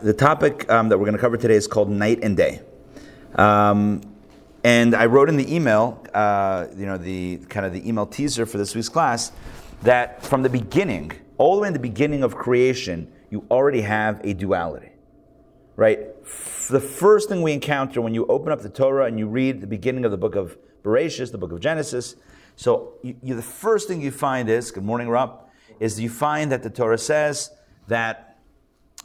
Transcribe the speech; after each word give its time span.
The 0.00 0.12
topic 0.12 0.70
um, 0.70 0.88
that 0.90 0.98
we're 0.98 1.06
going 1.06 1.16
to 1.16 1.20
cover 1.20 1.36
today 1.36 1.56
is 1.56 1.66
called 1.66 1.90
night 1.90 2.20
and 2.22 2.36
day. 2.36 2.60
Um, 3.34 4.00
and 4.62 4.94
I 4.94 5.06
wrote 5.06 5.28
in 5.28 5.36
the 5.36 5.52
email, 5.52 6.06
uh, 6.14 6.68
you 6.76 6.86
know, 6.86 6.96
the 6.96 7.38
kind 7.48 7.66
of 7.66 7.72
the 7.72 7.88
email 7.88 8.06
teaser 8.06 8.46
for 8.46 8.58
this 8.58 8.76
week's 8.76 8.88
class, 8.88 9.32
that 9.82 10.22
from 10.22 10.44
the 10.44 10.48
beginning, 10.48 11.10
all 11.36 11.56
the 11.56 11.62
way 11.62 11.66
in 11.66 11.72
the 11.72 11.80
beginning 11.80 12.22
of 12.22 12.36
creation, 12.36 13.10
you 13.30 13.44
already 13.50 13.80
have 13.80 14.20
a 14.22 14.34
duality, 14.34 14.90
right? 15.74 15.98
F- 16.22 16.68
the 16.70 16.80
first 16.80 17.28
thing 17.28 17.42
we 17.42 17.52
encounter 17.52 18.00
when 18.00 18.14
you 18.14 18.24
open 18.26 18.52
up 18.52 18.62
the 18.62 18.68
Torah 18.68 19.06
and 19.06 19.18
you 19.18 19.26
read 19.26 19.60
the 19.60 19.66
beginning 19.66 20.04
of 20.04 20.12
the 20.12 20.16
book 20.16 20.36
of 20.36 20.56
Bereshit, 20.84 21.32
the 21.32 21.38
book 21.38 21.50
of 21.50 21.58
Genesis, 21.58 22.14
so 22.54 22.92
you, 23.02 23.16
you, 23.20 23.34
the 23.34 23.42
first 23.42 23.88
thing 23.88 24.00
you 24.00 24.12
find 24.12 24.48
is, 24.48 24.70
good 24.70 24.84
morning, 24.84 25.08
Rob, 25.08 25.48
is 25.80 25.98
you 25.98 26.08
find 26.08 26.52
that 26.52 26.62
the 26.62 26.70
Torah 26.70 26.98
says 26.98 27.50
that 27.88 28.27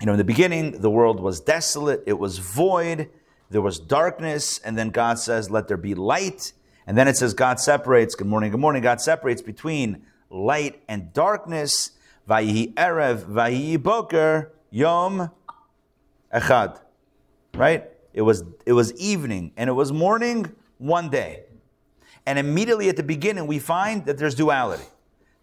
you 0.04 0.08
know, 0.08 0.12
in 0.12 0.18
the 0.18 0.26
beginning, 0.26 0.82
the 0.82 0.90
world 0.90 1.22
was 1.22 1.40
desolate, 1.40 2.04
it 2.06 2.20
was 2.20 2.38
void, 2.38 3.10
there 3.50 3.61
was 3.61 3.80
darkness, 3.80 4.60
and 4.60 4.78
then 4.78 4.89
God 4.89 5.18
says, 5.18 5.50
Let 5.50 5.70
there 5.70 5.78
be 5.78 5.96
light. 5.96 6.52
And 6.86 6.98
then 6.98 7.07
it 7.07 7.16
says, 7.16 7.34
God 7.34 7.57
separates, 7.57 8.14
good 8.14 8.28
morning, 8.28 8.52
good 8.52 8.60
morning, 8.60 8.82
God 8.84 9.00
separates 9.00 9.42
between 9.42 10.06
light 10.30 10.84
and 10.89 11.14
darkness. 11.14 11.92
Vayihi 12.30 12.74
Erev, 12.74 13.24
Vayihi 13.24 13.82
Boker, 13.82 14.52
Yom 14.71 15.32
Echad. 16.33 16.82
Right? 17.54 17.89
It 18.14 18.24
was, 18.24 18.44
it 18.66 18.74
was 18.74 18.92
evening 19.00 19.54
and 19.56 19.70
it 19.70 19.74
was 19.74 19.94
morning 19.94 20.54
one 20.80 21.10
day. 21.10 21.46
And 22.25 22.38
immediately 22.38 22.89
at 22.89 22.97
the 22.97 23.04
beginning, 23.04 23.47
we 23.47 23.58
find 23.58 24.06
that 24.08 24.18
there's 24.18 24.36
duality. 24.36 24.83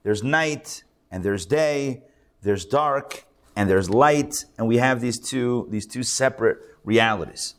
There's 0.03 0.23
night 0.23 0.85
and 1.11 1.25
there's 1.25 1.47
day, 1.47 2.03
there's 2.43 2.67
dark 2.67 3.25
and 3.57 3.69
there's 3.69 3.91
light, 3.91 4.45
and 4.57 4.67
we 4.67 4.79
have 4.79 5.01
these 5.01 5.19
two, 5.19 5.67
these 5.71 5.87
two 5.87 6.03
separate 6.03 6.59
realities. 6.85 7.55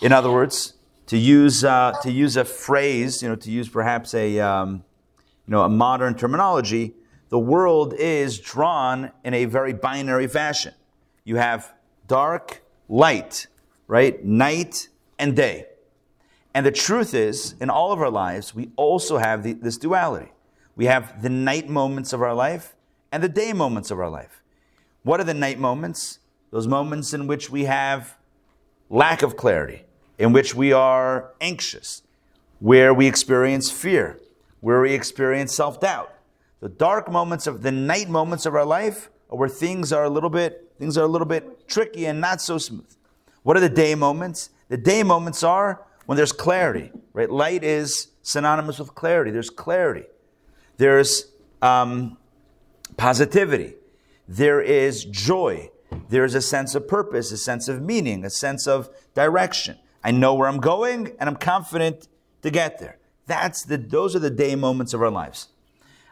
In 0.00 0.12
other 0.12 0.30
words, 0.30 0.74
to 1.06 1.16
use, 1.16 1.64
uh, 1.64 1.92
to 2.02 2.10
use 2.10 2.36
a 2.36 2.44
phrase, 2.44 3.22
you 3.22 3.28
know, 3.28 3.36
to 3.36 3.50
use 3.50 3.68
perhaps 3.68 4.14
a, 4.14 4.38
um, 4.40 4.84
you 5.46 5.52
know, 5.52 5.62
a 5.62 5.68
modern 5.68 6.14
terminology, 6.14 6.94
the 7.30 7.38
world 7.38 7.94
is 7.94 8.38
drawn 8.38 9.10
in 9.24 9.34
a 9.34 9.44
very 9.44 9.72
binary 9.72 10.26
fashion. 10.26 10.74
You 11.24 11.36
have 11.36 11.74
dark, 12.06 12.62
light, 12.88 13.46
right? 13.86 14.24
Night 14.24 14.88
and 15.18 15.36
day. 15.36 15.66
And 16.54 16.64
the 16.64 16.72
truth 16.72 17.14
is, 17.14 17.54
in 17.60 17.70
all 17.70 17.92
of 17.92 18.00
our 18.00 18.10
lives, 18.10 18.54
we 18.54 18.70
also 18.76 19.18
have 19.18 19.42
the, 19.42 19.52
this 19.52 19.76
duality. 19.76 20.32
We 20.74 20.86
have 20.86 21.22
the 21.22 21.28
night 21.28 21.68
moments 21.68 22.12
of 22.12 22.22
our 22.22 22.34
life 22.34 22.74
and 23.12 23.22
the 23.22 23.28
day 23.28 23.52
moments 23.52 23.90
of 23.90 23.98
our 23.98 24.08
life. 24.08 24.42
What 25.02 25.20
are 25.20 25.24
the 25.24 25.34
night 25.34 25.58
moments? 25.58 26.18
Those 26.50 26.66
moments 26.66 27.12
in 27.12 27.26
which 27.26 27.50
we 27.50 27.64
have 27.64 28.16
lack 28.90 29.22
of 29.22 29.36
clarity, 29.36 29.84
in 30.18 30.32
which 30.32 30.54
we 30.54 30.72
are 30.72 31.32
anxious, 31.40 32.02
where 32.58 32.92
we 32.92 33.06
experience 33.06 33.70
fear, 33.70 34.18
where 34.60 34.80
we 34.80 34.92
experience 34.92 35.54
self 35.54 35.80
doubt. 35.80 36.12
The 36.60 36.68
dark 36.68 37.10
moments 37.10 37.46
of 37.46 37.62
the 37.62 37.70
night 37.70 38.08
moments 38.08 38.46
of 38.46 38.54
our 38.54 38.64
life 38.64 39.10
are 39.30 39.38
where 39.38 39.48
things 39.48 39.92
are 39.92 40.04
a 40.04 40.10
little 40.10 40.30
bit 40.30 40.64
things 40.78 40.96
are 40.96 41.04
a 41.04 41.08
little 41.08 41.26
bit 41.26 41.68
tricky 41.68 42.06
and 42.06 42.20
not 42.20 42.40
so 42.40 42.56
smooth. 42.56 42.86
What 43.42 43.56
are 43.56 43.60
the 43.60 43.68
day 43.68 43.94
moments? 43.94 44.50
The 44.68 44.76
day 44.76 45.02
moments 45.02 45.42
are 45.42 45.84
when 46.06 46.16
there's 46.16 46.32
clarity, 46.32 46.92
right? 47.12 47.28
Light 47.28 47.64
is 47.64 48.08
synonymous 48.22 48.78
with 48.78 48.94
clarity. 48.94 49.30
There's 49.30 49.50
clarity. 49.50 50.04
There's 50.76 51.32
um, 51.60 52.16
positivity 52.96 53.74
there 54.28 54.60
is 54.60 55.04
joy. 55.06 55.70
There 56.10 56.24
is 56.24 56.34
a 56.34 56.42
sense 56.42 56.74
of 56.74 56.86
purpose, 56.86 57.32
a 57.32 57.38
sense 57.38 57.66
of 57.66 57.82
meaning, 57.82 58.24
a 58.24 58.30
sense 58.30 58.66
of 58.66 58.90
direction. 59.14 59.78
I 60.04 60.10
know 60.10 60.34
where 60.34 60.48
I'm 60.48 60.60
going 60.60 61.16
and 61.18 61.28
I'm 61.28 61.36
confident 61.36 62.08
to 62.42 62.50
get 62.50 62.78
there. 62.78 62.98
That's 63.26 63.64
the, 63.64 63.78
those 63.78 64.14
are 64.14 64.18
the 64.20 64.30
day 64.30 64.54
moments 64.54 64.94
of 64.94 65.02
our 65.02 65.10
lives. 65.10 65.48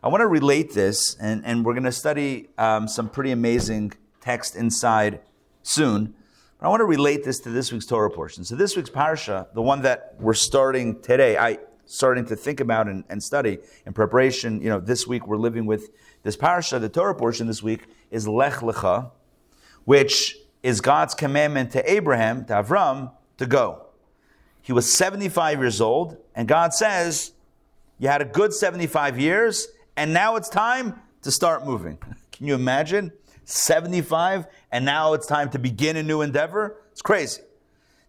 I 0.02 0.08
want 0.08 0.20
to 0.20 0.26
relate 0.26 0.72
this, 0.72 1.16
and, 1.16 1.44
and 1.44 1.64
we're 1.64 1.72
going 1.72 1.84
to 1.84 1.92
study 1.92 2.48
um, 2.58 2.86
some 2.88 3.08
pretty 3.08 3.32
amazing 3.32 3.92
text 4.20 4.54
inside 4.54 5.20
soon. 5.62 6.14
But 6.58 6.66
I 6.66 6.68
want 6.68 6.80
to 6.80 6.84
relate 6.84 7.24
this 7.24 7.40
to 7.40 7.50
this 7.50 7.72
week's 7.72 7.86
Torah 7.86 8.10
portion. 8.10 8.44
So 8.44 8.54
this 8.54 8.76
week's 8.76 8.90
parsha, 8.90 9.52
the 9.54 9.62
one 9.62 9.82
that 9.82 10.14
we're 10.18 10.34
starting 10.34 11.00
today, 11.00 11.36
I 11.36 11.58
starting 11.86 12.26
to 12.26 12.36
think 12.36 12.60
about 12.60 12.88
and, 12.88 13.04
and 13.08 13.22
study 13.22 13.58
in 13.86 13.92
preparation. 13.92 14.60
You 14.60 14.68
know, 14.68 14.80
this 14.80 15.06
week 15.06 15.26
we're 15.26 15.36
living 15.36 15.66
with 15.66 15.88
this 16.22 16.36
parsha, 16.36 16.80
the 16.80 16.88
Torah 16.88 17.14
portion 17.14 17.46
this 17.46 17.62
week 17.62 17.84
is 18.10 18.26
Lech 18.26 18.54
Lecha, 18.54 19.10
which 19.84 20.36
is 20.62 20.80
God's 20.80 21.14
commandment 21.14 21.70
to 21.72 21.90
Abraham, 21.90 22.44
to 22.46 22.52
Avram, 22.54 23.12
to 23.38 23.46
go. 23.46 23.86
He 24.60 24.72
was 24.72 24.92
75 24.92 25.60
years 25.60 25.80
old, 25.80 26.16
and 26.34 26.48
God 26.48 26.74
says, 26.74 27.32
You 27.98 28.08
had 28.08 28.20
a 28.20 28.24
good 28.24 28.52
75 28.52 29.18
years, 29.18 29.68
and 29.96 30.12
now 30.12 30.34
it's 30.34 30.48
time 30.48 31.00
to 31.22 31.30
start 31.30 31.64
moving. 31.64 31.98
Can 32.32 32.46
you 32.46 32.54
imagine? 32.54 33.12
75, 33.44 34.46
and 34.72 34.84
now 34.84 35.12
it's 35.12 35.26
time 35.26 35.50
to 35.50 35.58
begin 35.58 35.96
a 35.96 36.02
new 36.02 36.20
endeavor? 36.20 36.82
It's 36.90 37.00
crazy. 37.00 37.42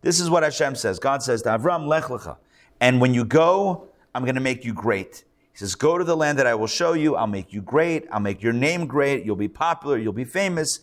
This 0.01 0.19
is 0.19 0.29
what 0.29 0.41
Hashem 0.41 0.75
says. 0.75 0.97
God 0.97 1.21
says 1.21 1.43
to 1.43 1.49
Avram, 1.49 1.87
Lech 1.87 2.05
Lecha. 2.05 2.37
And 2.79 3.01
when 3.01 3.13
you 3.13 3.25
go, 3.25 3.87
I'm 4.13 4.23
going 4.23 4.35
to 4.35 4.41
make 4.41 4.65
you 4.65 4.73
great. 4.73 5.23
He 5.51 5.57
says, 5.57 5.75
Go 5.75 5.97
to 5.97 6.03
the 6.03 6.15
land 6.15 6.39
that 6.39 6.47
I 6.47 6.55
will 6.55 6.67
show 6.67 6.93
you. 6.93 7.15
I'll 7.15 7.27
make 7.27 7.53
you 7.53 7.61
great. 7.61 8.05
I'll 8.11 8.19
make 8.19 8.41
your 8.41 8.53
name 8.53 8.87
great. 8.87 9.25
You'll 9.25 9.35
be 9.35 9.47
popular. 9.47 9.97
You'll 9.97 10.13
be 10.13 10.25
famous. 10.25 10.79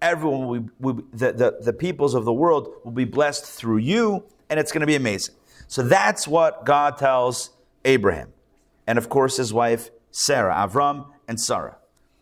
Everyone 0.00 0.46
will 0.46 0.60
be, 0.60 0.70
will 0.78 0.92
be 0.94 1.04
the, 1.12 1.32
the, 1.32 1.58
the 1.60 1.72
peoples 1.72 2.14
of 2.14 2.24
the 2.24 2.32
world 2.32 2.72
will 2.84 2.92
be 2.92 3.04
blessed 3.04 3.44
through 3.44 3.78
you, 3.78 4.24
and 4.48 4.60
it's 4.60 4.70
going 4.70 4.82
to 4.82 4.86
be 4.86 4.94
amazing. 4.94 5.34
So 5.66 5.82
that's 5.82 6.28
what 6.28 6.64
God 6.64 6.98
tells 6.98 7.50
Abraham. 7.84 8.32
And 8.86 8.96
of 8.96 9.08
course, 9.08 9.36
his 9.36 9.52
wife, 9.52 9.90
Sarah, 10.10 10.54
Avram, 10.54 11.06
and 11.26 11.40
Sarah. 11.40 11.76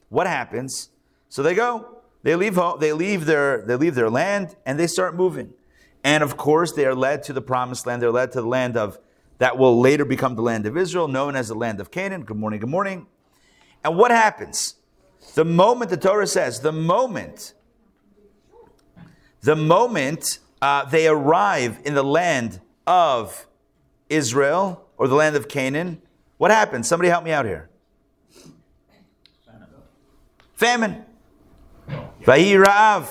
What 0.09 0.27
happens? 0.27 0.91
So 1.29 1.43
they 1.43 1.55
go. 1.55 1.97
They 2.23 2.35
leave 2.35 2.57
home, 2.57 2.81
they 2.81 2.93
leave 2.93 3.27
their 3.27 3.63
they 3.63 3.77
leave 3.77 3.95
their 3.95 4.11
land 4.11 4.57
and 4.67 4.81
they 4.81 4.89
start 4.89 5.15
moving. 5.15 5.55
And 6.03 6.25
of 6.25 6.37
course, 6.37 6.73
they 6.73 6.85
are 6.85 6.95
led 6.95 7.23
to 7.25 7.33
the 7.33 7.41
promised 7.41 7.87
land. 7.87 8.03
They're 8.03 8.11
led 8.11 8.33
to 8.33 8.41
the 8.41 8.49
land 8.49 8.77
of 8.77 8.99
that 9.39 9.59
will 9.59 9.81
later 9.81 10.05
become 10.05 10.35
the 10.35 10.43
land 10.43 10.67
of 10.67 10.77
Israel, 10.77 11.09
known 11.09 11.37
as 11.37 11.49
the 11.49 11.55
land 11.55 11.81
of 11.81 11.91
Canaan. 11.91 12.23
Good 12.23 12.37
morning, 12.37 12.61
good 12.61 12.71
morning. 12.71 13.07
And 13.85 13.97
what 13.97 14.11
happens? 14.11 14.77
The 15.35 15.45
moment 15.45 15.91
the 15.91 15.97
Torah 15.97 16.27
says, 16.27 16.61
the 16.61 16.73
moment, 16.73 17.53
the 19.43 19.57
moment 19.57 20.39
uh, 20.63 20.85
they 20.87 21.07
arrive 21.07 21.79
in 21.85 21.95
the 21.95 22.03
land 22.03 22.61
of 22.87 23.47
Israel 24.09 24.87
or 24.97 25.09
the 25.09 25.15
land 25.15 25.37
of 25.37 25.49
Canaan, 25.49 26.01
what 26.39 26.51
happens? 26.51 26.89
Somebody 26.89 27.09
help 27.09 27.25
me 27.25 27.33
out 27.33 27.45
here. 27.45 27.69
Famine. 30.55 31.05
Vahi 32.23 33.09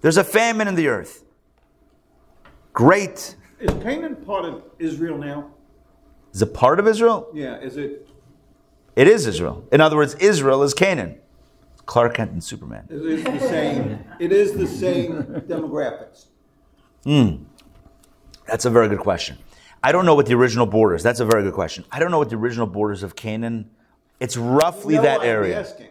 There's 0.00 0.16
a 0.16 0.24
famine 0.24 0.66
in 0.68 0.74
the 0.74 0.88
earth. 0.88 1.24
Great. 2.72 3.36
Is 3.60 3.70
Canaan 3.82 4.16
part 4.16 4.44
of 4.44 4.62
Israel 4.78 5.16
now? 5.16 5.50
Is 6.32 6.42
it 6.42 6.54
part 6.54 6.78
of 6.80 6.86
Israel? 6.86 7.30
Yeah, 7.34 7.58
is 7.58 7.76
it? 7.76 8.08
It 8.96 9.08
is 9.08 9.26
Israel. 9.26 9.64
In 9.72 9.80
other 9.80 9.96
words, 9.96 10.14
Israel 10.16 10.62
is 10.62 10.74
Canaan. 10.74 11.18
Clark 11.86 12.14
Kent 12.14 12.32
and 12.32 12.44
Superman. 12.44 12.86
It 12.90 13.00
is 13.02 13.24
the 13.24 13.38
same. 13.40 14.04
It 14.20 14.30
is 14.30 14.52
the 14.52 14.66
same 14.66 15.22
demographics. 15.48 16.26
Hmm. 17.04 17.44
That's 18.46 18.66
a 18.66 18.70
very 18.70 18.88
good 18.88 18.98
question. 19.00 19.38
I 19.82 19.92
don't 19.92 20.04
know 20.04 20.14
what 20.14 20.26
the 20.26 20.34
original 20.34 20.66
borders. 20.66 21.02
That's 21.02 21.20
a 21.20 21.24
very 21.24 21.42
good 21.42 21.54
question. 21.54 21.84
I 21.90 21.98
don't 21.98 22.10
know 22.10 22.18
what 22.18 22.28
the 22.28 22.36
original 22.36 22.66
borders 22.66 23.02
of 23.02 23.16
Canaan. 23.16 23.70
It's 24.20 24.36
roughly 24.36 24.96
No, 24.96 25.02
that 25.02 25.20
I'm 25.20 25.26
area. 25.26 25.60
asking, 25.60 25.88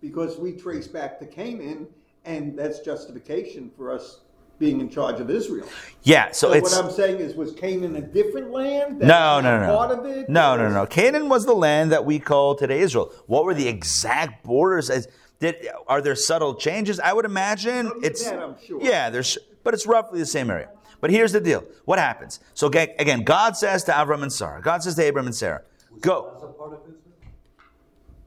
because 0.00 0.38
we 0.38 0.52
trace 0.52 0.88
back 0.88 1.18
to 1.20 1.26
Canaan, 1.26 1.86
and 2.24 2.58
that's 2.58 2.80
justification 2.80 3.70
for 3.76 3.92
us 3.92 4.20
being 4.58 4.80
in 4.80 4.88
charge 4.90 5.20
of 5.20 5.30
Israel. 5.30 5.66
Yeah. 6.02 6.30
So, 6.32 6.48
So 6.48 6.52
it's 6.54 6.74
what 6.74 6.84
I'm 6.84 6.90
saying 6.90 7.20
is, 7.20 7.34
was 7.34 7.52
Canaan 7.52 7.96
a 7.96 8.00
different 8.00 8.50
land? 8.50 8.98
no, 8.98 9.06
That's 9.40 9.44
no, 9.44 9.60
no, 9.60 9.76
Part 9.76 9.90
no. 9.90 10.00
of 10.00 10.06
it. 10.06 10.28
No, 10.28 10.56
no, 10.56 10.68
no. 10.70 10.86
Canaan 10.86 11.28
was 11.28 11.46
the 11.46 11.54
land 11.54 11.92
that 11.92 12.04
we 12.04 12.18
call 12.18 12.54
today 12.54 12.80
Israel. 12.80 13.12
What 13.26 13.44
were 13.44 13.54
the 13.54 13.68
exact 13.68 14.44
borders? 14.44 14.90
As 14.90 15.06
did 15.40 15.68
are 15.86 16.00
there 16.00 16.16
subtle 16.16 16.54
changes? 16.54 16.98
I 16.98 17.12
would 17.12 17.24
imagine 17.24 17.92
it's 18.02 18.24
that 18.24 18.38
I'm 18.40 18.56
sure. 18.64 18.80
yeah. 18.82 19.10
There's 19.10 19.38
but 19.62 19.74
it's 19.74 19.86
roughly 19.86 20.18
the 20.18 20.26
same 20.26 20.50
area. 20.50 20.70
But 21.00 21.10
here's 21.10 21.30
the 21.30 21.40
deal. 21.40 21.64
What 21.84 22.00
happens? 22.00 22.40
So 22.54 22.66
again, 22.66 23.22
God 23.22 23.56
says 23.56 23.84
to 23.84 23.92
Avram 23.92 24.22
and 24.22 24.32
Sarah. 24.32 24.60
God 24.60 24.82
says 24.82 24.96
to 24.96 25.08
Abram 25.08 25.26
and 25.26 25.34
Sarah, 25.34 25.62
"Go." 26.00 26.30
That's 26.40 26.56
part 26.58 26.72
of 26.72 26.80
Israel? 26.82 26.98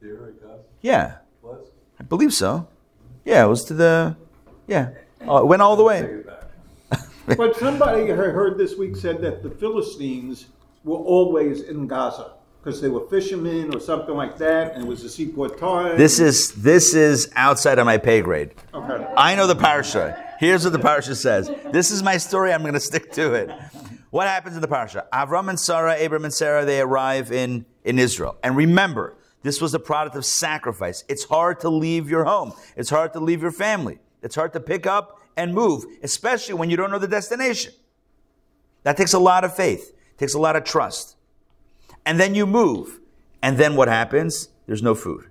The 0.02 0.08
area 0.08 0.34
God 0.42 0.60
Yeah, 0.82 1.18
was? 1.42 1.68
I 2.00 2.04
believe 2.04 2.34
so. 2.34 2.68
Yeah, 3.26 3.44
it 3.44 3.48
was 3.50 3.66
to 3.66 3.74
the 3.74 4.16
yeah. 4.68 4.92
Uh, 5.28 5.42
it 5.42 5.48
went 5.48 5.62
all 5.62 5.76
the 5.76 5.84
way. 5.84 6.02
Take 6.02 6.10
it 6.10 6.28
back. 6.28 7.38
But 7.38 7.56
somebody 7.56 8.12
I 8.12 8.16
heard 8.16 8.58
this 8.58 8.76
week 8.78 8.96
said 8.96 9.22
that 9.22 9.44
the 9.44 9.50
Philistines 9.50 10.48
were 10.84 10.98
always 10.98 11.62
in 11.62 11.88
Gaza 11.88 12.34
because 12.62 12.82
they 12.82 12.90
were 12.90 13.08
fishermen 13.08 13.74
or 13.74 13.80
something 13.80 14.16
like 14.16 14.38
that, 14.38 14.74
and 14.74 14.84
it 14.84 14.88
was 14.88 15.04
a 15.04 15.10
seaport 15.10 15.60
time. 15.60 15.98
This 15.98 16.20
is 16.20 16.52
this 16.56 16.94
is 16.94 17.32
outside 17.36 17.80
of 17.80 17.86
my 17.86 17.98
pay 17.98 18.22
grade. 18.22 18.52
okay. 18.74 19.08
I 19.16 19.36
know 19.36 19.48
the 19.48 19.56
parasha. 19.56 20.36
Here's 20.40 20.64
what 20.64 20.74
the 20.74 20.80
parsha 20.80 21.16
says. 21.16 21.52
This 21.72 21.92
is 21.92 22.02
my 22.02 22.18
story. 22.18 22.52
I'm 22.52 22.62
going 22.62 22.74
to 22.74 22.80
stick 22.80 23.12
to 23.14 23.34
it. 23.36 23.52
What 24.10 24.28
happens 24.28 24.56
in 24.56 24.62
the 24.62 24.68
parsha? 24.68 25.08
Avram 25.14 25.50
and 25.50 25.60
Sarah, 25.60 26.04
Abram 26.04 26.26
and 26.26 26.34
Sarah, 26.34 26.66
they 26.66 26.82
arrive 26.82 27.32
in, 27.32 27.66
in 27.84 28.00
Israel. 28.00 28.38
And 28.44 28.58
remember, 28.58 29.16
this 29.44 29.62
was 29.62 29.74
a 29.74 29.80
product 29.80 30.16
of 30.16 30.26
sacrifice. 30.26 31.04
It's 31.08 31.24
hard 31.26 31.60
to 31.62 31.70
leave 31.70 32.10
your 32.10 32.26
home. 32.26 32.54
It's 32.76 32.90
hard 32.90 33.14
to 33.14 33.20
leave 33.20 33.42
your 33.42 33.52
family. 33.52 34.00
It's 34.22 34.36
hard 34.36 34.54
to 34.54 34.60
pick 34.60 34.86
up 34.86 35.20
and 35.38 35.54
move, 35.54 35.86
especially 36.04 36.54
when 36.54 36.70
you 36.70 36.78
don't 36.78 36.92
know 36.92 37.00
the 37.00 37.08
destination. 37.08 37.74
That 38.84 38.98
takes 38.98 39.14
a 39.14 39.20
lot 39.20 39.44
of 39.44 39.56
faith. 39.56 39.94
Takes 40.18 40.34
a 40.34 40.40
lot 40.40 40.56
of 40.56 40.64
trust. 40.64 41.16
And 42.06 42.20
then 42.20 42.36
you 42.36 42.46
move. 42.46 43.00
And 43.42 43.58
then 43.58 43.76
what 43.76 43.88
happens? 43.88 44.50
There's 44.68 44.84
no 44.84 44.96
food. 44.96 45.30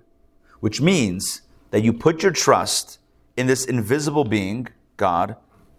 Which 0.59 0.81
means 0.81 1.41
that 1.71 1.81
you 1.81 1.93
put 1.93 2.23
your 2.23 2.31
trust 2.31 2.99
in 3.37 3.47
this 3.47 3.65
invisible 3.65 4.25
being, 4.25 4.67
God, 4.97 5.35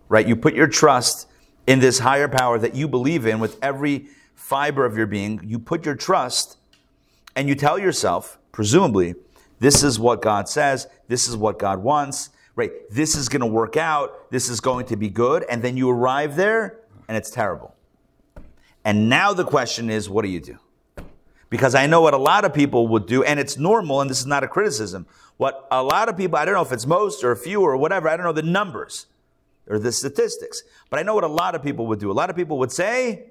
right? 0.09 0.27
You 0.27 0.35
put 0.37 0.55
your 0.55 0.67
trust 0.67 1.29
in 1.67 1.81
this 1.81 2.01
higher 2.01 2.29
power 2.29 2.59
that 2.59 2.75
you 2.75 2.89
believe 2.89 3.27
in 3.27 3.39
with 3.39 3.59
every 3.63 4.09
fiber 4.35 4.85
of 4.85 4.97
your 4.97 5.07
being. 5.07 5.41
You 5.45 5.59
put 5.59 5.87
your 5.87 5.95
trust 5.95 6.57
and 7.37 7.49
you 7.49 7.55
tell 7.55 7.79
yourself, 7.79 8.39
presumably, 8.51 9.15
this 9.61 9.83
is 9.83 9.99
what 9.99 10.21
God 10.21 10.49
says, 10.49 10.89
this 11.09 11.29
is 11.29 11.37
what 11.37 11.59
God 11.59 11.83
wants, 11.83 12.31
right? 12.57 12.73
This 12.91 13.17
is 13.17 13.29
going 13.29 13.41
to 13.41 13.47
work 13.47 13.77
out, 13.77 14.31
this 14.31 14.49
is 14.49 14.61
going 14.61 14.87
to 14.87 14.97
be 14.97 15.09
good. 15.09 15.45
And 15.49 15.63
then 15.63 15.77
you 15.77 15.91
arrive 15.91 16.37
there 16.37 16.81
and 17.09 17.17
it's 17.17 17.31
terrible. 17.31 17.75
And 18.85 19.09
now 19.09 19.33
the 19.33 19.45
question 19.45 19.91
is, 19.91 20.11
what 20.11 20.23
do 20.23 20.29
you 20.29 20.41
do? 20.41 20.59
Because 21.51 21.75
I 21.75 21.87
know 21.87 22.01
what 22.01 22.15
a 22.15 22.19
lot 22.19 22.45
of 22.45 22.55
people 22.55 22.89
would 22.89 23.07
do, 23.07 23.23
and 23.23 23.39
it's 23.39 23.59
normal, 23.59 24.01
and 24.01 24.09
this 24.09 24.21
is 24.21 24.27
not 24.27 24.43
a 24.43 24.49
criticism. 24.49 25.07
What 25.37 25.69
a 25.71 25.83
lot 25.83 26.09
of 26.09 26.17
people, 26.17 26.39
I 26.39 26.45
don't 26.45 26.55
know 26.55 26.63
if 26.63 26.73
it's 26.73 26.87
most 26.87 27.23
or 27.23 27.37
few 27.37 27.61
or 27.61 27.77
whatever, 27.77 28.09
I 28.09 28.17
don't 28.17 28.25
know 28.25 28.33
the 28.33 28.43
numbers 28.43 29.07
or 29.69 29.79
the 29.79 29.93
statistics, 29.93 30.63
but 30.89 30.99
I 30.99 31.03
know 31.03 31.15
what 31.15 31.25
a 31.25 31.29
lot 31.29 31.55
of 31.55 31.63
people 31.63 31.87
would 31.89 32.01
do. 32.01 32.11
A 32.11 32.13
lot 32.13 32.31
of 32.31 32.37
people 32.37 32.59
would 32.59 32.73
say, 32.73 33.27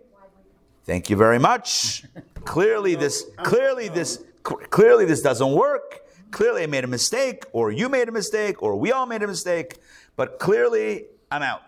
Thank 0.83 1.09
you 1.09 1.15
very 1.15 1.37
much. 1.37 2.03
clearly 2.43 2.95
this, 2.95 3.25
clearly 3.37 3.87
this, 3.87 4.23
clearly 4.43 5.05
this 5.05 5.21
doesn't 5.21 5.51
work. 5.51 6.00
Clearly 6.31 6.63
I 6.63 6.65
made 6.65 6.83
a 6.83 6.87
mistake, 6.87 7.43
or 7.51 7.71
you 7.71 7.89
made 7.89 8.07
a 8.07 8.11
mistake, 8.11 8.63
or 8.63 8.75
we 8.77 8.91
all 8.91 9.05
made 9.05 9.21
a 9.21 9.27
mistake, 9.27 9.77
but 10.15 10.39
clearly 10.39 11.05
I'm 11.29 11.43
out. 11.43 11.61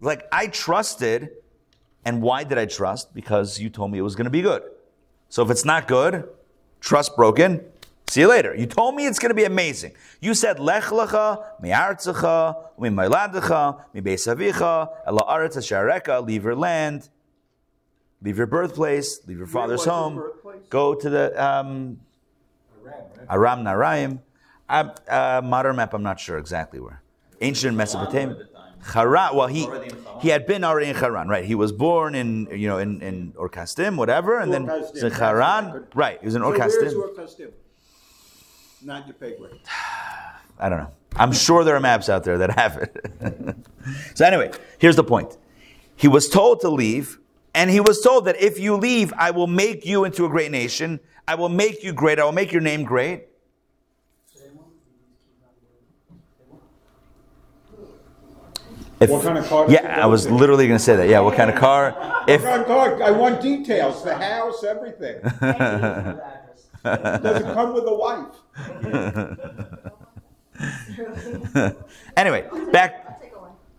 Like 0.00 0.26
I 0.32 0.46
trusted, 0.46 1.30
and 2.04 2.22
why 2.22 2.44
did 2.44 2.56
I 2.56 2.66
trust? 2.66 3.12
Because 3.14 3.58
you 3.60 3.68
told 3.68 3.90
me 3.90 3.98
it 3.98 4.02
was 4.02 4.14
going 4.14 4.24
to 4.24 4.30
be 4.30 4.42
good. 4.42 4.62
So 5.28 5.42
if 5.44 5.50
it's 5.50 5.64
not 5.64 5.86
good, 5.86 6.28
trust 6.80 7.16
broken. 7.16 7.64
See 8.08 8.22
you 8.22 8.28
later. 8.28 8.54
You 8.54 8.66
told 8.66 8.94
me 8.94 9.06
it's 9.06 9.18
going 9.18 9.30
to 9.30 9.36
be 9.36 9.44
amazing. 9.44 9.92
You 10.20 10.34
said 10.34 10.58
lech 10.58 10.84
lecha 10.84 11.44
mi'artzecha 11.60 12.56
mi'mayladecha 12.78 13.84
mi'besavicha 13.94 14.88
ela 15.06 15.22
aretz 15.24 15.56
ashareka. 15.56 16.26
Leave 16.26 16.44
your 16.44 16.56
land, 16.56 17.08
leave 18.22 18.38
your 18.38 18.48
birthplace, 18.48 19.20
leave 19.26 19.38
your 19.38 19.46
father's 19.46 19.84
home. 19.84 20.22
Go 20.68 20.94
to 20.94 21.10
the 21.10 21.44
um? 21.44 22.00
Aram 23.28 23.64
Naharaim. 23.64 24.20
Uh, 24.68 24.90
uh, 25.08 25.40
modern 25.44 25.76
map, 25.76 25.94
I'm 25.94 26.02
not 26.02 26.20
sure 26.20 26.38
exactly 26.38 26.78
where. 26.80 27.02
Ancient 27.40 27.76
Mesopotamia. 27.76 28.36
Haran. 28.94 29.34
Well, 29.36 29.46
he 29.46 29.68
he 30.22 30.28
had 30.28 30.46
been 30.46 30.64
already 30.64 30.88
in 30.88 30.96
Haran, 30.96 31.28
right? 31.28 31.44
He 31.44 31.54
was 31.54 31.70
born 31.70 32.14
in 32.14 32.48
you 32.50 32.66
know 32.68 32.78
in 32.78 33.00
in 33.02 33.34
Or 33.36 33.48
Kasdim, 33.50 33.96
whatever, 33.96 34.38
and 34.38 34.52
then 34.52 34.70
Or 34.70 34.78
Kasdim, 34.78 34.92
he's 34.94 35.02
in 35.02 35.12
Haran. 35.12 35.64
what 35.66 35.74
I 35.74 35.78
could- 35.80 35.86
Right, 35.96 36.18
he 36.20 36.26
was 36.26 36.34
in 36.34 36.42
Or 36.42 36.54
So 36.54 36.58
where's 36.60 36.74
Kasdim. 36.76 36.92
your 36.92 37.08
custom? 37.14 37.48
Not 38.82 39.06
your 39.06 39.14
pay 39.14 39.36
grade. 39.36 39.60
I 40.58 40.68
don't 40.70 40.78
know. 40.78 40.90
I'm 41.16 41.32
sure 41.32 41.64
there 41.64 41.74
are 41.76 41.80
maps 41.80 42.08
out 42.08 42.24
there 42.24 42.38
that 42.38 42.50
have 42.52 42.76
it. 42.78 43.56
so 44.14 44.24
anyway, 44.24 44.50
here's 44.78 44.96
the 44.96 45.04
point. 45.04 45.36
He 45.96 46.08
was 46.08 46.28
told 46.28 46.60
to 46.60 46.70
leave, 46.70 47.18
and 47.54 47.70
he 47.70 47.80
was 47.80 48.00
told 48.00 48.24
that 48.26 48.40
if 48.40 48.58
you 48.58 48.76
leave, 48.76 49.12
I 49.18 49.30
will 49.30 49.46
make 49.46 49.84
you 49.84 50.04
into 50.04 50.24
a 50.24 50.28
great 50.28 50.50
nation. 50.50 51.00
I 51.26 51.34
will 51.34 51.48
make 51.48 51.82
you 51.82 51.92
great. 51.92 52.18
I 52.18 52.24
will 52.24 52.32
make 52.32 52.52
your 52.52 52.62
name 52.62 52.84
great. 52.84 53.26
If- 59.00 59.08
What 59.10 59.22
kind 59.22 59.38
of 59.38 59.46
car 59.48 59.64
yeah, 59.70 60.02
I 60.02 60.06
was 60.06 60.30
literally 60.30 60.66
going 60.66 60.78
to 60.78 60.84
say 60.84 60.94
that. 60.96 61.08
Yeah, 61.08 61.20
what 61.20 61.34
kind 61.34 61.50
of 61.50 61.56
car? 61.56 61.96
If 62.28 62.44
I 62.44 62.58
want- 62.62 63.00
I 63.02 63.10
want 63.10 63.40
details, 63.40 64.04
the 64.04 64.14
house, 64.14 64.62
everything. 64.62 65.20
Does 66.82 67.36
it 67.40 67.54
come 67.54 67.74
with 67.74 67.84
a 67.86 67.94
wife? 67.94 68.34
anyway, 72.16 72.46
back 72.72 73.22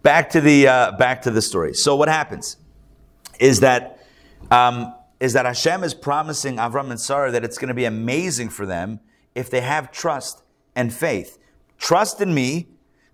back 0.01 0.29
to 0.31 0.41
the 0.41 0.67
uh, 0.67 0.91
back 0.97 1.21
to 1.23 1.31
the 1.31 1.41
story. 1.41 1.73
So 1.73 1.95
what 1.95 2.09
happens 2.09 2.57
is 3.41 3.59
that 3.59 3.99
um, 4.51 4.93
is 5.19 5.33
that 5.33 5.45
Hashem 5.45 5.83
is 5.83 5.93
promising 5.93 6.57
Avram 6.57 6.89
and 6.89 6.99
Sarah 6.99 7.31
that 7.31 7.43
it's 7.43 7.57
going 7.57 7.67
to 7.67 7.73
be 7.73 7.85
amazing 7.85 8.49
for 8.49 8.65
them 8.65 9.01
if 9.35 9.49
they 9.49 9.61
have 9.61 9.91
trust 9.91 10.43
and 10.75 10.93
faith. 10.93 11.37
Trust 11.77 12.21
in 12.21 12.33
me. 12.33 12.67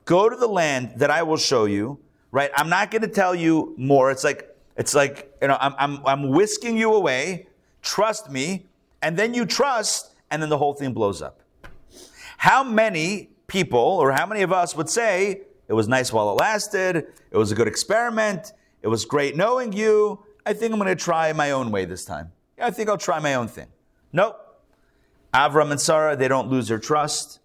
Go 0.05 0.29
to 0.29 0.35
the 0.35 0.47
land 0.47 0.93
that 0.97 1.09
I 1.09 1.23
will 1.23 1.37
show 1.37 1.65
you. 1.65 1.99
Right? 2.31 2.51
I'm 2.55 2.69
not 2.69 2.91
going 2.91 3.01
to 3.01 3.07
tell 3.07 3.33
you 3.33 3.73
more. 3.77 4.11
It's 4.11 4.23
like 4.23 4.55
it's 4.75 4.93
like 4.93 5.33
you 5.41 5.47
know 5.47 5.57
I'm 5.59 5.73
I'm 5.79 6.05
I'm 6.05 6.29
whisking 6.29 6.77
you 6.77 6.93
away. 6.93 7.47
Trust 7.81 8.29
me, 8.29 8.67
and 9.01 9.17
then 9.17 9.33
you 9.33 9.45
trust, 9.45 10.13
and 10.29 10.41
then 10.41 10.49
the 10.49 10.57
whole 10.57 10.73
thing 10.73 10.93
blows 10.93 11.21
up. 11.21 11.39
How 12.37 12.63
many 12.63 13.29
people, 13.47 13.79
or 13.79 14.11
how 14.11 14.25
many 14.25 14.41
of 14.41 14.51
us 14.51 14.75
would 14.75 14.89
say, 14.89 15.41
it 15.67 15.73
was 15.73 15.87
nice 15.87 16.11
while 16.11 16.29
it 16.31 16.33
lasted, 16.33 16.95
it 17.31 17.37
was 17.37 17.51
a 17.51 17.55
good 17.55 17.67
experiment, 17.67 18.51
it 18.81 18.87
was 18.87 19.05
great 19.05 19.35
knowing 19.35 19.73
you, 19.73 20.23
I 20.45 20.53
think 20.53 20.73
I'm 20.73 20.79
going 20.79 20.95
to 20.95 21.03
try 21.03 21.33
my 21.33 21.51
own 21.51 21.71
way 21.71 21.85
this 21.85 22.05
time. 22.05 22.31
I 22.59 22.71
think 22.71 22.89
I'll 22.89 22.97
try 22.97 23.19
my 23.19 23.33
own 23.35 23.47
thing. 23.47 23.67
Nope. 24.13 24.43
Avram 25.33 25.71
and 25.71 25.79
Sarah, 25.79 26.15
they 26.15 26.27
don't 26.27 26.49
lose 26.49 26.69
their 26.69 26.79
trust. 26.79 27.39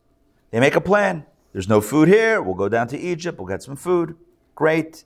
They 0.50 0.60
make 0.60 0.76
a 0.76 0.80
plan. 0.80 1.26
There's 1.52 1.68
no 1.68 1.80
food 1.80 2.08
here. 2.08 2.40
We'll 2.40 2.54
go 2.54 2.68
down 2.68 2.88
to 2.88 2.98
Egypt. 2.98 3.38
We'll 3.38 3.48
get 3.48 3.62
some 3.62 3.76
food. 3.76 4.16
Great. 4.54 5.04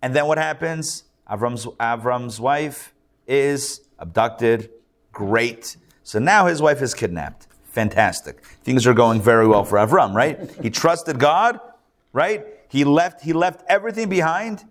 And 0.00 0.14
then 0.14 0.26
what 0.26 0.38
happens? 0.38 1.04
Avram's, 1.30 1.66
Avram's 1.66 2.40
wife 2.40 2.94
is 3.26 3.80
abducted. 3.98 4.70
Great. 5.12 5.76
So 6.02 6.18
now 6.18 6.46
his 6.46 6.62
wife 6.62 6.82
is 6.82 6.94
kidnapped. 6.94 7.48
Fantastic. 7.64 8.44
Things 8.62 8.86
are 8.86 8.94
going 8.94 9.20
very 9.20 9.46
well 9.46 9.64
for 9.64 9.78
Avram, 9.78 10.14
right? 10.14 10.50
He 10.62 10.70
trusted 10.70 11.18
God, 11.18 11.58
right? 12.12 12.46
He 12.68 12.84
left, 12.84 13.22
he 13.22 13.32
left 13.32 13.62
everything 13.68 14.08
behind. 14.08 14.64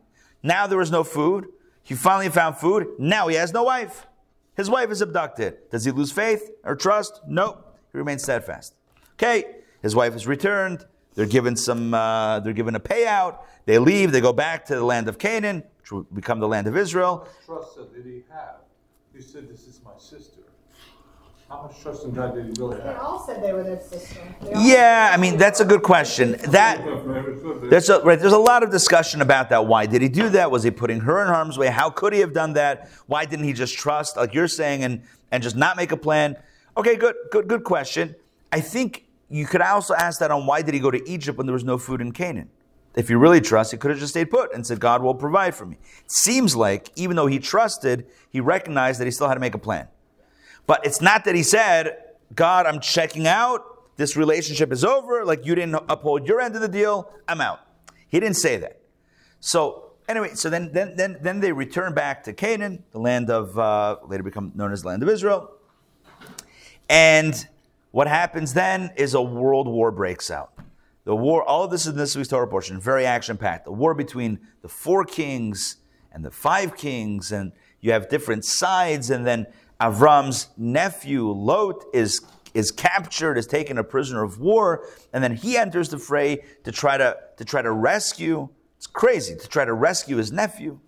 Now 0.43 0.67
there 0.67 0.77
was 0.77 0.91
no 0.91 1.03
food. 1.03 1.47
He 1.81 1.95
finally 1.95 2.29
found 2.29 2.57
food. 2.57 2.87
Now 2.99 3.27
he 3.29 3.35
has 3.35 3.53
no 3.53 3.63
wife. 3.63 4.05
His 4.55 4.69
wife 4.69 4.91
is 4.91 5.01
abducted. 5.01 5.69
Does 5.71 5.85
he 5.85 5.91
lose 5.91 6.11
faith 6.11 6.51
or 6.63 6.75
trust? 6.75 7.21
Nope. 7.27 7.75
He 7.91 7.97
remains 7.97 8.23
steadfast. 8.23 8.75
Okay. 9.13 9.55
His 9.81 9.95
wife 9.95 10.15
is 10.15 10.27
returned. 10.27 10.85
They're 11.15 11.25
given 11.25 11.55
some. 11.55 11.93
Uh, 11.93 12.39
they're 12.39 12.53
given 12.53 12.75
a 12.75 12.79
payout. 12.79 13.39
They 13.65 13.79
leave. 13.79 14.11
They 14.11 14.21
go 14.21 14.33
back 14.33 14.65
to 14.65 14.75
the 14.75 14.83
land 14.83 15.07
of 15.07 15.17
Canaan, 15.17 15.63
which 15.79 15.91
will 15.91 16.03
become 16.03 16.39
the 16.39 16.47
land 16.47 16.67
of 16.67 16.75
Israel. 16.75 17.27
Trust 17.45 17.75
that 17.77 17.93
did 17.93 18.05
he 18.05 18.23
have? 18.31 18.57
He 19.13 19.21
said, 19.21 19.47
"This 19.49 19.67
is 19.67 19.79
my 19.83 19.91
sister." 19.97 20.42
How 21.53 21.61
much 21.67 21.79
trust 21.83 22.03
in 22.03 22.11
God 22.11 22.33
did 22.33 22.45
he 22.45 22.53
really 22.59 22.77
They 22.77 22.83
have? 22.83 22.97
all 22.97 23.23
said 23.23 23.43
they 23.43 23.53
were 23.53 23.61
their 23.63 23.79
sister. 23.79 24.19
They 24.41 24.53
all- 24.53 24.61
Yeah, 24.63 25.11
I 25.13 25.17
mean 25.17 25.37
that's 25.37 25.59
a 25.59 25.65
good 25.65 25.83
question. 25.83 26.31
That 26.49 26.83
There's 27.69 27.89
a, 27.89 27.99
right, 28.01 28.19
there's 28.19 28.33
a 28.33 28.39
lot 28.39 28.63
of 28.63 28.71
discussion 28.71 29.21
about 29.21 29.49
that. 29.49 29.67
Why 29.67 29.85
did 29.85 30.01
he 30.01 30.09
do 30.09 30.29
that? 30.29 30.49
Was 30.49 30.63
he 30.63 30.71
putting 30.71 31.01
her 31.01 31.21
in 31.21 31.27
harm's 31.27 31.57
way? 31.59 31.67
How 31.67 31.91
could 31.91 32.11
he 32.11 32.21
have 32.21 32.33
done 32.33 32.53
that? 32.53 32.89
Why 33.05 33.25
didn't 33.25 33.45
he 33.45 33.53
just 33.53 33.77
trust, 33.77 34.17
like 34.17 34.33
you're 34.33 34.47
saying, 34.47 34.83
and, 34.83 35.03
and 35.31 35.43
just 35.43 35.55
not 35.55 35.77
make 35.77 35.91
a 35.91 35.97
plan? 35.97 36.37
Okay, 36.75 36.95
good, 36.95 37.13
good, 37.31 37.47
good 37.47 37.63
question. 37.63 38.15
I 38.51 38.59
think 38.59 39.05
you 39.29 39.45
could 39.45 39.61
also 39.61 39.93
ask 39.93 40.19
that 40.21 40.31
on 40.31 40.47
why 40.47 40.63
did 40.63 40.73
he 40.73 40.79
go 40.79 40.89
to 40.89 41.07
Egypt 41.07 41.37
when 41.37 41.45
there 41.45 41.53
was 41.53 41.63
no 41.63 41.77
food 41.77 42.01
in 42.01 42.13
Canaan? 42.13 42.49
If 42.95 43.11
you 43.11 43.19
really 43.19 43.41
trust, 43.41 43.71
he 43.71 43.77
could 43.77 43.91
have 43.91 43.99
just 43.99 44.13
stayed 44.13 44.31
put 44.31 44.53
and 44.55 44.65
said, 44.65 44.79
God 44.79 45.03
will 45.03 45.15
provide 45.15 45.53
for 45.53 45.65
me. 45.67 45.77
It 46.03 46.11
seems 46.11 46.55
like 46.55 46.89
even 46.95 47.15
though 47.15 47.27
he 47.27 47.37
trusted, 47.37 48.07
he 48.31 48.39
recognized 48.39 48.99
that 48.99 49.05
he 49.05 49.11
still 49.11 49.27
had 49.27 49.35
to 49.35 49.39
make 49.39 49.53
a 49.55 49.59
plan. 49.59 49.87
But 50.65 50.85
it's 50.85 51.01
not 51.01 51.25
that 51.25 51.35
he 51.35 51.43
said, 51.43 51.97
God, 52.35 52.65
I'm 52.65 52.79
checking 52.79 53.27
out. 53.27 53.95
This 53.97 54.15
relationship 54.17 54.71
is 54.71 54.83
over. 54.83 55.25
Like 55.25 55.45
you 55.45 55.55
didn't 55.55 55.75
uphold 55.89 56.27
your 56.27 56.41
end 56.41 56.55
of 56.55 56.61
the 56.61 56.67
deal. 56.67 57.11
I'm 57.27 57.41
out. 57.41 57.59
He 58.07 58.19
didn't 58.19 58.37
say 58.37 58.57
that. 58.57 58.79
So 59.39 59.91
anyway, 60.07 60.31
so 60.35 60.49
then 60.49 60.71
then 60.71 60.95
then, 60.95 61.17
then 61.21 61.39
they 61.39 61.51
return 61.51 61.93
back 61.93 62.23
to 62.23 62.33
Canaan, 62.33 62.83
the 62.91 62.99
land 62.99 63.29
of 63.29 63.57
uh, 63.57 63.97
later 64.07 64.23
become 64.23 64.51
known 64.55 64.71
as 64.71 64.81
the 64.81 64.87
land 64.87 65.03
of 65.03 65.09
Israel. 65.09 65.51
And 66.89 67.47
what 67.91 68.07
happens 68.07 68.53
then 68.53 68.91
is 68.95 69.13
a 69.13 69.21
world 69.21 69.67
war 69.67 69.91
breaks 69.91 70.31
out. 70.31 70.51
The 71.05 71.15
war, 71.15 71.43
all 71.43 71.63
of 71.63 71.71
this 71.71 71.81
is 71.81 71.87
in 71.89 71.97
this 71.97 72.15
week's 72.15 72.29
Torah 72.29 72.47
portion, 72.47 72.79
very 72.79 73.05
action 73.05 73.37
packed. 73.37 73.65
The 73.65 73.71
war 73.71 73.93
between 73.93 74.39
the 74.61 74.69
four 74.69 75.03
kings 75.03 75.77
and 76.11 76.23
the 76.23 76.31
five 76.31 76.77
kings, 76.77 77.31
and 77.31 77.51
you 77.81 77.91
have 77.91 78.07
different 78.07 78.45
sides, 78.45 79.09
and 79.09 79.27
then 79.27 79.47
Avram's 79.79 80.49
nephew 80.57 81.29
Lot 81.29 81.83
is 81.93 82.21
is 82.53 82.71
captured, 82.71 83.37
is 83.37 83.47
taken 83.47 83.79
a 83.79 83.83
prisoner 83.83 84.23
of 84.23 84.39
war, 84.39 84.85
and 85.11 85.23
then 85.23 85.35
he 85.35 85.57
enters 85.57 85.89
the 85.89 85.97
fray 85.97 86.43
to 86.63 86.71
try 86.71 86.97
to 86.97 87.17
to 87.37 87.45
try 87.45 87.61
to 87.61 87.71
rescue 87.71 88.49
It's 88.77 88.87
crazy 88.87 89.35
to 89.37 89.47
try 89.47 89.63
to 89.63 89.73
rescue 89.73 90.17
his 90.17 90.31
nephew. 90.31 90.79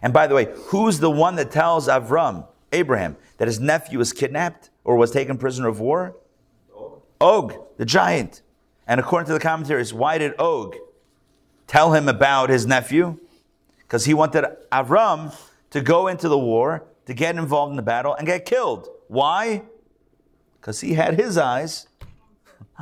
And 0.00 0.12
by 0.12 0.26
the 0.26 0.34
way, 0.34 0.48
who's 0.68 1.00
the 1.00 1.10
one 1.10 1.36
that 1.36 1.50
tells 1.50 1.86
Avram, 1.86 2.46
Abraham, 2.72 3.16
that 3.36 3.46
his 3.46 3.60
nephew 3.60 3.98
was 3.98 4.12
kidnapped 4.12 4.70
or 4.84 4.96
was 4.96 5.10
taken 5.10 5.36
prisoner 5.36 5.68
of 5.68 5.78
war? 5.78 6.16
Og, 7.20 7.54
the 7.76 7.84
giant. 7.84 8.42
And 8.86 9.00
according 9.00 9.26
to 9.26 9.32
the 9.32 9.40
commentaries, 9.40 9.92
why 9.92 10.16
did 10.16 10.32
Og 10.38 10.76
tell 11.66 11.92
him 11.92 12.08
about 12.08 12.48
his 12.48 12.66
nephew? 12.66 13.18
Because 13.80 14.04
he 14.04 14.14
wanted 14.14 14.44
Avram 14.72 15.34
to 15.76 15.82
go 15.82 16.06
into 16.08 16.26
the 16.26 16.38
war, 16.38 16.86
to 17.04 17.12
get 17.12 17.36
involved 17.36 17.68
in 17.68 17.76
the 17.76 17.82
battle, 17.82 18.14
and 18.14 18.26
get 18.26 18.46
killed. 18.46 18.88
Why? 19.08 19.62
Because 20.58 20.80
he 20.80 20.94
had 20.94 21.20
his 21.20 21.36
eyes 21.36 21.86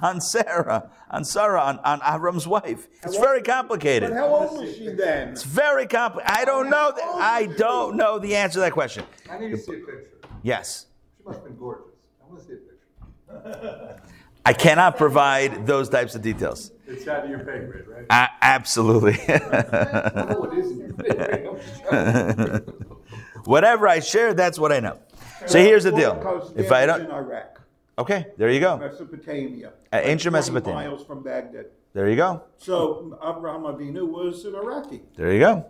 on 0.00 0.20
Sarah, 0.20 0.92
on 1.10 1.24
Sarah, 1.24 1.60
on, 1.60 1.80
on 1.80 1.98
Avram's 2.02 2.46
wife. 2.46 2.86
It's 3.02 3.16
very 3.16 3.42
complicated. 3.42 4.10
But 4.10 4.16
how 4.16 4.28
old 4.28 4.60
was 4.60 4.76
she 4.76 4.90
then? 4.90 5.30
It's 5.30 5.42
very 5.42 5.88
complicated. 5.88 6.36
I 6.36 6.44
don't 6.44 6.70
know. 6.70 6.92
The, 6.94 7.02
I 7.02 7.46
don't 7.58 7.96
know 7.96 8.20
the 8.20 8.36
answer 8.36 8.54
to 8.54 8.60
that 8.60 8.72
question. 8.72 9.04
I 9.28 9.38
need 9.38 9.50
to 9.50 9.58
see 9.58 9.72
a 9.72 9.78
picture. 9.78 10.10
Yes. 10.44 10.86
She 11.18 11.24
must 11.24 11.38
have 11.38 11.46
been 11.46 11.56
gorgeous. 11.56 11.86
I 12.22 12.30
want 12.30 12.42
to 12.42 12.46
see 12.46 12.52
a 12.52 13.42
picture. 13.48 14.02
I 14.46 14.52
cannot 14.52 14.96
provide 14.96 15.66
those 15.66 15.88
types 15.88 16.14
of 16.14 16.22
details. 16.22 16.70
It's 16.86 17.08
out 17.08 17.24
of 17.24 17.30
your 17.30 17.40
pay 17.40 17.64
grade, 17.66 17.86
right? 17.88 18.06
A- 18.10 18.30
absolutely. 18.42 19.14
It 19.28 20.58
is 20.58 20.70
in 20.70 20.78
your 20.78 20.92
pay 20.92 21.14
grade. 21.14 21.46
I'm 21.90 22.64
joking. 22.64 22.74
Whatever 23.44 23.88
I 23.88 24.00
share, 24.00 24.34
that's 24.34 24.58
what 24.58 24.72
I 24.72 24.80
know. 24.80 24.98
So 25.46 25.58
here's 25.58 25.84
the 25.84 25.92
deal. 25.92 26.52
If 26.56 26.72
I 26.72 26.86
don't, 26.86 27.10
Iraq, 27.10 27.60
okay, 27.98 28.26
there 28.38 28.50
you 28.50 28.60
go. 28.60 28.78
Mesopotamia. 28.78 29.72
Uh, 29.92 30.00
ancient 30.02 30.32
Mesopotamia. 30.32 30.88
miles 30.88 31.04
from 31.04 31.22
Baghdad. 31.22 31.66
There 31.92 32.08
you 32.08 32.16
go. 32.16 32.42
So 32.58 33.18
Abraham 33.22 33.62
Avinu 33.62 34.08
was 34.08 34.44
an 34.44 34.54
Iraqi. 34.54 35.02
There 35.16 35.32
you 35.32 35.40
go. 35.40 35.66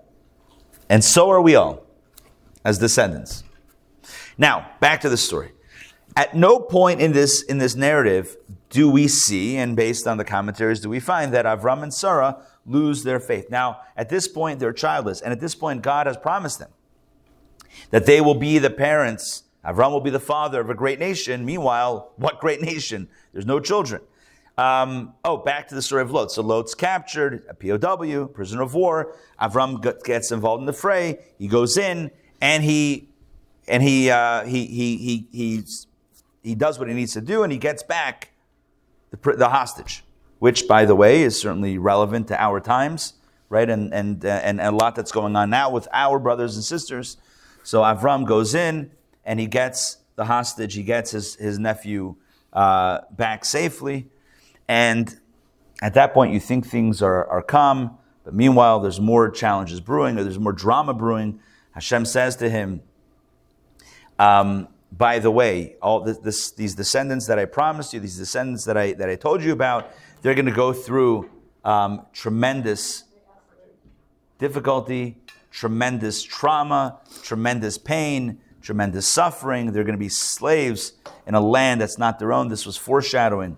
And 0.89 1.05
so 1.05 1.31
are 1.31 1.41
we 1.41 1.55
all 1.57 1.85
as 2.65 2.79
descendants. 2.79 3.45
Now, 4.39 4.71
back 4.81 5.01
to 5.03 5.09
the 5.09 5.17
story. 5.17 5.53
At 6.17 6.35
no 6.37 6.61
point 6.61 7.01
in 7.01 7.13
this 7.13 7.43
in 7.43 7.59
this 7.59 7.75
narrative 7.75 8.37
do 8.75 8.91
we 8.91 9.07
see, 9.07 9.57
and 9.57 9.77
based 9.77 10.05
on 10.05 10.17
the 10.17 10.25
commentaries, 10.25 10.81
do 10.81 10.89
we 10.89 10.99
find 10.99 11.33
that 11.33 11.45
Avram 11.45 11.85
and 11.85 11.95
Sarah 11.95 12.39
lose 12.67 13.05
their 13.05 13.21
faith. 13.21 13.49
Now, 13.49 13.83
at 13.97 14.09
this 14.09 14.27
point, 14.27 14.59
they're 14.59 14.73
childless, 14.73 15.21
and 15.21 15.33
at 15.33 15.39
this 15.39 15.55
point, 15.55 15.81
God 15.81 16.09
has 16.09 16.17
promised 16.17 16.59
them 16.59 16.71
that 17.91 18.05
they 18.05 18.21
will 18.21 18.35
be 18.35 18.59
the 18.59 18.71
parents. 18.71 19.45
Avram 19.65 19.93
will 19.93 20.01
be 20.01 20.11
the 20.11 20.19
father 20.19 20.61
of 20.61 20.71
a 20.71 20.75
great 20.75 20.99
nation. 20.99 21.45
Meanwhile, 21.45 22.11
what 22.17 22.41
great 22.41 22.61
nation? 22.61 23.09
There's 23.33 23.47
no 23.47 23.61
children. 23.61 24.03
Um, 24.59 25.15
oh, 25.25 25.37
back 25.37 25.69
to 25.69 25.77
the 25.77 25.83
story 25.83 26.03
of 26.03 26.11
Lot. 26.11 26.33
So 26.33 26.43
Lot's 26.43 26.75
captured, 26.75 27.47
a 27.49 27.55
POW, 27.55 28.27
prisoner 28.27 28.63
of 28.63 28.75
war. 28.75 29.15
Avram 29.41 30.03
gets 30.03 30.33
involved 30.33 30.63
in 30.63 30.67
the 30.67 30.73
fray. 30.73 31.21
He 31.39 31.47
goes 31.47 31.77
in 31.77 32.11
and 32.41 32.65
he 32.65 33.09
and 33.69 33.85
he 33.85 34.11
uh, 34.11 34.45
he 34.45 34.67
he 34.67 34.97
he 34.97 35.29
he's, 35.31 35.87
he 36.43 36.57
does 36.57 36.79
what 36.79 36.89
he 36.89 36.95
needs 36.95 37.13
to 37.13 37.21
do, 37.21 37.45
and 37.45 37.53
he 37.53 37.59
gets 37.59 37.85
back 37.85 38.34
the, 39.23 39.33
the 39.33 39.49
hostage, 39.49 40.05
which, 40.39 40.67
by 40.69 40.85
the 40.85 40.95
way, 40.95 41.23
is 41.23 41.41
certainly 41.41 41.79
relevant 41.79 42.29
to 42.29 42.43
our 42.43 42.61
times, 42.61 43.15
right? 43.49 43.69
And 43.69 43.93
and 43.93 44.25
uh, 44.25 44.29
and 44.29 44.61
a 44.61 44.71
lot 44.71 44.95
that's 44.95 45.13
going 45.13 45.37
on 45.37 45.51
now 45.51 45.71
with 45.71 45.89
our 45.93 46.19
brothers 46.19 46.57
and 46.57 46.65
sisters. 46.65 47.17
So 47.63 47.83
Avram 47.83 48.27
goes 48.27 48.55
in 48.55 48.91
and 49.25 49.41
he 49.41 49.47
gets 49.47 49.99
the 50.17 50.25
hostage. 50.27 50.75
He 50.75 50.83
gets 50.83 51.13
his 51.13 51.37
his 51.37 51.59
nephew 51.59 52.17
uh, 52.53 53.01
back 53.11 53.45
safely, 53.45 54.09
and 54.69 55.19
at 55.83 55.95
that 55.95 56.15
point, 56.15 56.33
you 56.33 56.41
think 56.41 56.67
things 56.67 57.03
are 57.03 57.27
are 57.27 57.43
calm. 57.43 57.99
But 58.25 58.35
meanwhile, 58.35 58.81
there's 58.81 59.01
more 59.01 59.31
challenges 59.31 59.81
brewing, 59.81 60.19
or 60.19 60.25
there's 60.25 60.39
more 60.39 60.53
drama 60.53 60.95
brewing. 60.95 61.41
Hashem 61.73 62.07
says 62.07 62.37
to 62.37 62.49
him, 62.49 62.81
um, 64.19 64.69
by 64.97 65.19
the 65.19 65.31
way, 65.31 65.77
all 65.83 66.01
this, 66.01 66.19
this, 66.19 66.51
these 66.53 66.75
descendants 66.75 67.27
that 67.27 67.39
I 67.39 67.47
promised 67.47 67.93
you, 67.93 68.01
these 68.01 68.17
descendants 68.17 68.65
that 68.65 68.77
I, 68.77 68.93
that 68.93 69.09
I 69.09 69.17
told 69.17 69.43
you 69.43 69.53
about, 69.53 69.91
they're 70.23 70.35
going 70.35 70.47
to 70.47 70.53
go 70.53 70.73
through 70.73 71.31
um, 71.65 72.07
tremendous 72.13 73.05
difficulty, 74.39 75.17
tremendous 75.51 76.23
trauma, 76.23 77.01
tremendous 77.23 77.77
pain, 77.77 78.39
tremendous 78.63 79.07
suffering. 79.07 79.73
They're 79.73 79.85
going 79.85 79.97
to 79.97 79.99
be 79.99 80.09
slaves 80.09 80.93
in 81.27 81.35
a 81.35 81.41
land 81.41 81.81
that's 81.81 81.99
not 81.99 82.19
their 82.19 82.33
own. 82.33 82.49
This 82.49 82.65
was 82.65 82.77
foreshadowing 82.77 83.57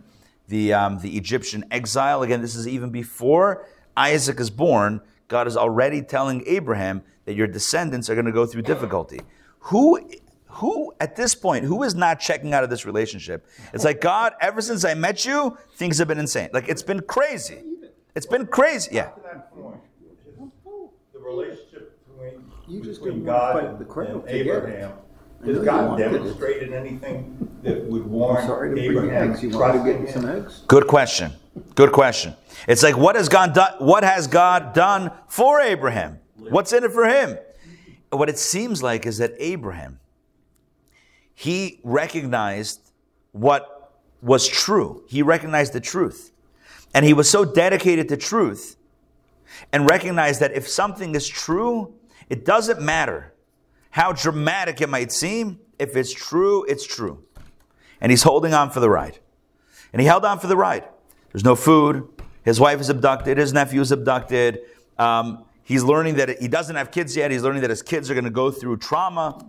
the, 0.48 0.72
um, 0.72 1.00
the 1.00 1.16
Egyptian 1.16 1.64
exile. 1.70 2.22
Again, 2.22 2.40
this 2.40 2.54
is 2.54 2.66
even 2.66 2.90
before 2.90 3.66
Isaac 3.96 4.40
is 4.40 4.50
born. 4.50 5.02
God 5.28 5.46
is 5.46 5.56
already 5.56 6.02
telling 6.02 6.44
Abraham 6.46 7.02
that 7.24 7.34
your 7.34 7.46
descendants 7.46 8.08
are 8.08 8.14
going 8.14 8.26
to 8.26 8.32
go 8.32 8.46
through 8.46 8.62
difficulty. 8.62 9.20
Who 9.60 10.08
who 10.56 10.92
at 11.00 11.16
this 11.16 11.34
point 11.34 11.64
who 11.64 11.82
is 11.82 11.94
not 11.94 12.20
checking 12.20 12.54
out 12.54 12.64
of 12.64 12.70
this 12.70 12.84
relationship? 12.84 13.46
It's 13.72 13.84
like 13.84 14.00
god 14.00 14.34
ever 14.40 14.60
since 14.60 14.84
i 14.84 14.94
met 14.94 15.24
you 15.24 15.56
things 15.74 15.98
have 15.98 16.08
been 16.08 16.18
insane. 16.18 16.50
Like 16.52 16.68
it's 16.68 16.82
been 16.82 17.00
crazy. 17.00 17.62
It's 18.14 18.26
been 18.26 18.46
crazy. 18.46 18.90
Yeah. 18.94 19.10
To 19.10 19.20
that 19.24 19.54
point, 19.54 19.76
the 21.12 21.18
relationship 21.18 21.98
between, 22.08 22.50
You 22.66 22.82
just 22.82 23.00
between 23.00 23.18
didn't 23.20 23.26
God 23.26 23.52
fight 23.52 23.64
and 23.64 23.78
to 23.78 23.84
get 23.84 24.14
it. 24.14 24.22
Abraham, 24.26 24.92
I 25.42 25.46
has 25.46 25.58
God 25.58 25.88
wanted 25.90 26.12
demonstrated 26.12 26.72
anything 26.72 27.58
that 27.62 27.84
would 27.84 28.02
I'm 28.02 28.10
warrant 28.10 28.46
sorry 28.46 28.70
to 28.70 28.74
bring 28.74 28.84
you 28.84 28.90
Abraham 28.92 29.32
eggs. 29.32 29.42
You 29.42 29.50
want. 29.50 29.84
to 29.84 29.92
get 29.92 30.14
some 30.14 30.28
eggs? 30.28 30.62
good 30.66 30.86
question. 30.86 31.32
Good 31.74 31.92
question. 31.92 32.34
It's 32.66 32.82
like 32.82 32.96
what 32.96 33.16
has 33.16 33.28
god 33.28 33.54
done 33.54 33.74
what 33.78 34.02
has 34.02 34.26
god 34.26 34.72
done 34.72 35.10
for 35.28 35.60
abraham? 35.60 36.18
What's 36.38 36.72
in 36.72 36.84
it 36.84 36.92
for 36.92 37.06
him? 37.06 37.38
What 38.10 38.28
it 38.30 38.38
seems 38.38 38.82
like 38.82 39.04
is 39.04 39.18
that 39.18 39.32
abraham 39.38 39.98
he 41.36 41.78
recognized 41.84 42.90
what 43.30 43.92
was 44.20 44.48
true 44.48 45.04
he 45.08 45.22
recognized 45.22 45.72
the 45.72 45.80
truth 45.80 46.32
and 46.92 47.04
he 47.04 47.12
was 47.12 47.30
so 47.30 47.44
dedicated 47.44 48.08
to 48.08 48.16
truth 48.16 48.76
and 49.72 49.88
recognized 49.88 50.40
that 50.40 50.52
if 50.52 50.66
something 50.66 51.14
is 51.14 51.28
true 51.28 51.94
it 52.28 52.44
doesn't 52.44 52.80
matter 52.80 53.32
how 53.90 54.12
dramatic 54.12 54.80
it 54.80 54.88
might 54.88 55.12
seem 55.12 55.60
if 55.78 55.94
it's 55.94 56.12
true 56.12 56.64
it's 56.64 56.84
true 56.84 57.22
and 58.00 58.10
he's 58.10 58.24
holding 58.24 58.52
on 58.52 58.70
for 58.70 58.80
the 58.80 58.90
ride 58.90 59.20
and 59.96 60.00
he 60.02 60.06
held 60.06 60.26
on 60.26 60.38
for 60.38 60.46
the 60.46 60.56
ride. 60.58 60.84
There's 61.32 61.42
no 61.42 61.56
food. 61.56 62.06
His 62.44 62.60
wife 62.60 62.80
is 62.80 62.90
abducted. 62.90 63.38
His 63.38 63.54
nephew 63.54 63.80
is 63.80 63.92
abducted. 63.92 64.60
Um, 64.98 65.44
he's 65.62 65.82
learning 65.82 66.16
that 66.16 66.38
he 66.38 66.48
doesn't 66.48 66.76
have 66.76 66.90
kids 66.90 67.16
yet. 67.16 67.30
He's 67.30 67.42
learning 67.42 67.62
that 67.62 67.70
his 67.70 67.82
kids 67.82 68.10
are 68.10 68.14
going 68.14 68.24
to 68.24 68.30
go 68.30 68.50
through 68.50 68.76
trauma. 68.76 69.42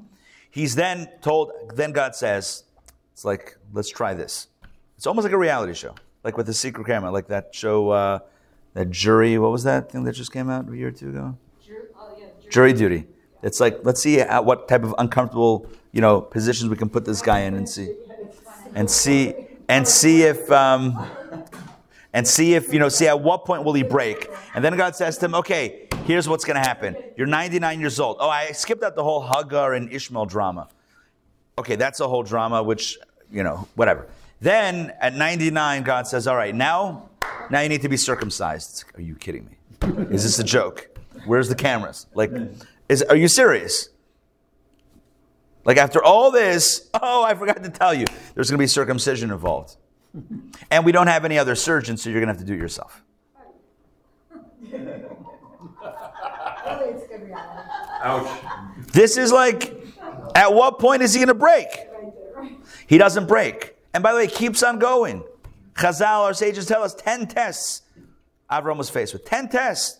He's 0.52 0.76
then 0.76 1.10
told, 1.22 1.52
then 1.76 1.92
God 1.92 2.16
says, 2.16 2.64
it's 3.14 3.26
like, 3.26 3.58
let's 3.74 3.90
try 3.90 4.14
this. 4.14 4.48
It's 4.96 5.08
almost 5.08 5.26
like 5.26 5.34
a 5.34 5.38
reality 5.38 5.74
show, 5.74 5.96
like 6.24 6.38
with 6.38 6.48
the 6.48 6.54
secret 6.54 6.88
camera, 6.88 7.12
like 7.12 7.28
that 7.28 7.54
show, 7.54 7.90
uh, 7.90 8.20
that 8.74 8.90
jury, 8.90 9.38
what 9.38 9.52
was 9.52 9.64
that 9.64 9.92
thing 9.92 10.04
that 10.06 10.14
just 10.14 10.32
came 10.32 10.50
out 10.50 10.70
a 10.70 10.76
year 10.76 10.88
or 10.88 10.92
two 10.92 11.10
ago? 11.10 11.38
Jury 11.66 11.88
jury 12.50 12.74
duty. 12.74 13.08
It's 13.44 13.60
like, 13.60 13.80
let's 13.84 14.02
see 14.02 14.20
at 14.20 14.46
what 14.46 14.68
type 14.68 14.84
of 14.84 14.96
uncomfortable, 14.98 15.68
you 15.92 16.02
know, 16.02 16.22
positions 16.22 16.70
we 16.70 16.76
can 16.76 16.90
put 16.90 17.06
this 17.06 17.22
guy 17.22 17.42
in 17.42 17.54
and 17.54 17.68
see 17.68 17.96
and 18.74 18.90
see 18.90 19.34
and 19.68 19.88
see 19.88 20.24
if 20.24 20.52
um, 20.52 21.08
and 22.14 22.28
see 22.28 22.56
if 22.56 22.74
you 22.74 22.80
know 22.80 22.90
see 22.90 23.08
at 23.08 23.20
what 23.20 23.46
point 23.46 23.64
will 23.64 23.74
he 23.74 23.84
break 23.84 24.30
and 24.56 24.64
then 24.64 24.76
god 24.78 24.96
says 24.96 25.18
to 25.18 25.26
him 25.26 25.36
okay 25.36 25.87
here's 26.08 26.28
what's 26.28 26.46
going 26.46 26.56
to 26.56 26.68
happen. 26.68 26.96
You're 27.18 27.28
99 27.28 27.80
years 27.80 28.00
old. 28.00 28.18
Oh 28.20 28.30
i 28.30 28.52
skipped 28.52 28.82
out 28.82 28.96
the 28.96 29.04
whole 29.04 29.22
hagar 29.22 29.74
and 29.74 29.92
ishmael 29.92 30.26
drama. 30.26 30.70
Okay 31.60 31.76
that's 31.76 32.00
a 32.00 32.08
whole 32.08 32.24
drama 32.24 32.64
which 32.64 32.98
you 33.32 33.44
know 33.44 33.68
whatever. 33.76 34.08
Then 34.40 34.94
at 35.02 35.14
99 35.14 35.84
god 35.84 36.08
says 36.08 36.26
all 36.28 36.36
right 36.36 36.56
now 36.56 37.10
now 37.50 37.60
you 37.60 37.70
need 37.70 37.82
to 37.82 37.90
be 37.90 37.98
circumcised. 37.98 38.86
Are 38.96 39.02
you 39.02 39.16
kidding 39.16 39.46
me? 39.46 39.58
Is 40.10 40.24
this 40.24 40.40
a 40.40 40.44
joke? 40.44 40.90
Where's 41.26 41.50
the 41.50 41.56
cameras? 41.56 42.08
Like 42.14 42.32
is 42.90 43.04
are 43.04 43.16
you 43.16 43.28
serious? 43.28 43.90
Like 45.66 45.78
after 45.78 46.02
all 46.02 46.32
this, 46.32 46.90
oh, 46.94 47.26
I 47.26 47.36
forgot 47.36 47.62
to 47.62 47.70
tell 47.70 47.94
you, 47.94 48.06
there's 48.34 48.50
going 48.50 48.58
to 48.58 48.64
be 48.64 48.68
circumcision 48.68 49.32
involved. 49.32 49.76
And 50.72 50.86
we 50.86 50.94
don't 50.94 51.08
have 51.08 51.26
any 51.26 51.38
other 51.38 51.56
surgeons, 51.56 52.02
so 52.02 52.10
you're 52.10 52.22
going 52.22 52.34
to 52.34 52.34
have 52.34 52.42
to 52.42 52.46
do 52.48 52.54
it 52.54 52.60
yourself. 52.60 53.04
Really, 56.68 56.90
it's 56.90 57.08
good 57.08 57.22
reality. 57.22 57.27
Ouch. 58.02 58.44
This 58.94 59.18
is 59.18 59.32
like, 59.32 59.76
at 60.36 60.54
what 60.54 60.80
point 60.80 61.02
is 61.02 61.14
he 61.14 61.20
going 61.20 61.28
to 61.28 61.34
break? 61.34 61.68
He 62.88 62.98
doesn't 62.98 63.28
break. 63.28 63.76
And 63.94 64.04
by 64.04 64.12
the 64.12 64.18
way, 64.18 64.26
it 64.26 64.34
keeps 64.34 64.64
on 64.64 64.80
going. 64.80 65.24
Chazal, 65.76 66.26
our 66.26 66.34
sages 66.34 66.66
tell 66.66 66.84
us 66.84 66.94
10 66.96 67.28
tests 67.28 67.82
Avram 68.50 68.78
was 68.78 68.90
faced 68.90 69.14
with. 69.14 69.26
10 69.26 69.50
tests. 69.50 70.00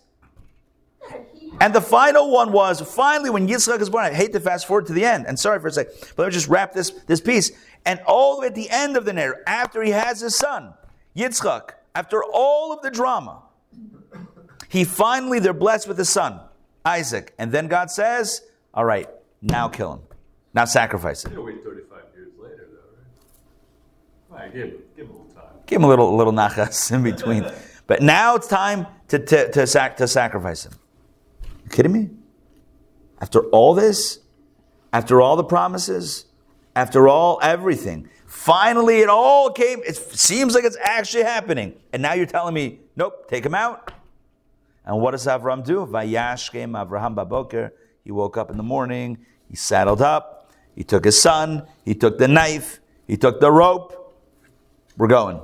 And 1.60 1.74
the 1.74 1.80
final 1.80 2.30
one 2.30 2.52
was 2.52 2.80
finally 2.80 3.30
when 3.30 3.48
Yitzchak 3.48 3.80
is 3.80 3.90
born. 3.90 4.04
I 4.04 4.12
hate 4.12 4.32
to 4.32 4.40
fast 4.40 4.66
forward 4.66 4.86
to 4.86 4.92
the 4.92 5.04
end, 5.04 5.26
and 5.26 5.38
sorry 5.38 5.60
for 5.60 5.68
a 5.68 5.72
sec, 5.72 5.88
but 6.14 6.18
let 6.18 6.26
me 6.28 6.32
just 6.32 6.48
wrap 6.48 6.72
this, 6.72 6.90
this 7.06 7.20
piece. 7.20 7.52
And 7.84 8.00
all 8.06 8.36
the 8.36 8.42
way 8.42 8.46
at 8.48 8.54
the 8.54 8.68
end 8.70 8.96
of 8.96 9.04
the 9.04 9.12
narrative, 9.12 9.42
after 9.46 9.82
he 9.82 9.90
has 9.90 10.20
his 10.20 10.36
son, 10.36 10.74
Yitzchak, 11.16 11.70
after 11.94 12.22
all 12.22 12.72
of 12.72 12.82
the 12.82 12.90
drama, 12.90 13.42
He 14.68 14.84
finally, 14.84 15.38
they're 15.38 15.54
blessed 15.54 15.88
with 15.88 15.98
a 15.98 16.04
son, 16.04 16.40
Isaac. 16.88 17.34
And 17.38 17.52
then 17.52 17.68
God 17.68 17.90
says, 17.90 18.42
All 18.74 18.84
right, 18.84 19.08
now 19.42 19.68
kill 19.68 19.94
him. 19.94 20.00
Now 20.54 20.64
sacrifice 20.64 21.24
him. 21.24 21.44
Wait 21.44 21.62
thirty-five 21.62 22.04
years 22.14 22.32
later, 22.40 22.68
though, 22.72 24.36
right? 24.36 24.42
Right, 24.42 24.54
give, 24.54 24.70
give 24.96 25.06
him 25.06 25.14
a 25.14 25.18
little 25.18 25.34
time. 25.34 25.44
Give 25.66 25.76
him 25.76 25.84
a 25.84 25.88
little, 25.88 26.16
little 26.16 26.32
nachas 26.32 26.90
in 26.92 27.02
between. 27.02 27.44
But 27.88 28.02
now 28.02 28.34
it's 28.34 28.46
time 28.46 28.86
to, 29.08 29.18
to, 29.18 29.50
to, 29.50 29.66
sac- 29.66 29.96
to 29.96 30.06
sacrifice 30.06 30.66
him. 30.66 30.72
You 31.64 31.70
kidding 31.70 31.90
me? 31.90 32.10
After 33.18 33.44
all 33.48 33.72
this, 33.72 34.18
after 34.92 35.22
all 35.22 35.36
the 35.36 35.44
promises, 35.44 36.26
after 36.76 37.08
all 37.08 37.40
everything, 37.42 38.10
finally 38.26 39.00
it 39.00 39.08
all 39.08 39.50
came. 39.50 39.80
It 39.86 39.96
seems 39.96 40.54
like 40.54 40.64
it's 40.64 40.76
actually 40.82 41.22
happening. 41.22 41.76
And 41.94 42.02
now 42.02 42.12
you're 42.12 42.26
telling 42.26 42.52
me, 42.52 42.80
nope, 42.94 43.26
take 43.26 43.46
him 43.46 43.54
out. 43.54 43.90
And 44.88 45.00
what 45.00 45.12
does 45.12 45.26
Avram 45.26 45.62
do? 45.62 45.86
Vayashkem 45.86 46.70
Avraham 46.72 47.14
Baboker. 47.14 47.72
He 48.02 48.10
woke 48.10 48.38
up 48.38 48.50
in 48.50 48.56
the 48.56 48.62
morning, 48.62 49.18
he 49.50 49.54
saddled 49.54 50.00
up, 50.00 50.50
he 50.74 50.82
took 50.82 51.04
his 51.04 51.20
son, 51.20 51.68
he 51.84 51.94
took 51.94 52.16
the 52.16 52.26
knife, 52.26 52.80
he 53.06 53.18
took 53.18 53.38
the 53.38 53.52
rope. 53.52 54.16
We're 54.96 55.08
going. 55.08 55.40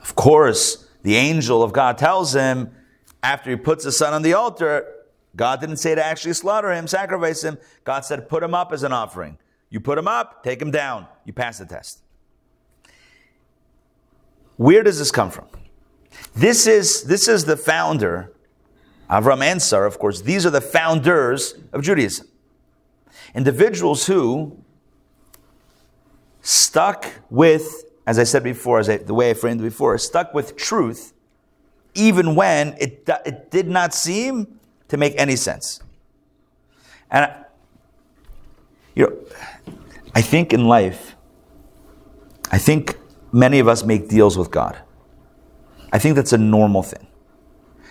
Of 0.00 0.14
course, 0.14 0.88
the 1.02 1.16
angel 1.16 1.64
of 1.64 1.72
God 1.72 1.98
tells 1.98 2.32
him, 2.32 2.70
after 3.20 3.50
he 3.50 3.56
puts 3.56 3.84
his 3.84 3.98
son 3.98 4.14
on 4.14 4.22
the 4.22 4.34
altar, 4.34 4.86
God 5.34 5.60
didn't 5.60 5.78
say 5.78 5.96
to 5.96 6.04
actually 6.04 6.34
slaughter 6.34 6.72
him, 6.72 6.86
sacrifice 6.86 7.42
him. 7.42 7.58
God 7.82 8.04
said, 8.04 8.28
put 8.28 8.44
him 8.44 8.54
up 8.54 8.72
as 8.72 8.84
an 8.84 8.92
offering. 8.92 9.38
You 9.70 9.80
put 9.80 9.98
him 9.98 10.06
up, 10.06 10.44
take 10.44 10.62
him 10.62 10.70
down. 10.70 11.08
You 11.24 11.32
pass 11.32 11.58
the 11.58 11.66
test. 11.66 12.00
Where 14.56 14.84
does 14.84 15.00
this 15.00 15.10
come 15.10 15.30
from? 15.30 15.46
This 16.34 16.66
is, 16.66 17.04
this 17.04 17.28
is 17.28 17.44
the 17.44 17.56
founder, 17.56 18.32
Avram 19.08 19.42
and 19.42 19.62
Sarah, 19.62 19.86
of 19.86 19.98
course. 19.98 20.22
These 20.22 20.44
are 20.44 20.50
the 20.50 20.60
founders 20.60 21.54
of 21.72 21.82
Judaism. 21.82 22.26
Individuals 23.34 24.06
who 24.06 24.58
stuck 26.42 27.06
with, 27.30 27.84
as 28.06 28.18
I 28.18 28.24
said 28.24 28.42
before, 28.42 28.78
as 28.80 28.88
I, 28.88 28.96
the 28.98 29.14
way 29.14 29.30
I 29.30 29.34
framed 29.34 29.60
it 29.60 29.64
before, 29.64 29.96
stuck 29.98 30.34
with 30.34 30.56
truth 30.56 31.12
even 31.94 32.34
when 32.34 32.74
it, 32.80 33.08
it 33.24 33.50
did 33.50 33.68
not 33.68 33.94
seem 33.94 34.58
to 34.88 34.96
make 34.96 35.14
any 35.16 35.36
sense. 35.36 35.80
And, 37.10 37.26
I- 37.26 37.44
you 38.96 39.06
know, 39.06 39.16
I 40.14 40.20
think 40.22 40.52
in 40.52 40.66
life, 40.66 41.16
I 42.50 42.58
think 42.58 42.98
many 43.32 43.58
of 43.58 43.68
us 43.68 43.84
make 43.84 44.08
deals 44.08 44.36
with 44.36 44.50
God. 44.50 44.76
I 45.94 45.98
think 45.98 46.16
that's 46.16 46.32
a 46.32 46.38
normal 46.38 46.82
thing. 46.82 47.06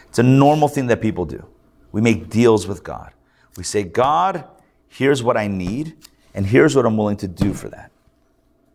It's 0.09 0.19
a 0.19 0.23
normal 0.23 0.67
thing 0.67 0.87
that 0.87 1.01
people 1.01 1.25
do. 1.25 1.47
We 1.93 2.01
make 2.01 2.29
deals 2.29 2.67
with 2.67 2.83
God. 2.83 3.13
We 3.55 3.63
say, 3.63 3.83
God, 3.83 4.43
here's 4.89 5.23
what 5.23 5.37
I 5.37 5.47
need, 5.47 5.95
and 6.33 6.45
here's 6.45 6.75
what 6.75 6.85
I'm 6.85 6.97
willing 6.97 7.15
to 7.17 7.29
do 7.29 7.53
for 7.53 7.69
that. 7.69 7.91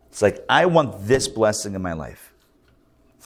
It's 0.07 0.23
like, 0.23 0.43
I 0.49 0.65
want 0.65 1.05
this 1.05 1.27
blessing 1.27 1.75
in 1.75 1.81
my 1.83 1.93
life. 1.93 2.33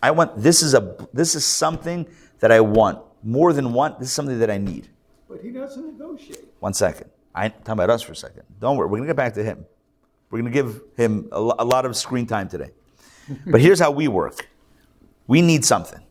I 0.01 0.11
want 0.11 0.35
this 0.35 0.61
is 0.61 0.73
a 0.73 0.97
this 1.13 1.35
is 1.35 1.45
something 1.45 2.05
that 2.39 2.51
I 2.51 2.59
want. 2.59 2.99
More 3.23 3.53
than 3.53 3.71
want, 3.71 3.99
this 3.99 4.09
is 4.09 4.13
something 4.13 4.39
that 4.39 4.51
I 4.51 4.57
need. 4.57 4.89
But 5.29 5.39
he 5.39 5.51
doesn't 5.51 5.85
negotiate. 5.97 6.43
One 6.59 6.73
second. 6.73 7.09
I 7.33 7.47
talking 7.47 7.71
about 7.73 7.89
us 7.89 8.01
for 8.01 8.11
a 8.11 8.15
second. 8.15 8.43
Don't 8.59 8.75
worry. 8.75 8.89
We're 8.89 8.97
gonna 8.97 9.07
get 9.07 9.15
back 9.15 9.35
to 9.35 9.43
him. 9.43 9.65
We're 10.29 10.39
gonna 10.39 10.51
give 10.51 10.81
him 10.97 11.29
a, 11.31 11.37
a 11.37 11.65
lot 11.65 11.85
of 11.85 11.95
screen 11.95 12.25
time 12.25 12.49
today. 12.49 12.71
but 13.47 13.61
here's 13.61 13.79
how 13.79 13.91
we 13.91 14.09
work. 14.09 14.49
We 15.27 15.41
need 15.41 15.65
something. 15.65 16.01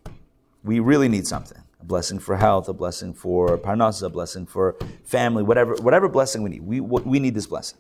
We 0.65 0.81
really 0.81 1.09
need 1.09 1.27
something. 1.27 1.59
A 1.81 1.85
blessing 1.85 2.19
for 2.19 2.37
health, 2.37 2.69
a 2.69 2.73
blessing 2.73 3.13
for 3.13 3.59
parnasa, 3.59 4.05
a 4.05 4.09
blessing 4.09 4.47
for 4.47 4.77
family, 5.05 5.43
whatever, 5.43 5.75
whatever 5.77 6.09
blessing 6.09 6.43
we 6.43 6.51
need. 6.51 6.63
We, 6.63 6.81
we 6.81 7.19
need 7.19 7.35
this 7.35 7.47
blessing. 7.47 7.79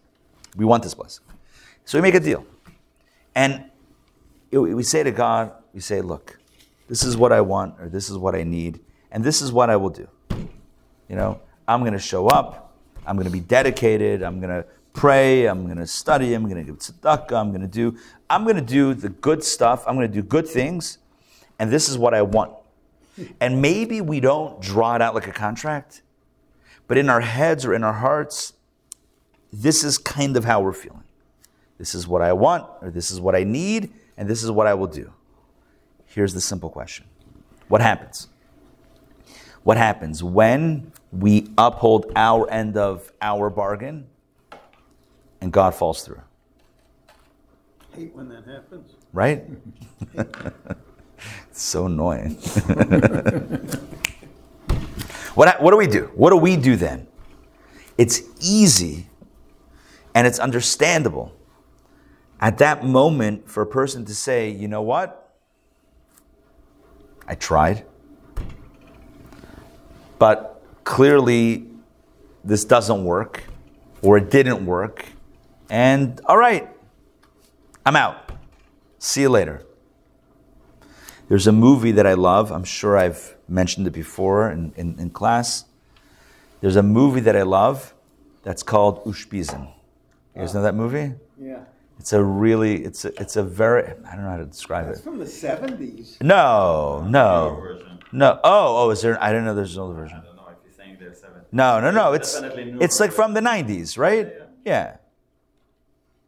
We 0.56 0.64
want 0.64 0.82
this 0.82 0.94
blessing. 0.94 1.24
So 1.84 1.98
we 1.98 2.02
make 2.02 2.14
a 2.14 2.20
deal. 2.20 2.44
And 3.34 3.64
we 4.50 4.82
say 4.82 5.02
to 5.02 5.10
God, 5.10 5.52
we 5.72 5.80
say, 5.80 6.00
look, 6.02 6.38
this 6.88 7.04
is 7.04 7.16
what 7.16 7.32
I 7.32 7.40
want, 7.40 7.80
or 7.80 7.88
this 7.88 8.10
is 8.10 8.18
what 8.18 8.34
I 8.34 8.42
need, 8.42 8.80
and 9.10 9.24
this 9.24 9.40
is 9.40 9.50
what 9.52 9.70
I 9.70 9.76
will 9.76 9.90
do. 9.90 10.06
You 11.08 11.16
know, 11.16 11.40
I'm 11.66 11.80
going 11.80 11.94
to 11.94 11.98
show 11.98 12.28
up. 12.28 12.76
I'm 13.06 13.16
going 13.16 13.26
to 13.26 13.32
be 13.32 13.40
dedicated. 13.40 14.22
I'm 14.22 14.40
going 14.40 14.50
to 14.50 14.66
pray. 14.92 15.46
I'm 15.46 15.64
going 15.64 15.78
to 15.78 15.86
study. 15.86 16.34
I'm 16.34 16.44
going 16.44 16.56
to 16.56 16.64
give 16.64 16.78
tzedakah. 16.78 17.32
I'm 17.32 17.50
going 17.50 17.62
to 17.62 17.66
do. 17.66 17.96
I'm 18.28 18.44
going 18.44 18.56
to 18.56 18.62
do 18.62 18.94
the 18.94 19.08
good 19.08 19.42
stuff. 19.42 19.84
I'm 19.86 19.96
going 19.96 20.06
to 20.06 20.12
do 20.12 20.22
good 20.22 20.46
things, 20.46 20.98
and 21.62 21.70
this 21.70 21.88
is 21.88 21.96
what 21.96 22.12
I 22.12 22.22
want. 22.22 22.52
And 23.40 23.62
maybe 23.62 24.00
we 24.00 24.18
don't 24.18 24.60
draw 24.60 24.96
it 24.96 25.00
out 25.00 25.14
like 25.14 25.28
a 25.28 25.32
contract, 25.32 26.02
but 26.88 26.98
in 26.98 27.08
our 27.08 27.20
heads 27.20 27.64
or 27.64 27.72
in 27.72 27.84
our 27.84 27.92
hearts, 27.92 28.54
this 29.52 29.84
is 29.84 29.96
kind 29.96 30.36
of 30.36 30.44
how 30.44 30.60
we're 30.60 30.72
feeling. 30.72 31.04
This 31.78 31.94
is 31.94 32.08
what 32.08 32.20
I 32.20 32.32
want, 32.32 32.68
or 32.80 32.90
this 32.90 33.12
is 33.12 33.20
what 33.20 33.36
I 33.36 33.44
need, 33.44 33.92
and 34.16 34.28
this 34.28 34.42
is 34.42 34.50
what 34.50 34.66
I 34.66 34.74
will 34.74 34.88
do. 34.88 35.12
Here's 36.04 36.34
the 36.34 36.40
simple 36.40 36.68
question 36.68 37.06
What 37.68 37.80
happens? 37.80 38.26
What 39.62 39.76
happens 39.76 40.24
when 40.24 40.90
we 41.12 41.52
uphold 41.56 42.10
our 42.16 42.50
end 42.50 42.76
of 42.76 43.12
our 43.22 43.50
bargain 43.50 44.08
and 45.40 45.52
God 45.52 45.76
falls 45.76 46.02
through? 46.02 46.22
Hate 47.94 48.12
when 48.16 48.28
that 48.30 48.46
happens. 48.46 48.96
Right? 49.12 49.44
it's 51.50 51.62
so 51.62 51.86
annoying. 51.86 52.30
what, 55.34 55.60
what 55.60 55.70
do 55.70 55.76
we 55.76 55.86
do? 55.86 56.10
What 56.14 56.30
do 56.30 56.36
we 56.36 56.56
do 56.56 56.76
then? 56.76 57.06
It's 57.98 58.22
easy 58.40 59.06
and 60.14 60.26
it's 60.26 60.38
understandable 60.38 61.32
at 62.40 62.58
that 62.58 62.84
moment 62.84 63.48
for 63.48 63.62
a 63.62 63.66
person 63.66 64.04
to 64.04 64.14
say, 64.14 64.50
you 64.50 64.68
know 64.68 64.82
what? 64.82 65.32
I 67.26 67.34
tried. 67.34 67.86
But 70.18 70.60
clearly, 70.84 71.68
this 72.44 72.64
doesn't 72.64 73.04
work, 73.04 73.44
or 74.02 74.18
it 74.18 74.30
didn't 74.30 74.66
work. 74.66 75.06
And 75.70 76.20
all 76.26 76.36
right, 76.36 76.68
I'm 77.86 77.96
out. 77.96 78.32
See 78.98 79.22
you 79.22 79.28
later. 79.28 79.64
There's 81.28 81.46
a 81.46 81.52
movie 81.52 81.92
that 81.92 82.06
I 82.06 82.14
love. 82.14 82.50
I'm 82.52 82.64
sure 82.64 82.96
I've 82.98 83.36
mentioned 83.48 83.86
it 83.86 83.92
before 83.92 84.50
in, 84.50 84.72
in, 84.76 84.98
in 84.98 85.10
class. 85.10 85.64
There's 86.60 86.76
a 86.76 86.82
movie 86.82 87.20
that 87.20 87.36
I 87.36 87.42
love 87.42 87.94
that's 88.42 88.62
called 88.62 89.04
Ushpizin. 89.04 89.68
You 90.34 90.40
guys 90.42 90.54
know 90.54 90.62
that 90.62 90.74
movie? 90.74 91.14
Yeah. 91.38 91.60
It's 91.98 92.12
a 92.12 92.22
really, 92.22 92.84
it's 92.84 93.04
a, 93.04 93.20
it's 93.20 93.36
a 93.36 93.42
very, 93.42 93.84
I 93.84 94.14
don't 94.14 94.24
know 94.24 94.30
how 94.30 94.36
to 94.38 94.44
describe 94.46 94.88
It's 94.88 94.98
it. 94.98 95.00
It's 95.00 95.04
from 95.04 95.18
the 95.18 95.24
70s. 95.24 96.20
No, 96.22 97.06
no, 97.08 97.78
no. 98.10 98.40
Oh, 98.42 98.84
oh, 98.86 98.90
is 98.90 99.02
there? 99.02 99.22
I 99.22 99.28
didn't 99.28 99.44
know 99.44 99.54
there's 99.54 99.76
another 99.76 99.94
version. 99.94 100.18
I 100.18 100.24
don't 100.24 100.36
know 100.36 100.48
if 100.48 100.56
you're 100.64 100.74
saying 100.74 100.96
there's 100.98 101.20
seven. 101.20 101.42
No, 101.52 101.80
no, 101.80 101.90
no. 101.90 102.12
It's 102.12 102.32
Definitely 102.34 102.72
newer 102.72 102.82
it's 102.82 102.98
like 102.98 103.12
from 103.12 103.34
the 103.34 103.40
'90s, 103.40 103.96
right? 103.98 104.26
Yeah, 104.26 104.44
Yeah, 104.64 104.96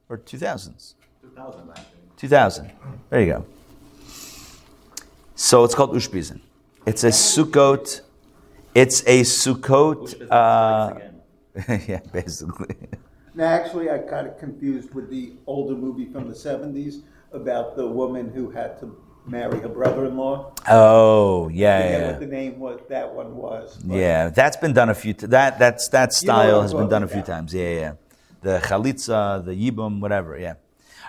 or 0.08 0.18
2000s. 0.18 0.94
2000 1.22 1.70
actually. 1.70 1.84
2000. 2.18 2.70
There 3.10 3.20
you 3.20 3.26
go. 3.32 3.46
So 5.34 5.64
it's 5.64 5.74
called 5.74 5.92
Ushpizin. 5.94 6.40
It's 6.86 7.04
a 7.04 7.08
Sukkot. 7.08 8.02
It's 8.74 9.02
a 9.06 9.22
Sukkot. 9.22 10.26
Uh, 10.30 10.98
yeah, 11.88 12.00
basically. 12.12 12.76
Now, 13.34 13.46
actually, 13.46 13.90
I 13.90 13.98
got 13.98 14.26
it 14.26 14.38
confused 14.38 14.94
with 14.94 15.10
the 15.10 15.32
older 15.46 15.74
movie 15.74 16.06
from 16.06 16.28
the 16.28 16.34
70s 16.34 17.02
about 17.32 17.76
the 17.76 17.86
woman 17.86 18.30
who 18.30 18.50
had 18.50 18.78
to 18.80 18.96
marry 19.26 19.58
her 19.60 19.68
brother-in-law. 19.68 20.52
Oh, 20.68 21.48
yeah, 21.48 21.82
forget 21.82 22.00
yeah. 22.00 22.10
what 22.10 22.20
the 22.20 22.26
name 22.26 22.58
was. 22.60 22.80
That 22.88 23.12
one 23.12 23.36
was. 23.36 23.76
but- 23.82 23.96
Yeah, 23.96 24.28
that's 24.28 24.56
been 24.56 24.72
done 24.72 24.90
a 24.90 24.94
few. 24.94 25.14
T- 25.14 25.26
that 25.26 25.58
that's 25.58 25.88
that 25.88 26.10
You 26.22 26.28
know 26.28 26.34
style 26.34 26.62
has 26.62 26.74
been 26.74 26.88
done 26.88 27.02
a 27.02 27.08
few 27.08 27.18
about. 27.20 27.26
times. 27.26 27.54
Yeah, 27.54 27.70
yeah. 27.70 27.92
The 28.42 28.60
chalitza, 28.62 29.44
the 29.44 29.52
yibum, 29.52 30.00
whatever. 30.00 30.38
Yeah. 30.38 30.54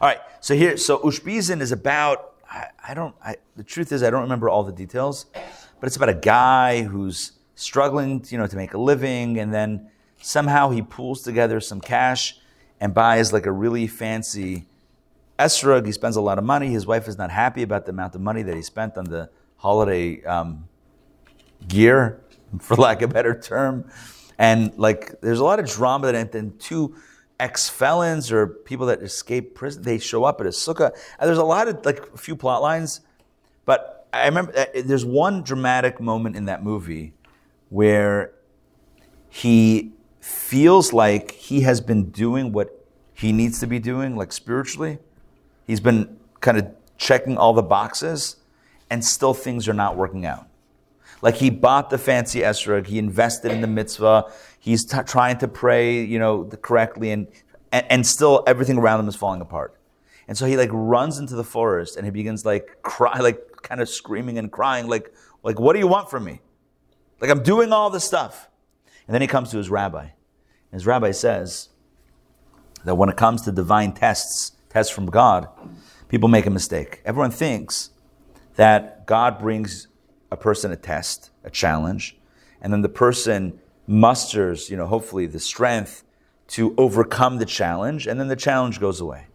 All 0.02 0.08
right. 0.08 0.20
So 0.40 0.56
here, 0.56 0.78
so 0.78 1.00
ushpizin 1.00 1.62
is 1.62 1.72
about. 1.72 2.32
I, 2.56 2.68
I 2.90 2.94
don't. 2.94 3.14
I, 3.24 3.36
the 3.56 3.64
truth 3.64 3.92
is, 3.92 4.02
I 4.02 4.10
don't 4.10 4.22
remember 4.22 4.50
all 4.50 4.64
the 4.64 4.72
details, 4.72 5.26
but 5.34 5.88
it's 5.88 5.98
about 5.98 6.10
a 6.10 6.14
guy 6.14 6.84
who's 6.84 7.34
struggling, 7.56 8.24
you 8.30 8.38
know, 8.38 8.48
to 8.48 8.56
make 8.56 8.74
a 8.74 8.78
living, 8.78 9.40
and 9.40 9.54
then 9.54 9.90
somehow 10.22 10.70
he 10.70 10.82
pulls 10.82 11.22
together 11.22 11.60
some 11.60 11.82
cash 11.82 12.40
and 12.80 12.94
buys 12.94 13.34
like 13.34 13.46
a 13.46 13.52
really 13.52 13.88
fancy 13.88 14.68
esrog. 15.38 15.86
He 15.86 15.92
spends 15.92 16.16
a 16.16 16.22
lot 16.22 16.38
of 16.38 16.46
money. 16.46 16.70
His 16.70 16.88
wife 16.88 17.08
is 17.08 17.18
not 17.18 17.30
happy 17.30 17.62
about 17.62 17.86
the 17.86 17.92
amount 17.92 18.16
of 18.16 18.22
money 18.22 18.42
that 18.44 18.56
he 18.56 18.62
spent 18.62 18.98
on 18.98 19.06
the 19.06 19.30
holiday 19.58 20.24
um, 20.24 20.68
gear, 21.68 22.22
for 22.60 22.76
lack 22.78 23.02
of 23.02 23.12
a 23.12 23.14
better 23.14 23.38
term. 23.38 23.90
And 24.38 24.78
like, 24.78 25.20
there's 25.22 25.40
a 25.40 25.44
lot 25.44 25.60
of 25.60 25.68
drama 25.68 26.12
that, 26.12 26.32
then 26.32 26.54
two 26.58 26.96
ex-felons 27.40 28.32
or 28.32 28.48
people 28.48 28.86
that 28.88 29.02
escape 29.02 29.56
prison, 29.56 29.84
they 29.84 29.98
show 29.98 30.24
up 30.24 30.40
at 30.40 30.48
a 30.48 30.52
sukkah. 30.52 30.92
And 31.20 31.28
there's 31.28 31.38
a 31.38 31.44
lot 31.44 31.68
of 31.68 31.86
like 31.86 32.14
a 32.14 32.18
few 32.18 32.36
plot 32.36 32.62
lines, 32.62 33.02
but 33.66 34.08
I 34.14 34.26
remember 34.26 34.58
uh, 34.58 34.66
there's 34.84 35.06
one 35.06 35.44
dramatic 35.44 36.00
moment 36.00 36.36
in 36.36 36.46
that 36.46 36.64
movie 36.64 37.14
where 37.70 38.32
he 39.30 39.92
feels 40.22 40.94
like 40.94 41.32
he 41.32 41.62
has 41.62 41.82
been 41.82 42.10
doing 42.10 42.54
what 42.54 42.86
he 43.14 43.32
needs 43.32 43.60
to 43.60 43.68
be 43.68 43.80
doing, 43.80 44.16
like 44.16 44.32
spiritually. 44.32 45.00
He's 45.68 45.80
been 45.80 46.18
kind 46.40 46.58
of 46.58 46.68
checking 46.98 47.38
all 47.38 47.54
the 47.54 47.62
boxes, 47.62 48.38
and 48.90 49.04
still 49.04 49.34
things 49.34 49.68
are 49.68 49.74
not 49.74 49.98
working 49.98 50.26
out. 50.26 50.48
Like 51.22 51.36
he 51.36 51.50
bought 51.50 51.90
the 51.90 51.98
fancy 51.98 52.40
esrog, 52.40 52.88
he 52.88 53.00
invested 53.00 53.52
in 53.52 53.62
the 53.62 53.68
mitzvah, 53.68 54.32
he's 54.66 54.84
t- 54.84 54.98
trying 55.06 55.38
to 55.38 55.48
pray, 55.48 56.04
you 56.04 56.18
know, 56.18 56.46
correctly, 56.46 57.12
and, 57.12 57.28
and 57.72 57.86
and 57.92 58.08
still 58.08 58.44
everything 58.48 58.80
around 58.80 59.00
him 59.00 59.08
is 59.08 59.16
falling 59.16 59.40
apart. 59.40 59.80
And 60.28 60.36
so 60.36 60.48
he 60.48 60.58
like 60.58 60.72
runs 60.74 61.20
into 61.20 61.36
the 61.36 61.44
forest 61.44 61.98
and 61.98 62.06
he 62.06 62.12
begins 62.12 62.46
like 62.46 62.78
cry, 62.82 63.20
like 63.20 63.62
kind 63.62 63.80
of 63.80 63.88
screaming 63.88 64.40
and 64.40 64.52
crying, 64.52 64.88
like, 64.88 65.14
like, 65.44 65.60
what 65.60 65.74
do 65.74 65.80
you 65.80 65.88
want 65.88 66.10
from 66.10 66.24
me? 66.24 66.42
Like 67.22 67.30
I'm 67.30 67.44
doing 67.44 67.72
all 67.72 67.92
this 67.92 68.04
stuff. 68.04 68.50
And 69.08 69.14
then 69.14 69.22
he 69.22 69.28
comes 69.28 69.52
to 69.52 69.58
his 69.58 69.70
rabbi. 69.70 70.02
And 70.02 70.12
his 70.72 70.88
rabbi 70.88 71.12
says 71.12 71.70
that 72.86 72.96
when 72.96 73.10
it 73.10 73.18
comes 73.18 73.44
to 73.44 73.52
divine 73.52 73.94
tests, 73.94 74.54
tests 74.70 74.92
from 74.92 75.06
God, 75.06 75.48
people 76.10 76.28
make 76.28 76.48
a 76.48 76.50
mistake. 76.50 77.02
Everyone 77.06 77.30
thinks 77.30 77.92
that 78.56 79.06
God 79.06 79.38
brings 79.38 79.88
a 80.32 80.38
person 80.38 80.72
a 80.72 80.76
test, 80.76 81.30
a 81.44 81.52
challenge, 81.52 82.18
and 82.62 82.74
then 82.74 82.82
the 82.82 82.90
person 82.90 83.60
musters, 83.88 84.70
you 84.70 84.78
know, 84.78 84.88
hopefully 84.88 85.26
the 85.26 85.40
strength 85.40 86.04
to 86.48 86.76
overcome 86.78 87.38
the 87.38 87.46
challenge, 87.46 88.08
and 88.08 88.20
then 88.20 88.28
the 88.28 88.36
challenge 88.36 88.80
goes 88.80 89.00
away. 89.02 89.28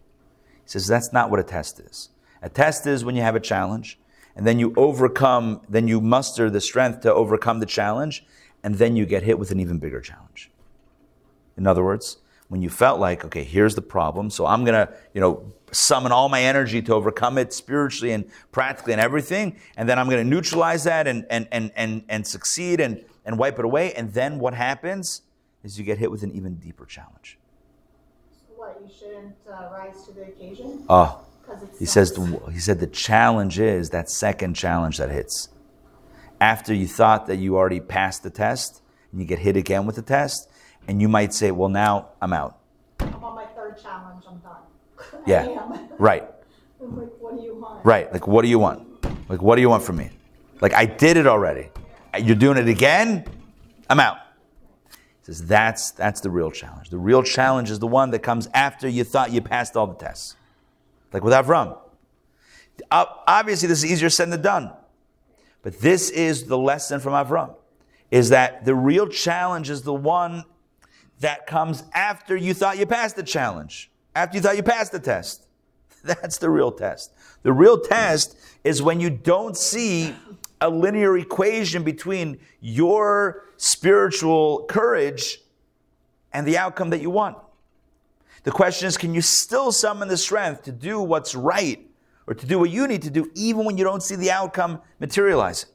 He 0.64 0.70
says 0.70 0.86
that's 0.86 1.12
not 1.12 1.30
what 1.30 1.40
a 1.40 1.42
test 1.44 1.80
is. 1.80 2.10
A 2.42 2.48
test 2.48 2.86
is 2.86 3.04
when 3.04 3.16
you 3.16 3.22
have 3.22 3.34
a 3.34 3.40
challenge, 3.40 3.98
and 4.36 4.46
then 4.46 4.58
you 4.58 4.72
overcome, 4.76 5.60
then 5.68 5.88
you 5.88 6.00
muster 6.00 6.48
the 6.48 6.60
strength 6.60 7.00
to 7.00 7.12
overcome 7.12 7.60
the 7.60 7.66
challenge, 7.66 8.24
and 8.62 8.76
then 8.76 8.96
you 8.96 9.06
get 9.06 9.22
hit 9.22 9.38
with 9.38 9.50
an 9.50 9.60
even 9.60 9.78
bigger 9.78 10.00
challenge. 10.00 10.50
In 11.56 11.66
other 11.66 11.84
words, 11.84 12.18
when 12.48 12.62
you 12.62 12.70
felt 12.70 12.98
like, 12.98 13.24
okay, 13.24 13.44
here's 13.44 13.74
the 13.74 13.82
problem, 13.82 14.30
so 14.30 14.46
I'm 14.46 14.64
gonna, 14.64 14.88
you 15.14 15.20
know, 15.20 15.52
summon 15.72 16.10
all 16.10 16.28
my 16.28 16.42
energy 16.42 16.82
to 16.82 16.94
overcome 16.94 17.38
it 17.38 17.52
spiritually 17.52 18.12
and 18.12 18.24
practically 18.50 18.92
and 18.92 19.00
everything, 19.00 19.56
and 19.76 19.88
then 19.88 19.98
I'm 19.98 20.08
gonna 20.08 20.24
neutralize 20.24 20.84
that 20.84 21.06
and 21.06 21.26
and 21.30 21.46
and 21.52 21.70
and, 21.76 22.04
and 22.08 22.26
succeed 22.26 22.80
and, 22.80 23.04
and 23.30 23.38
wipe 23.38 23.60
it 23.60 23.64
away, 23.64 23.94
and 23.94 24.12
then 24.12 24.40
what 24.40 24.54
happens 24.54 25.22
is 25.62 25.78
you 25.78 25.84
get 25.84 25.98
hit 25.98 26.10
with 26.10 26.24
an 26.24 26.32
even 26.32 26.56
deeper 26.56 26.84
challenge. 26.84 27.38
What, 28.56 28.82
you 28.84 28.92
shouldn't 28.92 29.36
uh, 29.48 29.68
rise 29.70 30.04
to 30.06 30.12
the 30.12 30.22
occasion? 30.22 30.84
Oh, 30.88 31.24
he 31.78 31.84
says 31.84 32.12
the, 32.12 32.40
he 32.52 32.58
said 32.58 32.80
the 32.80 32.88
challenge 32.88 33.60
is 33.60 33.90
that 33.90 34.10
second 34.10 34.54
challenge 34.54 34.98
that 34.98 35.10
hits. 35.10 35.48
After 36.40 36.74
you 36.74 36.88
thought 36.88 37.28
that 37.28 37.36
you 37.36 37.56
already 37.56 37.78
passed 37.78 38.24
the 38.24 38.30
test, 38.30 38.82
and 39.12 39.20
you 39.20 39.26
get 39.28 39.38
hit 39.38 39.56
again 39.56 39.86
with 39.86 39.94
the 39.94 40.02
test, 40.02 40.50
and 40.88 41.00
you 41.00 41.08
might 41.08 41.32
say, 41.32 41.52
"Well, 41.52 41.68
now 41.68 42.08
I'm 42.20 42.32
out." 42.32 42.58
I'm 42.98 43.22
on 43.22 43.36
my 43.36 43.46
third 43.46 43.80
challenge, 43.80 44.24
I'm 44.28 44.38
done. 44.38 44.56
I 45.26 45.30
Yeah, 45.30 45.86
right. 45.98 46.24
Like, 46.80 47.10
what 47.20 47.36
do 47.36 47.42
you 47.42 47.54
want? 47.54 47.84
Right. 47.84 48.10
Like, 48.10 48.26
what 48.26 48.40
do 48.40 48.48
you 48.48 48.58
want? 48.58 49.04
Like, 49.28 49.42
what 49.42 49.56
do 49.56 49.60
you 49.60 49.68
want 49.68 49.82
from 49.82 49.98
me? 49.98 50.08
Like, 50.62 50.72
I 50.72 50.86
did 50.86 51.18
it 51.18 51.26
already. 51.26 51.68
You're 52.18 52.36
doing 52.36 52.58
it 52.58 52.68
again? 52.68 53.24
I'm 53.88 54.00
out. 54.00 54.18
He 54.90 54.96
says, 55.22 55.46
that's, 55.46 55.90
that's 55.92 56.20
the 56.20 56.30
real 56.30 56.50
challenge. 56.50 56.90
The 56.90 56.98
real 56.98 57.22
challenge 57.22 57.70
is 57.70 57.78
the 57.78 57.86
one 57.86 58.10
that 58.10 58.20
comes 58.20 58.48
after 58.54 58.88
you 58.88 59.04
thought 59.04 59.32
you 59.32 59.40
passed 59.40 59.76
all 59.76 59.86
the 59.86 59.94
tests. 59.94 60.36
Like 61.12 61.22
with 61.22 61.34
Avram. 61.34 61.78
Obviously, 62.90 63.68
this 63.68 63.84
is 63.84 63.90
easier 63.90 64.10
said 64.10 64.30
than 64.30 64.42
done. 64.42 64.72
But 65.62 65.80
this 65.80 66.10
is 66.10 66.44
the 66.44 66.56
lesson 66.56 67.00
from 67.00 67.12
Avram, 67.12 67.54
is 68.10 68.30
that 68.30 68.64
the 68.64 68.74
real 68.74 69.06
challenge 69.06 69.68
is 69.68 69.82
the 69.82 69.94
one 69.94 70.44
that 71.20 71.46
comes 71.46 71.84
after 71.92 72.34
you 72.34 72.54
thought 72.54 72.78
you 72.78 72.86
passed 72.86 73.16
the 73.16 73.22
challenge, 73.22 73.90
after 74.14 74.38
you 74.38 74.42
thought 74.42 74.56
you 74.56 74.62
passed 74.62 74.92
the 74.92 75.00
test. 75.00 75.46
That's 76.04 76.38
the 76.38 76.48
real 76.48 76.72
test. 76.72 77.12
The 77.42 77.52
real 77.52 77.78
test 77.78 78.38
is 78.64 78.82
when 78.82 79.00
you 79.00 79.10
don't 79.10 79.56
see 79.56 80.14
a 80.60 80.68
linear 80.68 81.16
equation 81.16 81.82
between 81.82 82.38
your 82.60 83.44
spiritual 83.56 84.64
courage 84.68 85.40
and 86.32 86.46
the 86.46 86.58
outcome 86.58 86.90
that 86.90 87.00
you 87.00 87.10
want. 87.10 87.36
The 88.42 88.50
question 88.50 88.86
is 88.88 88.96
can 88.96 89.14
you 89.14 89.20
still 89.20 89.72
summon 89.72 90.08
the 90.08 90.16
strength 90.16 90.62
to 90.64 90.72
do 90.72 91.00
what's 91.00 91.34
right 91.34 91.86
or 92.26 92.34
to 92.34 92.46
do 92.46 92.58
what 92.58 92.70
you 92.70 92.86
need 92.86 93.02
to 93.02 93.10
do 93.10 93.30
even 93.34 93.64
when 93.64 93.76
you 93.76 93.84
don't 93.84 94.02
see 94.02 94.16
the 94.16 94.30
outcome 94.30 94.80
materializing? 94.98 95.70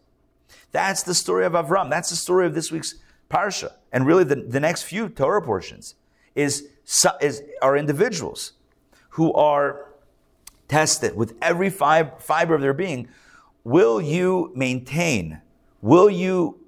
That's 0.72 1.04
the 1.04 1.14
story 1.14 1.46
of 1.46 1.54
Avram. 1.54 1.90
That's 1.90 2.10
the 2.10 2.16
story 2.16 2.46
of 2.46 2.54
this 2.54 2.72
week's 2.72 2.96
parsha. 3.30 3.74
And 3.92 4.06
really, 4.06 4.24
the, 4.24 4.36
the 4.36 4.60
next 4.60 4.84
few 4.84 5.10
Torah 5.10 5.42
portions 5.42 5.96
is, 6.36 6.68
is, 7.22 7.42
are 7.62 7.78
individuals 7.78 8.54
who 9.10 9.34
are 9.34 9.94
tested 10.68 11.16
with 11.16 11.36
every 11.42 11.70
fiber 11.70 12.56
of 12.56 12.62
their 12.62 12.74
being. 12.74 13.08
Will 13.66 14.00
you 14.00 14.52
maintain? 14.56 15.42
Will 15.82 16.10
you 16.10 16.60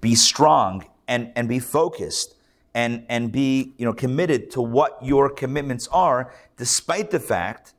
be 0.00 0.14
strong 0.14 0.84
and, 1.08 1.32
and 1.36 1.48
be 1.48 1.60
focused 1.60 2.34
and, 2.74 3.06
and 3.08 3.32
be 3.32 3.72
you 3.78 3.86
know, 3.86 3.92
committed 3.94 4.50
to 4.50 4.60
what 4.60 4.98
your 5.02 5.30
commitments 5.30 5.88
are, 5.88 6.34
despite 6.56 7.10
the 7.10 7.20
fact 7.20 7.74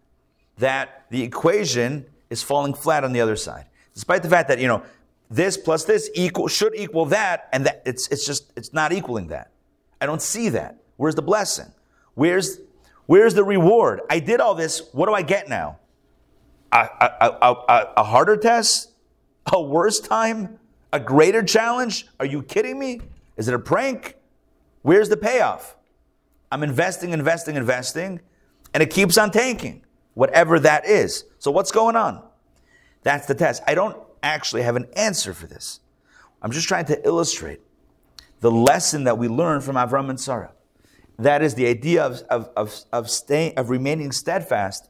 that 0.57 1.05
the 1.09 1.21
equation 1.21 2.05
is 2.29 2.41
falling 2.41 2.73
flat 2.73 3.03
on 3.03 3.11
the 3.11 3.19
other 3.19 3.35
side? 3.35 3.65
Despite 3.93 4.23
the 4.23 4.29
fact 4.29 4.47
that, 4.47 4.59
you 4.59 4.67
know, 4.67 4.81
this 5.29 5.57
plus 5.57 5.83
this 5.83 6.09
equal 6.13 6.47
should 6.47 6.75
equal 6.75 7.05
that, 7.05 7.49
and 7.51 7.65
that 7.65 7.81
it's 7.85 8.07
it's 8.09 8.25
just 8.25 8.53
it's 8.55 8.71
not 8.71 8.93
equaling 8.93 9.27
that. 9.27 9.49
I 9.99 10.05
don't 10.05 10.21
see 10.21 10.49
that. 10.49 10.77
Where's 10.97 11.15
the 11.15 11.23
blessing? 11.23 11.71
Where's 12.13 12.59
where's 13.07 13.33
the 13.33 13.43
reward? 13.43 14.01
I 14.09 14.19
did 14.19 14.39
all 14.39 14.53
this. 14.53 14.89
What 14.91 15.07
do 15.07 15.13
I 15.13 15.23
get 15.23 15.49
now? 15.49 15.79
A, 16.73 16.89
a, 17.21 17.37
a, 17.41 17.93
a, 17.97 18.03
harder 18.03 18.35
test? 18.35 18.93
A 19.51 19.61
worse 19.61 19.99
time? 19.99 20.57
A 20.91 20.99
greater 20.99 21.43
challenge? 21.43 22.07
Are 22.19 22.25
you 22.25 22.41
kidding 22.41 22.79
me? 22.79 22.99
Is 23.37 23.47
it 23.47 23.53
a 23.53 23.59
prank? 23.59 24.15
Where's 24.81 25.07
the 25.07 25.17
payoff? 25.17 25.75
I'm 26.51 26.63
investing, 26.63 27.11
investing, 27.11 27.55
investing, 27.55 28.21
and 28.73 28.81
it 28.81 28.89
keeps 28.89 29.19
on 29.19 29.29
tanking, 29.29 29.83
whatever 30.15 30.59
that 30.59 30.87
is. 30.87 31.25
So 31.37 31.51
what's 31.51 31.71
going 31.71 31.95
on? 31.95 32.23
That's 33.03 33.27
the 33.27 33.35
test. 33.35 33.61
I 33.67 33.75
don't 33.75 33.97
actually 34.23 34.63
have 34.63 34.75
an 34.75 34.87
answer 34.95 35.33
for 35.33 35.45
this. 35.45 35.79
I'm 36.41 36.51
just 36.51 36.67
trying 36.67 36.85
to 36.85 37.07
illustrate 37.07 37.61
the 38.39 38.51
lesson 38.51 39.03
that 39.03 39.17
we 39.19 39.27
learn 39.27 39.61
from 39.61 39.75
Avram 39.75 40.09
and 40.09 40.19
Sarah. 40.19 40.53
That 41.19 41.43
is 41.43 41.53
the 41.53 41.67
idea 41.67 42.03
of, 42.03 42.23
of, 42.29 42.49
of, 42.57 42.75
of, 42.91 43.09
staying, 43.09 43.57
of 43.57 43.69
remaining 43.69 44.11
steadfast 44.11 44.89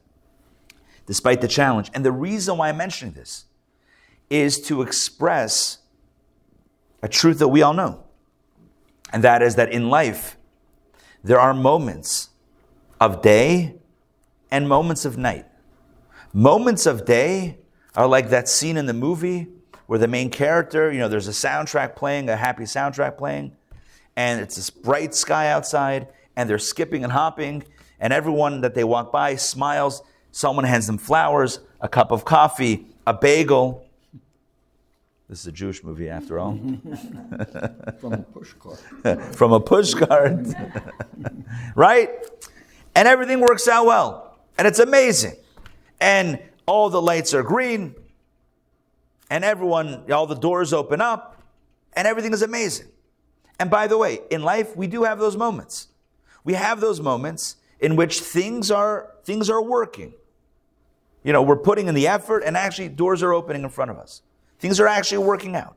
despite 1.05 1.41
the 1.41 1.47
challenge. 1.47 1.91
And 1.93 2.05
the 2.05 2.11
reason 2.11 2.57
why 2.57 2.69
I'm 2.69 2.77
mentioning 2.77 3.13
this 3.13 3.45
is 4.29 4.59
to 4.61 4.81
express 4.81 5.79
a 7.01 7.07
truth 7.07 7.39
that 7.39 7.49
we 7.49 7.61
all 7.61 7.73
know. 7.73 8.03
And 9.11 9.23
that 9.23 9.41
is 9.41 9.55
that 9.55 9.71
in 9.71 9.89
life, 9.89 10.37
there 11.23 11.39
are 11.39 11.53
moments 11.53 12.29
of 12.99 13.21
day 13.21 13.75
and 14.49 14.67
moments 14.67 15.05
of 15.05 15.17
night. 15.17 15.45
Moments 16.33 16.85
of 16.85 17.05
day 17.05 17.57
are 17.95 18.07
like 18.07 18.29
that 18.29 18.49
scene 18.49 18.77
in 18.77 18.85
the 18.85 18.93
movie 18.93 19.47
where 19.85 19.99
the 19.99 20.07
main 20.07 20.29
character, 20.29 20.91
you 20.91 20.99
know, 20.99 21.07
there's 21.07 21.27
a 21.27 21.31
soundtrack 21.31 21.95
playing, 21.95 22.29
a 22.29 22.35
happy 22.35 22.63
soundtrack 22.63 23.17
playing, 23.17 23.55
and 24.15 24.41
it's 24.41 24.55
this 24.55 24.69
bright 24.69 25.13
sky 25.13 25.47
outside, 25.49 26.07
and 26.35 26.49
they're 26.49 26.57
skipping 26.57 27.03
and 27.03 27.11
hopping, 27.11 27.63
and 27.99 28.13
everyone 28.13 28.61
that 28.61 28.73
they 28.73 28.83
walk 28.83 29.11
by 29.11 29.35
smiles. 29.35 30.01
Someone 30.33 30.65
hands 30.65 30.87
them 30.87 30.97
flowers, 30.97 31.59
a 31.79 31.87
cup 31.87 32.11
of 32.11 32.25
coffee, 32.25 32.87
a 33.05 33.13
bagel. 33.13 33.85
This 35.29 35.41
is 35.41 35.47
a 35.47 35.51
Jewish 35.51 35.83
movie, 35.83 36.09
after 36.09 36.39
all. 36.39 36.57
From 38.01 38.13
a 38.13 38.17
push 38.17 38.53
car. 38.53 39.15
From 39.33 39.53
a 39.53 39.59
push 39.59 39.93
cart. 39.93 40.47
right? 41.75 42.09
And 42.95 43.07
everything 43.07 43.41
works 43.41 43.67
out 43.67 43.85
well. 43.85 44.39
And 44.57 44.67
it's 44.67 44.79
amazing. 44.79 45.35
And 46.01 46.39
all 46.65 46.89
the 46.89 47.01
lights 47.01 47.35
are 47.35 47.43
green, 47.43 47.93
and 49.29 49.43
everyone, 49.43 50.11
all 50.11 50.25
the 50.25 50.35
doors 50.35 50.73
open 50.73 50.99
up, 50.99 51.43
and 51.93 52.07
everything 52.07 52.33
is 52.33 52.41
amazing. 52.41 52.87
And 53.59 53.69
by 53.69 53.85
the 53.85 53.99
way, 53.99 54.21
in 54.31 54.41
life, 54.41 54.75
we 54.75 54.87
do 54.87 55.03
have 55.03 55.19
those 55.19 55.37
moments. 55.37 55.89
We 56.43 56.53
have 56.53 56.81
those 56.81 56.99
moments 56.99 57.57
in 57.79 57.95
which 57.95 58.19
things 58.19 58.71
are 58.71 59.11
things 59.23 59.47
are 59.47 59.61
working. 59.61 60.15
You 61.23 61.33
know, 61.33 61.41
we're 61.41 61.55
putting 61.57 61.87
in 61.87 61.95
the 61.95 62.07
effort, 62.07 62.43
and 62.45 62.57
actually 62.57 62.89
doors 62.89 63.23
are 63.23 63.33
opening 63.33 63.63
in 63.63 63.69
front 63.69 63.91
of 63.91 63.97
us. 63.97 64.21
Things 64.59 64.79
are 64.79 64.87
actually 64.87 65.25
working 65.25 65.55
out. 65.55 65.75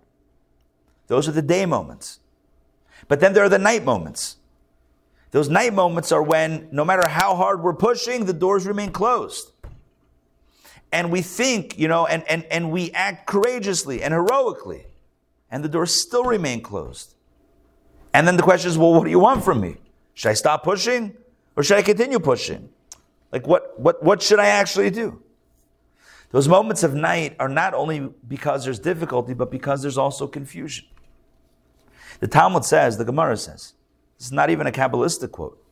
Those 1.07 1.29
are 1.29 1.33
the 1.33 1.43
day 1.43 1.67
moments. 1.67 2.21
But 3.09 3.21
then 3.21 3.33
there 3.33 3.45
are 3.45 3.49
the 3.49 3.59
night 3.59 3.85
moments. 3.85 4.37
Those 5.31 5.49
night 5.49 5.75
moments 5.75 6.13
are 6.13 6.23
when, 6.23 6.69
no 6.73 6.85
matter 6.85 7.07
how 7.07 7.35
hard 7.37 7.63
we're 7.63 7.75
pushing, 7.75 8.25
the 8.25 8.33
doors 8.33 8.67
remain 8.67 8.91
closed. 8.91 9.53
and 10.93 11.11
we 11.11 11.21
think, 11.21 11.79
you 11.79 11.89
know, 11.89 12.07
and, 12.07 12.25
and, 12.29 12.45
and 12.45 12.71
we 12.71 12.91
act 12.93 13.27
courageously 13.27 14.03
and 14.03 14.15
heroically, 14.15 14.87
and 15.51 15.65
the 15.65 15.69
doors 15.69 15.95
still 15.95 16.25
remain 16.25 16.63
closed. 16.63 17.15
And 18.15 18.27
then 18.27 18.37
the 18.37 18.43
question 18.43 18.71
is, 18.71 18.79
well, 18.79 18.95
what 18.95 19.05
do 19.05 19.11
you 19.11 19.19
want 19.19 19.45
from 19.45 19.61
me? 19.61 19.77
Should 20.15 20.31
I 20.31 20.35
stop 20.35 20.63
pushing 20.65 21.15
or 21.55 21.63
should 21.63 21.77
I 21.77 21.83
continue 21.83 22.19
pushing? 22.19 22.71
Like, 23.31 23.47
what, 23.47 23.79
what, 23.79 24.03
what 24.03 24.23
should 24.23 24.39
I 24.39 24.47
actually 24.47 24.91
do? 24.91 25.23
Those 26.31 26.49
moments 26.49 26.83
of 26.83 26.95
night 26.95 27.37
are 27.39 27.49
not 27.49 27.75
only 27.75 28.11
because 28.27 28.65
there's 28.65 28.79
difficulty, 28.79 29.35
but 29.35 29.51
because 29.51 29.83
there's 29.83 29.99
also 29.99 30.27
confusion. 30.27 30.87
The 32.21 32.29
Talmud 32.29 32.65
says, 32.65 32.99
the 32.99 33.05
Gemara 33.05 33.37
says, 33.37 33.75
this 34.19 34.27
is 34.27 34.33
not 34.33 34.51
even 34.51 34.67
a 34.67 34.73
Kabbalistic 34.73 35.31
quote. 35.31 35.63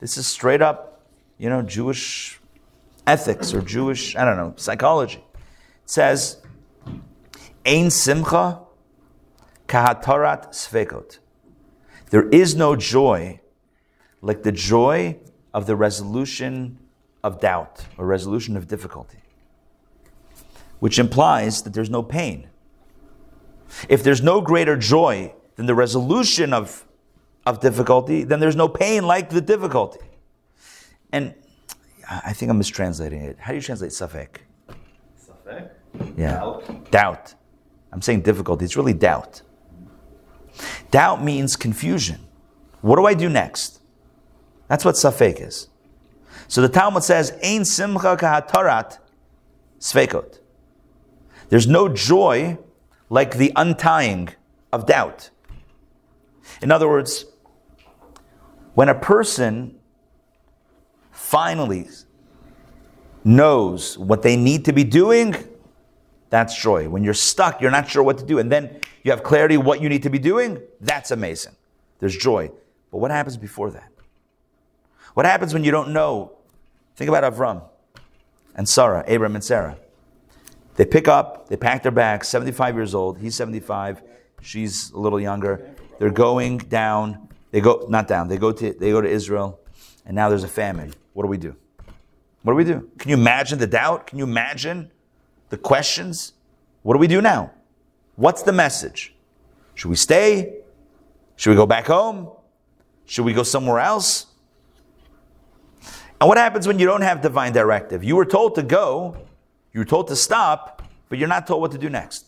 This 0.00 0.16
is 0.16 0.26
straight 0.26 0.60
up, 0.60 1.06
you 1.38 1.48
know, 1.48 1.62
Jewish 1.62 2.40
ethics 3.06 3.54
or 3.54 3.62
Jewish, 3.62 4.16
I 4.16 4.24
don't 4.24 4.36
know, 4.36 4.54
psychology. 4.56 5.24
It 5.34 5.90
says, 5.90 6.38
Ein 7.64 7.90
simcha 7.90 8.60
kahatarat 9.68 10.50
svekot. 10.50 11.18
There 12.10 12.28
is 12.28 12.54
no 12.54 12.76
joy 12.76 13.40
like 14.20 14.42
the 14.42 14.52
joy 14.52 15.18
of 15.54 15.66
the 15.66 15.76
resolution 15.76 16.78
of 17.22 17.40
doubt 17.40 17.86
or 17.96 18.06
resolution 18.06 18.56
of 18.56 18.66
difficulty, 18.66 19.21
which 20.82 20.98
implies 20.98 21.62
that 21.62 21.72
there's 21.72 21.90
no 21.90 22.02
pain. 22.02 22.48
If 23.88 24.02
there's 24.02 24.20
no 24.20 24.40
greater 24.40 24.76
joy 24.76 25.32
than 25.54 25.66
the 25.66 25.76
resolution 25.76 26.52
of, 26.52 26.84
of 27.46 27.60
difficulty, 27.60 28.24
then 28.24 28.40
there's 28.40 28.56
no 28.56 28.66
pain 28.66 29.06
like 29.06 29.30
the 29.30 29.40
difficulty. 29.40 30.00
And 31.12 31.34
I 32.10 32.32
think 32.32 32.50
I'm 32.50 32.60
mistranslating 32.60 33.22
it. 33.22 33.38
How 33.38 33.52
do 33.52 33.58
you 33.58 33.62
translate 33.62 33.92
safek? 33.92 34.38
Safek? 35.24 35.70
Yeah. 36.16 36.32
Doubt. 36.32 36.90
Doubt. 36.90 37.34
I'm 37.92 38.02
saying 38.02 38.22
difficulty. 38.22 38.64
It's 38.64 38.76
really 38.76 38.92
doubt. 38.92 39.42
Doubt 40.90 41.22
means 41.22 41.54
confusion. 41.54 42.26
What 42.80 42.96
do 42.96 43.06
I 43.06 43.14
do 43.14 43.28
next? 43.28 43.80
That's 44.66 44.84
what 44.84 44.96
safek 44.96 45.46
is. 45.46 45.68
So 46.48 46.60
the 46.60 46.68
Talmud 46.68 47.04
says, 47.04 47.38
Ein 47.40 47.64
simcha 47.64 48.16
kahatarat 48.16 48.98
svekot. 49.78 50.40
There's 51.52 51.68
no 51.68 51.86
joy 51.86 52.56
like 53.10 53.36
the 53.36 53.52
untying 53.56 54.30
of 54.72 54.86
doubt. 54.86 55.28
In 56.62 56.72
other 56.72 56.88
words, 56.88 57.26
when 58.72 58.88
a 58.88 58.94
person 58.94 59.78
finally 61.10 61.88
knows 63.22 63.98
what 63.98 64.22
they 64.22 64.34
need 64.34 64.64
to 64.64 64.72
be 64.72 64.82
doing, 64.82 65.36
that's 66.30 66.58
joy. 66.58 66.88
When 66.88 67.04
you're 67.04 67.12
stuck, 67.12 67.60
you're 67.60 67.70
not 67.70 67.86
sure 67.86 68.02
what 68.02 68.16
to 68.16 68.24
do, 68.24 68.38
and 68.38 68.50
then 68.50 68.80
you 69.02 69.10
have 69.10 69.22
clarity 69.22 69.58
what 69.58 69.82
you 69.82 69.90
need 69.90 70.04
to 70.04 70.10
be 70.10 70.18
doing, 70.18 70.58
that's 70.80 71.10
amazing. 71.10 71.54
There's 71.98 72.16
joy. 72.16 72.50
But 72.90 72.96
what 72.96 73.10
happens 73.10 73.36
before 73.36 73.70
that? 73.72 73.92
What 75.12 75.26
happens 75.26 75.52
when 75.52 75.64
you 75.64 75.70
don't 75.70 75.92
know? 75.92 76.32
Think 76.96 77.10
about 77.10 77.30
Avram 77.30 77.62
and 78.54 78.66
Sarah, 78.66 79.04
Abram 79.06 79.34
and 79.34 79.44
Sarah. 79.44 79.76
They 80.76 80.84
pick 80.84 81.06
up, 81.08 81.48
they 81.48 81.56
pack 81.56 81.82
their 81.82 81.92
bags, 81.92 82.28
75 82.28 82.74
years 82.74 82.94
old, 82.94 83.18
he's 83.18 83.34
75, 83.34 84.02
she's 84.40 84.90
a 84.92 84.98
little 84.98 85.20
younger. 85.20 85.74
They're 85.98 86.10
going 86.10 86.58
down, 86.58 87.28
they 87.50 87.60
go 87.60 87.86
not 87.88 88.08
down, 88.08 88.28
they 88.28 88.38
go 88.38 88.52
to 88.52 88.72
they 88.72 88.90
go 88.90 89.00
to 89.00 89.08
Israel, 89.08 89.60
and 90.06 90.14
now 90.14 90.28
there's 90.28 90.44
a 90.44 90.48
famine. 90.48 90.94
What 91.12 91.24
do 91.24 91.28
we 91.28 91.36
do? 91.36 91.54
What 92.42 92.52
do 92.52 92.56
we 92.56 92.64
do? 92.64 92.90
Can 92.98 93.10
you 93.10 93.16
imagine 93.16 93.58
the 93.58 93.66
doubt? 93.66 94.06
Can 94.06 94.18
you 94.18 94.24
imagine 94.24 94.90
the 95.50 95.58
questions? 95.58 96.32
What 96.82 96.94
do 96.94 96.98
we 96.98 97.06
do 97.06 97.20
now? 97.20 97.52
What's 98.16 98.42
the 98.42 98.52
message? 98.52 99.14
Should 99.74 99.88
we 99.90 99.96
stay? 99.96 100.62
Should 101.36 101.50
we 101.50 101.56
go 101.56 101.66
back 101.66 101.86
home? 101.86 102.30
Should 103.04 103.24
we 103.24 103.32
go 103.32 103.42
somewhere 103.42 103.80
else? 103.80 104.26
And 106.20 106.28
what 106.28 106.38
happens 106.38 106.66
when 106.66 106.78
you 106.78 106.86
don't 106.86 107.02
have 107.02 107.20
divine 107.20 107.52
directive? 107.52 108.04
You 108.04 108.16
were 108.16 108.24
told 108.24 108.54
to 108.54 108.62
go, 108.62 109.16
you 109.72 109.80
were 109.80 109.84
told 109.84 110.08
to 110.08 110.16
stop, 110.16 110.82
but 111.08 111.18
you're 111.18 111.28
not 111.28 111.46
told 111.46 111.60
what 111.60 111.72
to 111.72 111.78
do 111.78 111.88
next. 111.88 112.26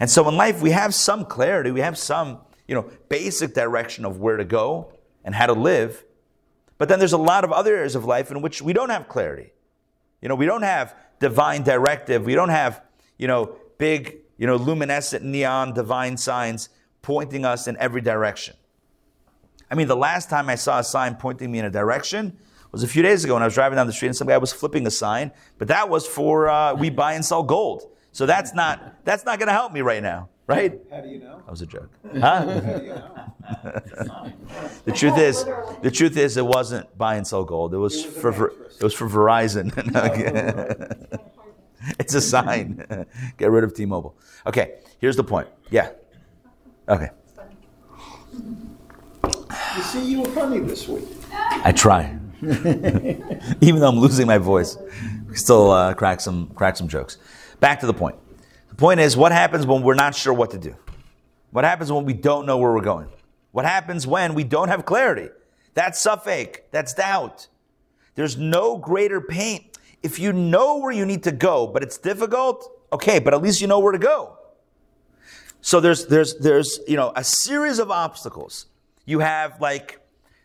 And 0.00 0.10
so 0.10 0.28
in 0.28 0.36
life, 0.36 0.60
we 0.60 0.70
have 0.70 0.94
some 0.94 1.24
clarity, 1.24 1.70
we 1.70 1.80
have 1.80 1.98
some, 1.98 2.38
you 2.66 2.74
know, 2.74 2.90
basic 3.08 3.54
direction 3.54 4.04
of 4.04 4.18
where 4.18 4.36
to 4.36 4.44
go 4.44 4.92
and 5.24 5.34
how 5.34 5.46
to 5.46 5.52
live. 5.52 6.04
But 6.78 6.88
then 6.88 6.98
there's 6.98 7.12
a 7.12 7.18
lot 7.18 7.44
of 7.44 7.52
other 7.52 7.76
areas 7.76 7.94
of 7.94 8.04
life 8.04 8.30
in 8.30 8.42
which 8.42 8.60
we 8.60 8.72
don't 8.72 8.90
have 8.90 9.08
clarity. 9.08 9.52
You 10.20 10.28
know, 10.28 10.34
we 10.34 10.46
don't 10.46 10.62
have 10.62 10.94
divine 11.20 11.62
directive. 11.62 12.24
We 12.24 12.34
don't 12.34 12.48
have, 12.48 12.82
you 13.18 13.28
know, 13.28 13.56
big, 13.78 14.16
you 14.36 14.46
know, 14.46 14.56
luminescent 14.56 15.24
neon 15.24 15.74
divine 15.74 16.16
signs 16.16 16.68
pointing 17.02 17.44
us 17.44 17.68
in 17.68 17.76
every 17.76 18.00
direction. 18.00 18.56
I 19.70 19.74
mean, 19.74 19.88
the 19.88 19.96
last 19.96 20.30
time 20.30 20.48
I 20.48 20.54
saw 20.54 20.78
a 20.78 20.84
sign 20.84 21.16
pointing 21.16 21.50
me 21.50 21.58
in 21.58 21.64
a 21.64 21.70
direction 21.70 22.38
was 22.74 22.82
a 22.82 22.88
few 22.88 23.02
days 23.02 23.24
ago 23.24 23.34
when 23.34 23.42
I 23.42 23.46
was 23.46 23.54
driving 23.54 23.76
down 23.76 23.86
the 23.86 23.92
street 23.92 24.08
and 24.08 24.16
some 24.16 24.28
guy 24.28 24.36
was 24.38 24.52
flipping 24.52 24.86
a 24.86 24.90
sign, 24.90 25.32
but 25.58 25.68
that 25.68 25.88
was 25.88 26.06
for 26.06 26.48
uh, 26.48 26.74
we 26.74 26.90
buy 26.90 27.14
and 27.14 27.24
sell 27.24 27.42
gold. 27.42 27.90
So 28.12 28.26
that's 28.26 28.54
not 28.54 29.04
that's 29.04 29.24
not 29.24 29.38
going 29.38 29.48
to 29.48 29.52
help 29.52 29.72
me 29.72 29.80
right 29.80 30.02
now, 30.02 30.28
right? 30.46 30.78
How 30.90 31.00
do 31.00 31.08
you 31.08 31.18
know? 31.18 31.38
That 31.38 31.50
was 31.50 31.62
a 31.62 31.66
joke, 31.66 31.90
huh? 32.12 32.20
How 32.20 32.44
do 32.60 32.84
you 32.84 32.90
know? 32.94 33.24
the 34.84 34.92
truth 34.92 35.18
is, 35.18 35.44
the 35.82 35.90
truth 35.90 36.16
is, 36.16 36.36
it 36.36 36.46
wasn't 36.46 36.96
buy 36.96 37.16
and 37.16 37.26
sell 37.26 37.44
gold. 37.44 37.74
It 37.74 37.78
was, 37.78 38.04
It 38.04 38.06
was 38.06 38.16
for, 38.16 38.32
for 38.32 38.46
it 38.48 38.82
was 38.82 38.94
for 38.94 39.08
Verizon. 39.08 39.72
it's 41.98 42.14
a 42.14 42.20
sign. 42.20 42.84
Get 43.36 43.50
rid 43.50 43.64
of 43.64 43.74
T-Mobile. 43.74 44.16
Okay, 44.46 44.76
here's 44.98 45.16
the 45.16 45.24
point. 45.24 45.48
Yeah. 45.70 45.90
Okay, 46.88 47.08
You 48.32 49.82
see, 49.82 50.04
you 50.04 50.20
were 50.20 50.28
funny 50.28 50.60
this 50.60 50.86
week. 50.86 51.08
I 51.32 51.72
try. 51.72 52.16
Even 53.60 53.80
though 53.80 53.88
I'm 53.88 53.98
losing 53.98 54.26
my 54.26 54.38
voice, 54.38 54.76
still 55.34 55.70
uh, 55.70 55.94
crack 55.94 56.20
some 56.20 56.48
crack 56.48 56.76
some 56.76 56.88
jokes. 56.88 57.18
Back 57.60 57.80
to 57.80 57.86
the 57.86 57.94
point. 57.94 58.16
The 58.68 58.74
point 58.74 59.00
is, 59.00 59.16
what 59.16 59.32
happens 59.32 59.66
when 59.66 59.82
we're 59.82 59.94
not 59.94 60.14
sure 60.14 60.32
what 60.32 60.50
to 60.50 60.58
do? 60.58 60.74
What 61.50 61.64
happens 61.64 61.92
when 61.92 62.04
we 62.04 62.12
don't 62.12 62.46
know 62.46 62.58
where 62.58 62.72
we're 62.72 62.80
going? 62.80 63.08
What 63.52 63.64
happens 63.64 64.06
when 64.06 64.34
we 64.34 64.42
don't 64.42 64.68
have 64.68 64.84
clarity? 64.84 65.28
That's 65.74 66.04
safek. 66.04 66.58
That's 66.72 66.94
doubt. 66.94 67.46
There's 68.14 68.36
no 68.36 68.76
greater 68.76 69.20
pain. 69.20 69.70
If 70.02 70.18
you 70.18 70.32
know 70.32 70.78
where 70.78 70.92
you 70.92 71.06
need 71.06 71.22
to 71.24 71.32
go, 71.32 71.66
but 71.66 71.82
it's 71.82 71.96
difficult, 71.98 72.68
okay, 72.92 73.18
but 73.18 73.32
at 73.32 73.42
least 73.42 73.60
you 73.60 73.66
know 73.66 73.78
where 73.78 73.92
to 73.92 73.98
go. 73.98 74.38
So 75.60 75.80
there's 75.80 76.06
there's 76.06 76.36
there's 76.38 76.80
you 76.86 76.96
know 76.96 77.12
a 77.16 77.24
series 77.24 77.78
of 77.78 77.90
obstacles. 77.90 78.66
You 79.06 79.20
have 79.20 79.60
like 79.60 80.00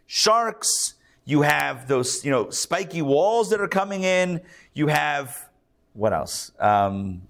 sharks, 0.06 0.93
you 1.30 1.44
have 1.44 1.88
those 1.88 2.26
you 2.26 2.32
know 2.32 2.50
spiky 2.50 3.02
walls 3.02 3.52
that 3.52 3.62
are 3.62 3.68
coming 3.68 4.04
in, 4.04 4.42
you 4.74 4.88
have 4.88 5.50
what 5.94 6.12
else? 6.12 6.52
Um, 6.60 7.22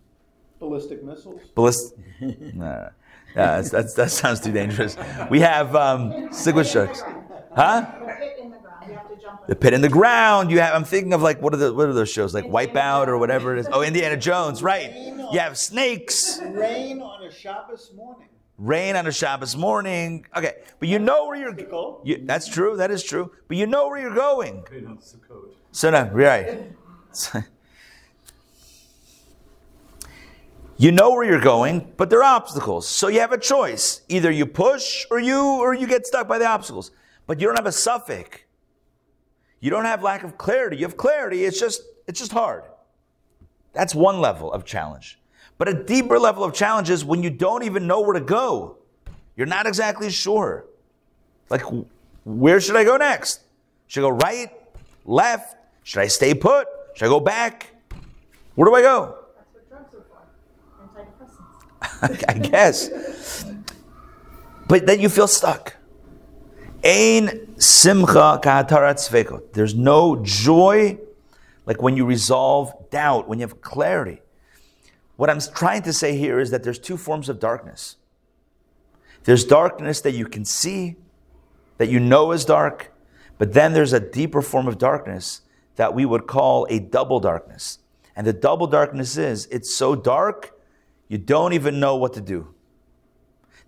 Ballistic 0.59 1.03
missiles. 1.03 1.41
Ballist. 1.55 1.93
nah. 2.55 2.89
Yeah, 3.35 3.57
that's, 3.57 3.69
that's, 3.69 3.93
that 3.93 4.11
sounds 4.11 4.39
too 4.39 4.51
dangerous. 4.51 4.97
We 5.29 5.41
have 5.41 5.75
um, 5.75 6.33
stick 6.33 6.55
with 6.55 6.67
sharks, 6.67 7.03
huh? 7.55 7.85
The 7.91 7.99
ground, 7.99 8.87
you 8.87 8.93
have 8.95 9.09
to 9.09 9.15
jump. 9.21 9.47
The 9.47 9.55
pit 9.55 9.73
in 9.73 9.81
the 9.81 9.89
ground. 9.89 10.49
You 10.49 10.59
have. 10.61 10.73
I'm 10.73 10.83
thinking 10.83 11.13
of 11.13 11.21
like 11.21 11.41
what 11.41 11.53
are 11.53 11.57
the 11.57 11.73
what 11.73 11.87
are 11.87 11.93
those 11.93 12.09
shows 12.09 12.33
like 12.33 12.45
Wipeout 12.45 13.07
or 13.07 13.17
whatever 13.17 13.55
it 13.55 13.59
is. 13.59 13.67
Oh, 13.71 13.83
Indiana 13.83 14.17
Jones, 14.17 14.63
right? 14.63 14.91
You 15.31 15.39
have 15.39 15.57
snakes. 15.57 16.39
Rain 16.41 17.01
on 17.01 17.23
a 17.23 17.31
Shabbos 17.31 17.91
morning. 17.95 18.28
Rain 18.59 18.95
on 18.95 19.07
a 19.07 19.11
Shabbos 19.11 19.55
morning. 19.55 20.25
Okay, 20.35 20.53
but 20.79 20.89
you 20.89 20.99
know 20.99 21.27
where 21.27 21.37
you're. 21.37 22.01
You, 22.03 22.21
that's 22.25 22.47
true. 22.47 22.77
That 22.77 22.91
is 22.91 23.03
true. 23.03 23.31
But 23.47 23.57
you 23.57 23.65
know 23.65 23.87
where 23.87 23.99
you're 23.99 24.13
going. 24.13 24.63
Paid 24.63 24.85
on 24.85 24.97
Sukkot. 24.97 25.49
So 25.71 25.89
no, 25.89 26.09
right. 26.11 26.75
You 30.79 30.93
know 30.93 31.11
where 31.11 31.25
you're 31.25 31.41
going, 31.41 31.91
but 31.97 32.09
there 32.09 32.23
are 32.23 32.35
obstacles. 32.37 32.87
So 32.87 33.09
you 33.09 33.19
have 33.19 33.33
a 33.33 33.37
choice. 33.37 33.99
Either 34.07 34.31
you 34.31 34.45
push 34.45 35.05
or 35.11 35.19
you 35.19 35.43
or 35.43 35.73
you 35.73 35.85
get 35.85 36.07
stuck 36.07 36.25
by 36.25 36.37
the 36.37 36.45
obstacles. 36.45 36.91
But 37.27 37.41
you 37.41 37.47
don't 37.47 37.57
have 37.57 37.65
a 37.65 37.69
safek. 37.69 38.43
You 39.59 39.71
don't 39.71 39.83
have 39.83 40.03
lack 40.03 40.23
of 40.23 40.37
clarity. 40.37 40.77
You 40.77 40.85
have 40.85 40.95
clarity. 40.95 41.43
It's 41.43 41.59
just 41.59 41.81
it's 42.07 42.17
just 42.17 42.31
hard. 42.31 42.63
That's 43.73 43.93
one 43.93 44.21
level 44.21 44.53
of 44.53 44.63
challenge. 44.63 45.19
But 45.59 45.67
a 45.67 45.73
deeper 45.73 46.17
level 46.17 46.43
of 46.43 46.53
challenge 46.53 46.89
is 46.89 47.05
when 47.05 47.21
you 47.21 47.29
don't 47.29 47.63
even 47.63 47.85
know 47.85 47.99
where 47.99 48.13
to 48.13 48.21
go. 48.21 48.77
You're 49.35 49.45
not 49.45 49.67
exactly 49.67 50.09
sure. 50.09 50.65
Like 51.49 51.61
where 52.23 52.61
should 52.61 52.77
I 52.77 52.85
go 52.85 52.97
next? 52.97 53.41
Should 53.87 54.05
I 54.05 54.09
go 54.09 54.15
right, 54.15 54.51
left? 55.05 55.57
Should 55.83 55.99
I 55.99 56.07
stay 56.07 56.33
put? 56.33 56.65
Should 56.95 57.05
I 57.05 57.09
go 57.09 57.19
back? 57.19 57.75
Where 58.55 58.69
do 58.69 58.73
I 58.73 58.81
go? 58.81 59.17
That's 59.35 59.53
what 59.53 59.69
drugs 59.69 59.93
are 59.93 60.05
for. 60.93 61.03
Antidepressants. 62.01 62.25
I 62.29 62.33
guess. 62.37 63.45
But 64.69 64.85
then 64.85 65.01
you 65.01 65.09
feel 65.09 65.27
stuck. 65.27 65.75
Ein 66.83 67.59
simcha. 67.59 68.39
There's 69.51 69.75
no 69.75 70.15
joy 70.23 70.97
like 71.65 71.81
when 71.81 71.97
you 71.97 72.05
resolve 72.05 72.89
doubt, 72.89 73.27
when 73.27 73.39
you 73.39 73.47
have 73.47 73.59
clarity. 73.59 74.21
What 75.19 75.29
I'm 75.29 75.41
trying 75.41 75.81
to 75.81 75.91
say 75.91 76.15
here 76.15 76.39
is 76.39 76.49
that 76.51 76.63
there's 76.63 76.79
two 76.79 76.95
forms 76.95 77.27
of 77.27 77.41
darkness. 77.41 77.97
There's 79.25 79.43
darkness 79.43 79.99
that 79.99 80.13
you 80.13 80.25
can 80.25 80.45
see, 80.45 80.95
that 81.77 81.89
you 81.89 81.99
know 81.99 82.31
is 82.31 82.45
dark, 82.45 82.93
but 83.37 83.51
then 83.51 83.73
there's 83.73 83.91
a 83.91 83.99
deeper 83.99 84.41
form 84.41 84.65
of 84.65 84.77
darkness 84.77 85.41
that 85.75 85.93
we 85.93 86.05
would 86.05 86.25
call 86.25 86.65
a 86.69 86.79
double 86.79 87.19
darkness. 87.19 87.79
And 88.15 88.25
the 88.25 88.31
double 88.31 88.65
darkness 88.65 89.17
is 89.17 89.45
it's 89.47 89.75
so 89.75 89.93
dark, 89.93 90.57
you 91.09 91.17
don't 91.17 91.51
even 91.51 91.81
know 91.81 91.97
what 91.97 92.13
to 92.13 92.21
do. 92.21 92.53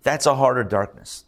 That's 0.02 0.24
a 0.24 0.36
harder 0.36 0.64
darkness. 0.64 1.26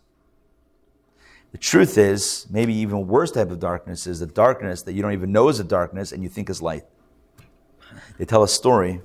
The 1.52 1.58
truth 1.58 1.98
is, 1.98 2.46
maybe 2.48 2.72
even 2.72 3.08
worse 3.08 3.30
type 3.30 3.50
of 3.50 3.60
darkness 3.60 4.06
is 4.06 4.20
the 4.20 4.26
darkness 4.26 4.80
that 4.84 4.94
you 4.94 5.02
don't 5.02 5.12
even 5.12 5.32
know 5.32 5.50
is 5.50 5.60
a 5.60 5.64
darkness 5.64 6.12
and 6.12 6.22
you 6.22 6.30
think 6.30 6.48
is 6.48 6.62
light. 6.62 6.84
They 8.16 8.24
tell 8.24 8.42
a 8.42 8.48
story, 8.48 9.02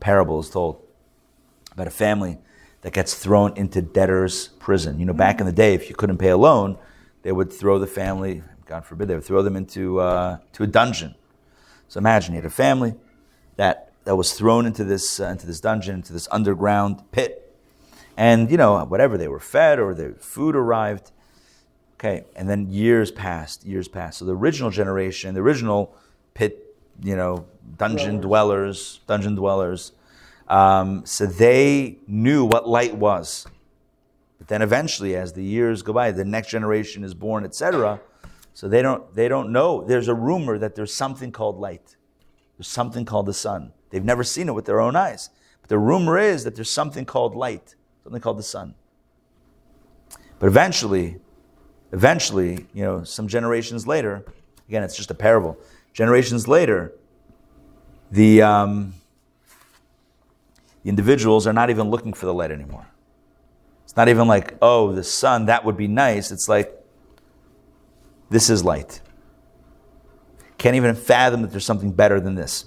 parable 0.00 0.40
is 0.40 0.50
told 0.50 0.82
about 1.72 1.86
a 1.86 1.90
family 1.90 2.38
that 2.82 2.92
gets 2.92 3.14
thrown 3.14 3.56
into 3.56 3.82
debtor's 3.82 4.48
prison. 4.58 4.98
You 4.98 5.06
know, 5.06 5.12
back 5.12 5.40
in 5.40 5.46
the 5.46 5.52
day, 5.52 5.74
if 5.74 5.88
you 5.88 5.94
couldn't 5.94 6.18
pay 6.18 6.30
a 6.30 6.36
loan, 6.36 6.78
they 7.22 7.32
would 7.32 7.52
throw 7.52 7.78
the 7.78 7.86
family, 7.86 8.42
God 8.66 8.84
forbid, 8.84 9.08
they 9.08 9.14
would 9.14 9.24
throw 9.24 9.42
them 9.42 9.56
into 9.56 10.00
uh, 10.00 10.38
to 10.54 10.62
a 10.62 10.66
dungeon. 10.66 11.14
So 11.88 11.98
imagine 11.98 12.34
you 12.34 12.40
had 12.40 12.46
a 12.46 12.50
family 12.50 12.94
that, 13.56 13.92
that 14.04 14.16
was 14.16 14.32
thrown 14.32 14.64
into 14.64 14.84
this, 14.84 15.20
uh, 15.20 15.26
into 15.26 15.46
this 15.46 15.60
dungeon, 15.60 15.96
into 15.96 16.12
this 16.12 16.28
underground 16.30 17.02
pit. 17.12 17.54
And, 18.16 18.50
you 18.50 18.56
know, 18.56 18.84
whatever, 18.84 19.18
they 19.18 19.28
were 19.28 19.40
fed 19.40 19.78
or 19.78 19.94
their 19.94 20.12
food 20.14 20.56
arrived. 20.56 21.10
Okay, 21.94 22.24
and 22.34 22.48
then 22.48 22.70
years 22.70 23.10
passed, 23.10 23.66
years 23.66 23.86
passed. 23.86 24.20
So 24.20 24.24
the 24.24 24.34
original 24.34 24.70
generation, 24.70 25.34
the 25.34 25.42
original 25.42 25.94
pit, 26.32 26.69
you 27.02 27.16
know, 27.16 27.46
dungeon 27.76 28.20
dwellers, 28.20 29.00
dungeon 29.06 29.34
dwellers, 29.34 29.92
um, 30.48 31.06
so 31.06 31.26
they 31.26 31.98
knew 32.06 32.44
what 32.44 32.68
light 32.68 32.96
was. 32.96 33.46
But 34.38 34.48
then 34.48 34.62
eventually, 34.62 35.14
as 35.14 35.32
the 35.32 35.44
years 35.44 35.82
go 35.82 35.92
by, 35.92 36.10
the 36.10 36.24
next 36.24 36.48
generation 36.48 37.04
is 37.04 37.14
born, 37.14 37.44
etc. 37.44 38.00
So 38.52 38.68
they 38.68 38.82
don't 38.82 39.14
they 39.14 39.28
don't 39.28 39.52
know. 39.52 39.84
There's 39.84 40.08
a 40.08 40.14
rumor 40.14 40.58
that 40.58 40.74
there's 40.74 40.92
something 40.92 41.30
called 41.30 41.58
light. 41.58 41.96
There's 42.56 42.68
something 42.68 43.04
called 43.04 43.26
the 43.26 43.34
sun. 43.34 43.72
They've 43.90 44.04
never 44.04 44.24
seen 44.24 44.48
it 44.48 44.52
with 44.52 44.64
their 44.64 44.80
own 44.80 44.96
eyes. 44.96 45.30
But 45.60 45.68
the 45.68 45.78
rumor 45.78 46.18
is 46.18 46.44
that 46.44 46.56
there's 46.56 46.70
something 46.70 47.04
called 47.04 47.34
light, 47.34 47.74
something 48.02 48.20
called 48.20 48.38
the 48.38 48.42
sun. 48.42 48.74
But 50.38 50.46
eventually, 50.46 51.18
eventually, 51.92 52.66
you 52.72 52.82
know, 52.82 53.04
some 53.04 53.28
generations 53.28 53.86
later, 53.86 54.24
again, 54.68 54.82
it's 54.82 54.96
just 54.96 55.10
a 55.10 55.14
parable. 55.14 55.58
Generations 55.92 56.46
later, 56.46 56.92
the, 58.10 58.42
um, 58.42 58.94
the 60.82 60.88
individuals 60.88 61.46
are 61.46 61.52
not 61.52 61.70
even 61.70 61.90
looking 61.90 62.12
for 62.12 62.26
the 62.26 62.34
light 62.34 62.50
anymore. 62.50 62.86
It's 63.84 63.96
not 63.96 64.08
even 64.08 64.28
like, 64.28 64.56
oh, 64.62 64.92
the 64.92 65.02
sun, 65.02 65.46
that 65.46 65.64
would 65.64 65.76
be 65.76 65.88
nice. 65.88 66.30
It's 66.30 66.48
like, 66.48 66.72
this 68.28 68.48
is 68.48 68.64
light. 68.64 69.00
Can't 70.58 70.76
even 70.76 70.94
fathom 70.94 71.42
that 71.42 71.50
there's 71.50 71.64
something 71.64 71.90
better 71.90 72.20
than 72.20 72.34
this. 72.34 72.66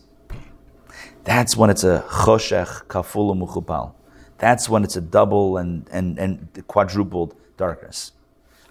That's 1.24 1.56
when 1.56 1.70
it's 1.70 1.84
a 1.84 2.04
choshech 2.10 2.88
kaful 2.88 3.34
umechupal. 3.34 3.94
That's 4.38 4.68
when 4.68 4.84
it's 4.84 4.98
a 4.98 5.02
double 5.02 5.58
and, 5.58 5.88
and, 5.92 6.20
and 6.20 6.68
quadrupled 6.68 7.36
darkness. 7.56 8.12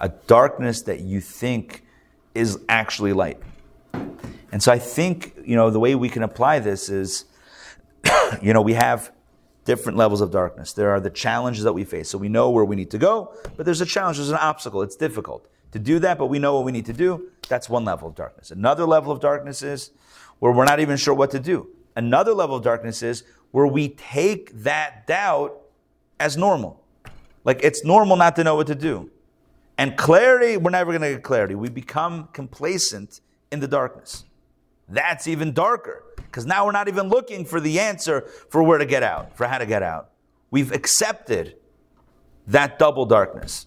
A 0.00 0.10
darkness 0.10 0.82
that 0.82 1.00
you 1.00 1.20
think 1.20 1.84
is 2.34 2.58
actually 2.68 3.14
light. 3.14 3.38
And 4.52 4.62
so 4.62 4.70
I 4.70 4.78
think, 4.78 5.34
you 5.44 5.56
know, 5.56 5.70
the 5.70 5.80
way 5.80 5.94
we 5.94 6.10
can 6.10 6.22
apply 6.22 6.58
this 6.58 6.90
is, 6.90 7.24
you 8.42 8.52
know, 8.52 8.60
we 8.60 8.74
have 8.74 9.10
different 9.64 9.96
levels 9.96 10.20
of 10.20 10.30
darkness. 10.30 10.74
There 10.74 10.90
are 10.90 11.00
the 11.00 11.10
challenges 11.10 11.64
that 11.64 11.72
we 11.72 11.84
face. 11.84 12.10
So 12.10 12.18
we 12.18 12.28
know 12.28 12.50
where 12.50 12.64
we 12.64 12.76
need 12.76 12.90
to 12.90 12.98
go, 12.98 13.34
but 13.56 13.64
there's 13.64 13.80
a 13.80 13.86
challenge, 13.86 14.18
there's 14.18 14.30
an 14.30 14.36
obstacle. 14.36 14.82
It's 14.82 14.96
difficult 14.96 15.48
to 15.72 15.78
do 15.78 15.98
that, 16.00 16.18
but 16.18 16.26
we 16.26 16.38
know 16.38 16.54
what 16.54 16.64
we 16.64 16.72
need 16.72 16.86
to 16.86 16.92
do. 16.92 17.30
That's 17.48 17.68
one 17.68 17.84
level 17.84 18.08
of 18.08 18.14
darkness. 18.14 18.50
Another 18.50 18.84
level 18.84 19.10
of 19.10 19.20
darkness 19.20 19.62
is 19.62 19.90
where 20.38 20.52
we're 20.52 20.64
not 20.64 20.80
even 20.80 20.96
sure 20.96 21.14
what 21.14 21.30
to 21.30 21.40
do. 21.40 21.68
Another 21.96 22.34
level 22.34 22.56
of 22.56 22.62
darkness 22.62 23.02
is 23.02 23.24
where 23.52 23.66
we 23.66 23.90
take 23.90 24.52
that 24.62 25.06
doubt 25.06 25.58
as 26.20 26.36
normal. 26.36 26.84
Like 27.44 27.60
it's 27.62 27.84
normal 27.84 28.16
not 28.16 28.36
to 28.36 28.44
know 28.44 28.56
what 28.56 28.66
to 28.66 28.74
do. 28.74 29.10
And 29.78 29.96
clarity, 29.96 30.56
we're 30.56 30.70
never 30.70 30.90
going 30.90 31.02
to 31.02 31.14
get 31.14 31.22
clarity. 31.22 31.54
We 31.54 31.70
become 31.70 32.28
complacent 32.32 33.20
in 33.50 33.60
the 33.60 33.68
darkness. 33.68 34.24
That's 34.92 35.26
even 35.26 35.54
darker 35.54 36.04
because 36.16 36.44
now 36.44 36.66
we're 36.66 36.72
not 36.72 36.86
even 36.86 37.08
looking 37.08 37.46
for 37.46 37.60
the 37.60 37.80
answer 37.80 38.20
for 38.50 38.62
where 38.62 38.76
to 38.76 38.84
get 38.84 39.02
out, 39.02 39.36
for 39.36 39.46
how 39.46 39.56
to 39.56 39.64
get 39.64 39.82
out. 39.82 40.10
We've 40.50 40.70
accepted 40.70 41.56
that 42.46 42.78
double 42.78 43.06
darkness. 43.06 43.66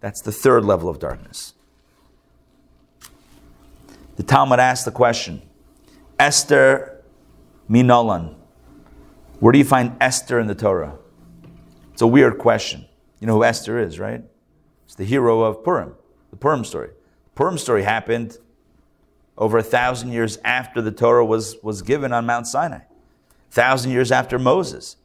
That's 0.00 0.22
the 0.22 0.32
third 0.32 0.64
level 0.64 0.88
of 0.88 0.98
darkness. 0.98 1.52
The 4.16 4.22
Talmud 4.22 4.58
asks 4.58 4.86
the 4.86 4.90
question 4.90 5.42
Esther 6.18 7.04
Minolan. 7.68 8.34
Where 9.40 9.52
do 9.52 9.58
you 9.58 9.64
find 9.64 9.94
Esther 10.00 10.40
in 10.40 10.46
the 10.46 10.54
Torah? 10.54 10.96
It's 11.92 12.02
a 12.02 12.06
weird 12.06 12.38
question. 12.38 12.86
You 13.20 13.26
know 13.26 13.34
who 13.34 13.44
Esther 13.44 13.78
is, 13.78 13.98
right? 13.98 14.24
It's 14.86 14.94
the 14.94 15.04
hero 15.04 15.42
of 15.42 15.62
Purim, 15.62 15.94
the 16.30 16.36
Purim 16.36 16.64
story. 16.64 16.88
The 16.88 17.30
Purim 17.34 17.58
story 17.58 17.82
happened 17.82 18.38
over 19.38 19.56
a 19.56 19.62
thousand 19.62 20.12
years 20.12 20.36
after 20.44 20.82
the 20.82 20.90
Torah 20.90 21.24
was, 21.24 21.56
was 21.62 21.80
given 21.80 22.12
on 22.12 22.26
Mount 22.26 22.46
Sinai, 22.46 22.80
thousand 23.50 23.92
years 23.92 24.12
after 24.12 24.38
Moses. 24.38 24.96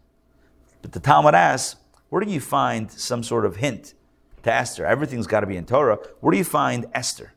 But 0.82 0.92
the 0.92 1.00
Talmud 1.00 1.36
asks, 1.36 1.80
where 2.10 2.24
do 2.24 2.30
you 2.30 2.42
find 2.42 2.92
some 2.92 3.24
sort 3.24 3.46
of 3.46 3.58
hint 3.58 3.94
to 4.42 4.52
Esther? 4.52 4.86
Everything's 4.86 5.28
got 5.28 5.42
to 5.42 5.48
be 5.48 5.56
in 5.56 5.66
Torah. 5.66 6.00
Where 6.20 6.32
do 6.32 6.38
you 6.38 6.44
find 6.44 6.88
Esther? 6.94 7.34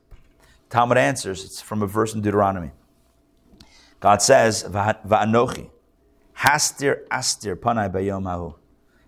Talmud 0.71 0.99
answers, 0.99 1.45
it's 1.45 1.61
from 1.61 1.83
a 1.83 1.87
verse 1.87 2.15
in 2.15 2.23
Deuteronomy. 2.23 2.73
God 4.01 4.21
says, 4.21 4.65
Va'anochi, 4.65 5.71
hastir 6.33 7.07
astir 7.11 7.57
panai 7.57 7.91
bayom 7.93 8.25
hahu. 8.25 8.55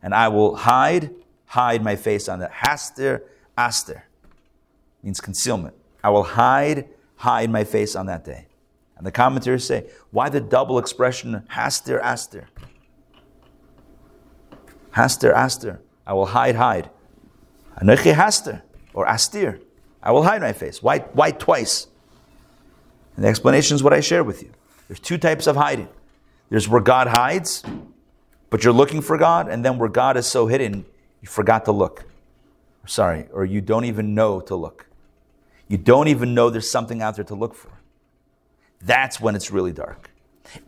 And 0.02 0.14
I 0.14 0.28
will 0.28 0.56
hide, 0.56 1.10
hide 1.46 1.82
my 1.82 1.96
face 1.96 2.28
on 2.28 2.38
that. 2.40 2.52
Hastir 2.52 3.22
astir 3.56 4.04
means 5.02 5.20
concealment. 5.20 5.74
I 6.04 6.10
will 6.10 6.22
hide, 6.22 6.88
hide 7.18 7.50
my 7.50 7.64
face 7.64 7.94
on 7.94 8.06
that 8.06 8.24
day. 8.24 8.46
And 8.96 9.06
the 9.06 9.12
commentators 9.12 9.64
say, 9.64 9.86
why 10.10 10.28
the 10.28 10.40
double 10.40 10.78
expression 10.78 11.44
hastir 11.48 12.00
astir? 12.02 12.48
Hastir 14.92 15.32
astir. 15.32 15.80
I 16.06 16.14
will 16.14 16.26
hide, 16.26 16.56
hide. 16.56 16.90
Anochi 17.80 18.14
hastir, 18.14 18.62
or 18.94 19.06
astir. 19.06 19.60
I 20.02 20.10
will 20.10 20.24
hide 20.24 20.40
my 20.40 20.52
face. 20.52 20.82
Why, 20.82 21.00
why 21.12 21.30
twice? 21.30 21.86
And 23.14 23.24
the 23.24 23.28
explanation 23.28 23.74
is 23.74 23.82
what 23.82 23.92
I 23.92 24.00
shared 24.00 24.26
with 24.26 24.42
you. 24.42 24.50
There's 24.88 25.00
two 25.00 25.18
types 25.18 25.46
of 25.46 25.54
hiding. 25.54 25.88
There's 26.50 26.68
where 26.68 26.80
God 26.80 27.08
hides, 27.08 27.62
but 28.48 28.64
you're 28.64 28.72
looking 28.72 29.02
for 29.02 29.18
God, 29.18 29.48
and 29.48 29.64
then 29.64 29.78
where 29.78 29.88
God 29.88 30.16
is 30.16 30.26
so 30.26 30.46
hidden, 30.46 30.86
you 31.20 31.28
forgot 31.28 31.66
to 31.66 31.72
look. 31.72 32.04
Sorry, 32.86 33.26
or 33.32 33.44
you 33.44 33.60
don't 33.60 33.84
even 33.84 34.14
know 34.14 34.40
to 34.40 34.56
look. 34.56 34.87
You 35.68 35.76
don't 35.78 36.08
even 36.08 36.34
know 36.34 36.50
there's 36.50 36.70
something 36.70 37.02
out 37.02 37.16
there 37.16 37.24
to 37.26 37.34
look 37.34 37.54
for. 37.54 37.70
That's 38.80 39.20
when 39.20 39.34
it's 39.34 39.50
really 39.50 39.72
dark. 39.72 40.10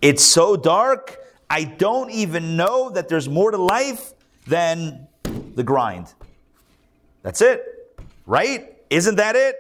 It's 0.03 0.23
so 0.23 0.57
dark, 0.57 1.19
I 1.49 1.65
don't 1.65 2.11
even 2.11 2.57
know 2.57 2.91
that 2.91 3.09
there's 3.09 3.29
more 3.29 3.51
to 3.51 3.57
life 3.57 4.13
than 4.47 5.09
the 5.55 5.63
grind. 5.63 6.13
That's 7.23 7.41
it, 7.41 7.99
right? 8.27 8.77
Isn't 8.91 9.17
that 9.17 9.37
it? 9.37 9.57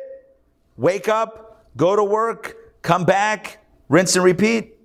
Wake 0.77 1.09
up, 1.09 1.65
go 1.77 1.97
to 1.97 2.05
work, 2.05 2.57
come 2.83 3.05
back, 3.05 3.59
rinse 3.89 4.15
and 4.17 4.25
repeat. 4.25 4.77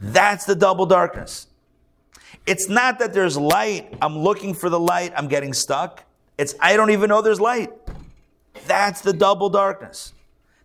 That's 0.00 0.44
the 0.44 0.54
double 0.54 0.86
darkness. 0.86 1.46
It's 2.46 2.68
not 2.68 2.98
that 3.00 3.12
there's 3.12 3.36
light, 3.36 3.94
I'm 4.00 4.18
looking 4.18 4.54
for 4.54 4.70
the 4.70 4.80
light, 4.80 5.12
I'm 5.16 5.28
getting 5.28 5.52
stuck. 5.52 6.04
It's 6.38 6.54
I 6.60 6.76
don't 6.76 6.90
even 6.90 7.08
know 7.08 7.20
there's 7.22 7.40
light. 7.40 7.70
That's 8.70 9.00
the 9.00 9.12
double 9.12 9.50
darkness. 9.50 10.12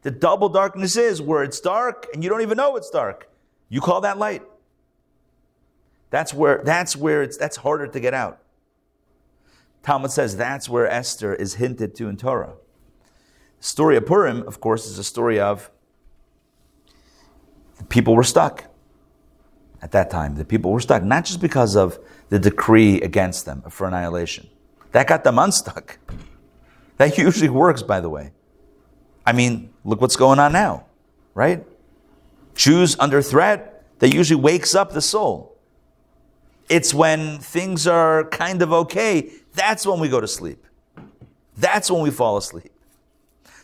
The 0.04 0.12
double 0.12 0.48
darkness 0.48 0.96
is 0.96 1.24
where 1.24 1.42
it's 1.42 1.60
dark 1.60 2.06
and 2.14 2.24
you 2.24 2.30
don't 2.30 2.44
even 2.44 2.56
know 2.56 2.76
it's 2.76 2.92
dark. 2.92 3.28
You 3.68 3.82
call 3.82 4.02
that 4.02 4.20
light. 4.20 4.44
That's 6.12 6.32
where 6.32 6.62
that's 6.64 6.96
where 6.96 7.24
it's 7.24 7.36
that's 7.36 7.58
harder 7.58 7.88
to 7.88 8.00
get 8.00 8.14
out. 8.14 8.44
Talmud 9.82 10.12
says 10.12 10.38
that's 10.38 10.70
where 10.70 10.88
Esther 10.88 11.34
is 11.34 11.56
hinted 11.56 11.96
to 11.96 12.08
in 12.08 12.16
Torah. 12.16 12.54
The 13.58 13.66
story 13.66 13.98
of 13.98 14.06
Purim, 14.06 14.44
of 14.44 14.60
course, 14.60 14.86
is 14.86 15.00
a 15.00 15.04
story 15.04 15.40
of 15.40 15.72
the 17.80 17.86
people 17.86 18.14
were 18.16 18.24
stuck 18.24 18.66
at 19.82 19.94
that 19.94 20.12
time. 20.12 20.36
The 20.36 20.46
people 20.46 20.72
were 20.72 20.80
stuck, 20.80 21.04
not 21.04 21.26
just 21.26 21.42
because 21.42 21.76
of 21.76 21.98
the 22.30 22.38
decree 22.38 23.02
against 23.02 23.48
them 23.48 23.64
for 23.72 23.88
annihilation. 23.88 24.48
That 24.92 25.08
got 25.08 25.24
them 25.24 25.40
unstuck. 25.40 25.98
That 26.98 27.18
usually 27.18 27.50
works, 27.50 27.82
by 27.82 28.00
the 28.00 28.10
way. 28.10 28.32
I 29.26 29.34
mean, 29.34 29.74
look 29.84 30.02
what's 30.02 30.16
going 30.16 30.40
on 30.40 30.54
now, 30.54 30.86
right? 31.34 31.66
Jews 32.54 32.96
under 33.00 33.22
threat, 33.22 33.84
that 34.00 34.14
usually 34.14 34.40
wakes 34.40 34.76
up 34.76 34.92
the 34.92 35.02
soul. 35.02 35.58
It's 36.70 36.94
when 36.94 37.40
things 37.40 37.88
are 37.88 38.26
kind 38.26 38.62
of 38.62 38.74
okay, 38.74 39.32
that's 39.54 39.86
when 39.86 40.00
we 40.00 40.10
go 40.10 40.20
to 40.20 40.28
sleep. 40.28 40.66
That's 41.58 41.90
when 41.90 42.02
we 42.02 42.12
fall 42.12 42.38
asleep. 42.38 42.72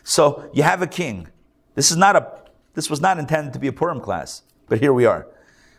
So 0.04 0.50
you 0.54 0.64
have 0.64 0.82
a 0.82 0.88
king. 0.88 1.28
This 1.76 1.92
is 1.92 1.98
not 1.98 2.16
a 2.16 2.42
this 2.74 2.90
was 2.90 3.02
not 3.02 3.20
intended 3.20 3.54
to 3.54 3.60
be 3.60 3.68
a 3.68 3.74
Purim 3.74 4.00
class, 4.00 4.44
but 4.70 4.80
here 4.80 4.94
we 4.94 5.06
are. 5.06 5.28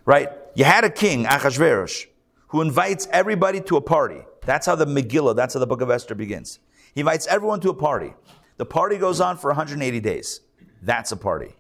Right? 0.05 0.29
You 0.55 0.65
had 0.65 0.85
a 0.85 0.91
king, 0.91 1.25
Achashverosh, 1.25 2.07
who 2.49 2.61
invites 2.61 3.09
everybody 3.11 3.63
to 3.63 3.77
a 3.77 3.81
party. 3.81 4.23
That's 4.45 4.67
how 4.67 4.75
the 4.75 4.85
Megillah, 4.85 5.35
that's 5.35 5.55
how 5.55 5.61
the 5.61 5.67
book 5.67 5.81
of 5.81 5.91
Esther 5.91 6.15
begins. 6.15 6.59
He 6.95 7.01
invites 7.01 7.27
everyone 7.27 7.61
to 7.61 7.71
a 7.71 7.75
party. 7.75 8.15
The 8.57 8.67
party 8.67 8.99
goes 8.99 9.21
on 9.21 9.39
for 9.39 9.49
180 9.49 10.01
days. 10.01 10.41
That's 10.83 11.13
a 11.13 11.17
party. 11.17 11.55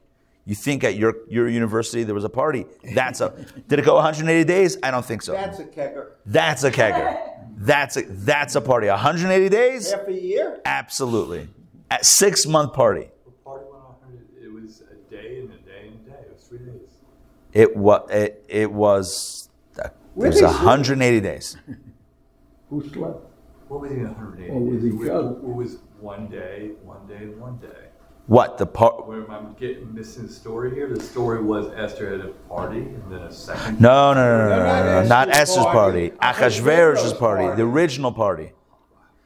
You 0.44 0.54
think 0.54 0.82
at 0.82 0.96
your, 0.96 1.14
your 1.28 1.48
university 1.48 2.02
there 2.02 2.14
was 2.14 2.24
a 2.24 2.28
party? 2.28 2.66
That's 2.94 3.20
a. 3.20 3.30
Did 3.68 3.78
it 3.78 3.84
go 3.84 3.94
180 3.94 4.44
days? 4.44 4.76
I 4.82 4.90
don't 4.90 5.04
think 5.04 5.22
so. 5.22 5.32
That's 5.32 5.60
a 5.60 5.64
kegger. 5.64 6.10
That's 6.26 6.64
a 6.64 6.70
kegger. 6.70 7.28
That's 7.54 7.96
a 7.96 8.02
that's 8.02 8.56
a 8.56 8.60
party. 8.60 8.88
180 8.88 9.48
days? 9.48 9.92
Half 9.92 10.08
a 10.08 10.12
year? 10.12 10.60
Absolutely. 10.64 11.48
At 11.92 12.04
six 12.04 12.44
month 12.44 12.72
party. 12.72 13.08
The 13.24 13.30
party 13.30 13.66
went 13.70 13.84
on, 13.84 13.94
it 14.42 14.52
was 14.52 14.80
a 14.80 14.94
day 15.08 15.38
and 15.38 15.52
a 15.52 15.56
day 15.58 15.86
and 15.86 16.06
a 16.06 16.10
day. 16.10 16.16
It 16.26 16.32
was 16.32 16.42
three 16.48 16.58
days. 16.58 16.88
It 17.52 17.76
was 17.76 18.10
it, 18.10 18.44
it 18.48 18.72
was 18.72 19.48
uh, 19.78 19.84
it 19.84 19.92
was 20.16 20.34
they 20.34 20.40
sleep? 20.40 20.50
180 20.50 21.20
days. 21.20 21.56
Who 22.70 22.88
slept? 22.88 23.31
What 23.72 23.80
was 23.80 23.90
it, 23.92 24.02
180 24.04 24.50
Or 24.52 24.60
with 24.60 24.82
days? 24.82 24.92
each 24.94 25.00
It 25.00 25.10
other. 25.10 25.28
was- 25.28 25.36
It 25.42 25.56
was 25.72 25.78
one 26.00 26.26
day, 26.28 26.72
one 26.84 27.06
day, 27.08 27.26
one 27.38 27.56
day. 27.56 27.68
What 28.26 28.58
the 28.58 28.66
part? 28.66 29.06
Where 29.08 29.20
am 29.22 29.30
I 29.30 29.58
getting 29.58 29.94
missing 29.94 30.26
the 30.26 30.32
story 30.32 30.74
here? 30.74 30.88
The 30.94 31.00
story 31.00 31.42
was 31.42 31.66
Esther 31.74 32.10
had 32.10 32.20
a 32.20 32.28
party 32.54 32.80
and 32.80 33.02
then 33.10 33.20
a 33.22 33.32
second. 33.32 33.80
No, 33.80 34.12
no, 34.12 34.20
no, 34.20 34.48
no, 34.48 34.56
no, 34.56 34.64
no, 34.84 35.02
no, 35.02 35.08
not 35.08 35.28
Esther's 35.30 35.56
Esther's 35.56 35.64
party. 35.64 36.10
party. 36.10 36.38
Achashverosh's 36.40 37.14
party, 37.14 37.44
party. 37.44 37.56
the 37.56 37.66
original 37.66 38.12
party. 38.12 38.52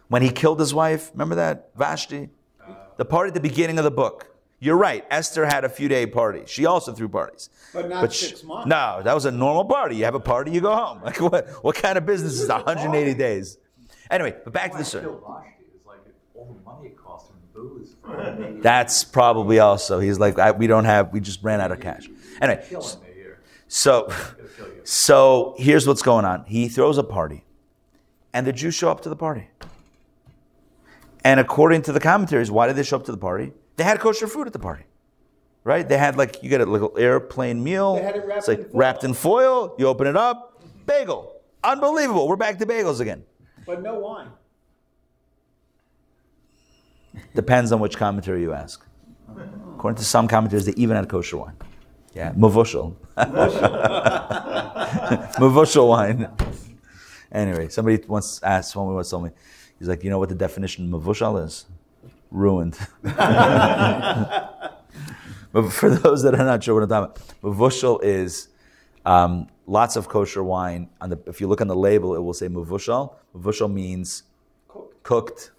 When 0.08 0.22
he 0.22 0.30
killed 0.30 0.60
his 0.60 0.72
wife, 0.72 1.10
remember 1.12 1.34
that 1.34 1.70
Vashti? 1.76 2.28
Uh, 2.64 2.72
the 2.96 3.04
party 3.04 3.28
at 3.28 3.34
the 3.34 3.40
beginning 3.40 3.78
of 3.78 3.84
the 3.84 3.90
book. 3.90 4.28
You're 4.60 4.76
right. 4.76 5.04
Esther 5.10 5.44
had 5.44 5.64
a 5.64 5.68
few 5.68 5.88
day 5.88 6.06
party. 6.06 6.44
She 6.46 6.64
also 6.66 6.92
threw 6.92 7.08
parties. 7.08 7.50
But 7.74 7.88
not 7.90 8.12
sh- 8.12 8.28
six 8.28 8.44
months. 8.44 8.66
No, 8.68 9.00
that 9.02 9.12
was 9.14 9.24
a 9.26 9.30
normal 9.32 9.64
party. 9.66 9.96
You 9.96 10.04
have 10.04 10.14
a 10.14 10.20
party, 10.20 10.52
you 10.52 10.60
go 10.60 10.74
home. 10.74 11.00
Like 11.04 11.20
what? 11.20 11.48
What 11.62 11.74
kind 11.74 11.98
of 11.98 12.06
business 12.06 12.40
is 12.40 12.48
180 12.48 13.12
days? 13.14 13.58
Anyway, 14.10 14.36
but 14.44 14.52
back 14.52 14.72
to 14.72 14.78
the 14.78 14.84
story. 14.84 15.04
Killed 15.04 15.22
Vashti. 15.26 15.64
Was 15.72 15.86
like 15.86 15.98
all 16.34 16.54
the 16.54 16.70
money 16.70 16.88
it 16.88 16.96
cost 16.96 17.30
him 17.30 17.36
booze 17.52 17.96
That's 18.62 19.04
probably 19.04 19.58
also. 19.58 19.98
He's 19.98 20.18
like, 20.18 20.38
I, 20.38 20.52
we 20.52 20.66
don't 20.66 20.84
have. 20.84 21.12
We 21.12 21.20
just 21.20 21.42
ran 21.42 21.60
out 21.60 21.72
of 21.72 21.80
cash. 21.80 22.08
Anyway, 22.40 22.64
killing 22.68 23.00
me 23.00 23.08
here. 23.14 23.40
so 23.68 24.02
Gonna 24.08 24.34
kill 24.56 24.66
you. 24.68 24.80
so 24.84 25.54
here's 25.58 25.86
what's 25.86 26.02
going 26.02 26.24
on. 26.24 26.44
He 26.46 26.68
throws 26.68 26.98
a 26.98 27.04
party, 27.04 27.44
and 28.32 28.46
the 28.46 28.52
Jews 28.52 28.74
show 28.74 28.90
up 28.90 29.00
to 29.02 29.08
the 29.08 29.16
party. 29.16 29.48
And 31.24 31.40
according 31.40 31.82
to 31.82 31.92
the 31.92 31.98
commentaries, 31.98 32.50
why 32.50 32.68
did 32.68 32.76
they 32.76 32.84
show 32.84 32.96
up 32.96 33.04
to 33.06 33.12
the 33.12 33.18
party? 33.18 33.52
They 33.76 33.84
had 33.84 33.98
kosher 33.98 34.28
food 34.28 34.46
at 34.46 34.52
the 34.52 34.60
party, 34.60 34.84
right? 35.64 35.86
They 35.88 35.98
had 35.98 36.16
like 36.16 36.42
you 36.42 36.48
get 36.48 36.60
a 36.60 36.66
little 36.66 36.94
airplane 36.96 37.64
meal. 37.64 37.96
They 37.96 38.02
had 38.02 38.16
it 38.16 38.24
wrapped 38.26 38.38
it's 38.38 38.48
like 38.48 38.60
in 38.60 38.70
wrapped 38.72 39.02
in 39.04 39.12
foil. 39.14 39.74
You 39.78 39.88
open 39.88 40.06
it 40.06 40.16
up, 40.16 40.62
bagel. 40.86 41.32
Unbelievable. 41.64 42.28
We're 42.28 42.36
back 42.36 42.58
to 42.58 42.66
bagels 42.66 43.00
again. 43.00 43.24
But 43.66 43.82
no 43.82 43.98
wine. 43.98 44.28
Depends 47.34 47.72
on 47.72 47.80
which 47.80 47.96
commentary 47.96 48.42
you 48.42 48.52
ask. 48.52 48.86
According 49.74 49.96
to 49.98 50.04
some 50.04 50.28
commentaries, 50.28 50.66
they 50.66 50.74
even 50.76 50.96
had 50.96 51.08
kosher 51.08 51.38
wine. 51.38 51.56
Yeah, 52.14 52.32
mavushal. 52.32 52.94
mavushal 55.36 55.88
wine. 55.88 56.28
Anyway, 57.32 57.68
somebody 57.68 58.02
once 58.06 58.40
asked, 58.42 58.72
someone 58.72 58.94
once 58.94 59.10
told 59.10 59.24
me, 59.24 59.30
he's 59.78 59.88
like, 59.88 60.04
you 60.04 60.10
know 60.10 60.18
what 60.18 60.28
the 60.28 60.34
definition 60.34 60.92
of 60.94 61.02
mavushal 61.02 61.44
is? 61.44 61.66
Ruined. 62.30 62.78
but 63.02 63.12
for 65.70 65.90
those 65.90 66.22
that 66.22 66.34
are 66.34 66.44
not 66.44 66.62
sure 66.62 66.74
what 66.74 66.84
I'm 66.84 66.88
talking 66.88 67.04
about, 67.04 67.20
mavushal 67.42 68.02
is 68.02 68.48
um, 69.04 69.48
lots 69.66 69.96
of 69.96 70.08
kosher 70.08 70.42
wine. 70.42 70.88
On 71.00 71.10
the, 71.10 71.18
if 71.26 71.40
you 71.40 71.48
look 71.48 71.60
on 71.60 71.68
the 71.68 71.76
label, 71.76 72.14
it 72.14 72.20
will 72.20 72.34
say 72.34 72.48
muvushal. 72.48 73.14
Muvushal 73.36 73.72
means 73.72 74.22
cooked 75.02 75.50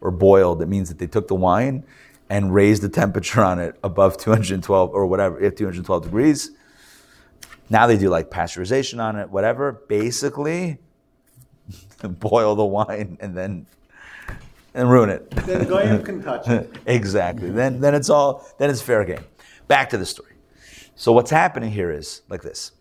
or 0.00 0.10
boiled. 0.10 0.62
It 0.62 0.66
means 0.66 0.88
that 0.88 0.98
they 0.98 1.06
took 1.06 1.28
the 1.28 1.34
wine 1.34 1.84
and 2.28 2.54
raised 2.54 2.82
the 2.82 2.88
temperature 2.88 3.42
on 3.42 3.58
it 3.58 3.76
above 3.84 4.16
212 4.16 4.90
or 4.90 5.06
whatever, 5.06 5.40
if 5.40 5.56
212 5.56 6.04
degrees. 6.04 6.50
Now 7.68 7.86
they 7.86 7.96
do 7.96 8.08
like 8.08 8.30
pasteurization 8.30 9.00
on 9.02 9.16
it, 9.16 9.30
whatever. 9.30 9.72
Basically, 9.72 10.78
boil 12.02 12.54
the 12.54 12.64
wine 12.64 13.16
and 13.20 13.36
then 13.36 13.66
and 14.74 14.90
ruin 14.90 15.10
it. 15.10 15.30
Then 15.30 15.66
Goyim 15.66 16.02
can 16.02 16.22
touch 16.22 16.48
it. 16.48 16.74
exactly. 16.86 17.50
Then 17.50 17.80
then 17.80 17.94
it's 17.94 18.10
all 18.10 18.46
then 18.58 18.70
it's 18.70 18.82
fair 18.82 19.04
game. 19.04 19.24
Back 19.68 19.90
to 19.90 19.98
the 19.98 20.06
story. 20.06 20.32
So 20.96 21.12
what's 21.12 21.30
happening 21.30 21.70
here 21.70 21.90
is 21.90 22.22
like 22.28 22.42
this. 22.42 22.72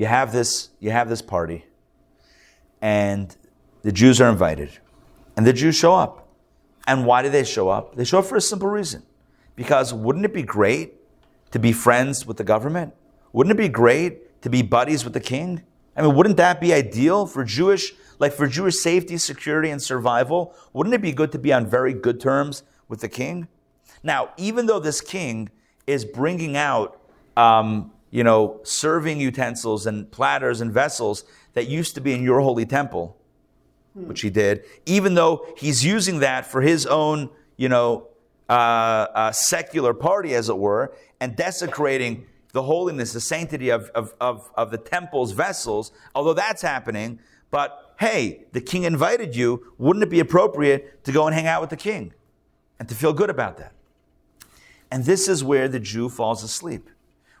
You 0.00 0.06
have 0.06 0.32
this 0.32 0.70
you 0.80 0.92
have 0.92 1.10
this 1.10 1.20
party 1.20 1.66
and 2.80 3.36
the 3.82 3.92
Jews 3.92 4.18
are 4.18 4.30
invited. 4.30 4.70
And 5.36 5.46
the 5.46 5.52
Jews 5.52 5.76
show 5.76 5.94
up. 5.94 6.26
And 6.86 7.04
why 7.04 7.20
do 7.20 7.28
they 7.28 7.44
show 7.44 7.68
up? 7.68 7.96
They 7.96 8.04
show 8.04 8.20
up 8.20 8.24
for 8.24 8.36
a 8.36 8.40
simple 8.40 8.68
reason. 8.68 9.02
Because 9.56 9.92
wouldn't 9.92 10.24
it 10.24 10.32
be 10.32 10.42
great 10.42 10.94
to 11.50 11.58
be 11.58 11.72
friends 11.72 12.24
with 12.24 12.38
the 12.38 12.44
government? 12.44 12.94
Wouldn't 13.34 13.52
it 13.52 13.58
be 13.58 13.68
great 13.68 14.40
to 14.40 14.48
be 14.48 14.62
buddies 14.62 15.04
with 15.04 15.12
the 15.12 15.20
king? 15.20 15.64
I 15.94 16.00
mean, 16.00 16.14
wouldn't 16.14 16.38
that 16.38 16.62
be 16.62 16.72
ideal 16.72 17.26
for 17.26 17.44
Jewish, 17.44 17.92
like 18.18 18.32
for 18.32 18.46
Jewish 18.46 18.76
safety, 18.76 19.18
security, 19.18 19.68
and 19.68 19.82
survival? 19.82 20.54
Wouldn't 20.72 20.94
it 20.94 21.02
be 21.02 21.12
good 21.12 21.30
to 21.32 21.38
be 21.38 21.52
on 21.52 21.66
very 21.66 21.92
good 21.92 22.20
terms 22.20 22.62
with 22.88 23.02
the 23.02 23.08
king? 23.10 23.48
Now, 24.02 24.30
even 24.38 24.64
though 24.64 24.80
this 24.80 25.02
king 25.02 25.50
is 25.86 26.06
bringing 26.06 26.56
out, 26.56 26.98
um, 27.36 27.92
you 28.10 28.24
know, 28.24 28.60
serving 28.62 29.20
utensils 29.20 29.86
and 29.86 30.10
platters 30.10 30.60
and 30.60 30.72
vessels 30.72 31.24
that 31.54 31.68
used 31.68 31.94
to 31.94 32.00
be 32.00 32.12
in 32.12 32.22
your 32.22 32.40
holy 32.40 32.66
temple, 32.66 33.16
which 33.94 34.20
he 34.20 34.30
did, 34.30 34.64
even 34.86 35.14
though 35.14 35.46
he's 35.56 35.84
using 35.84 36.20
that 36.20 36.46
for 36.46 36.60
his 36.60 36.86
own, 36.86 37.30
you 37.56 37.68
know, 37.68 38.08
uh, 38.48 39.06
uh, 39.14 39.32
secular 39.32 39.94
party, 39.94 40.34
as 40.34 40.48
it 40.48 40.58
were, 40.58 40.92
and 41.20 41.36
desecrating 41.36 42.26
the 42.52 42.62
holiness, 42.62 43.12
the 43.12 43.20
sanctity 43.20 43.68
of, 43.70 43.90
of, 43.90 44.14
of, 44.20 44.50
of 44.56 44.70
the 44.70 44.78
temple's 44.78 45.32
vessels, 45.32 45.92
although 46.14 46.34
that's 46.34 46.62
happening, 46.62 47.20
but 47.50 47.94
hey, 48.00 48.44
the 48.52 48.60
king 48.60 48.84
invited 48.84 49.36
you, 49.36 49.72
wouldn't 49.78 50.02
it 50.02 50.10
be 50.10 50.20
appropriate 50.20 51.04
to 51.04 51.12
go 51.12 51.26
and 51.26 51.34
hang 51.34 51.46
out 51.46 51.60
with 51.60 51.70
the 51.70 51.76
king 51.76 52.12
and 52.78 52.88
to 52.88 52.94
feel 52.94 53.12
good 53.12 53.30
about 53.30 53.58
that? 53.58 53.72
And 54.90 55.04
this 55.04 55.28
is 55.28 55.44
where 55.44 55.68
the 55.68 55.78
Jew 55.78 56.08
falls 56.08 56.42
asleep, 56.42 56.88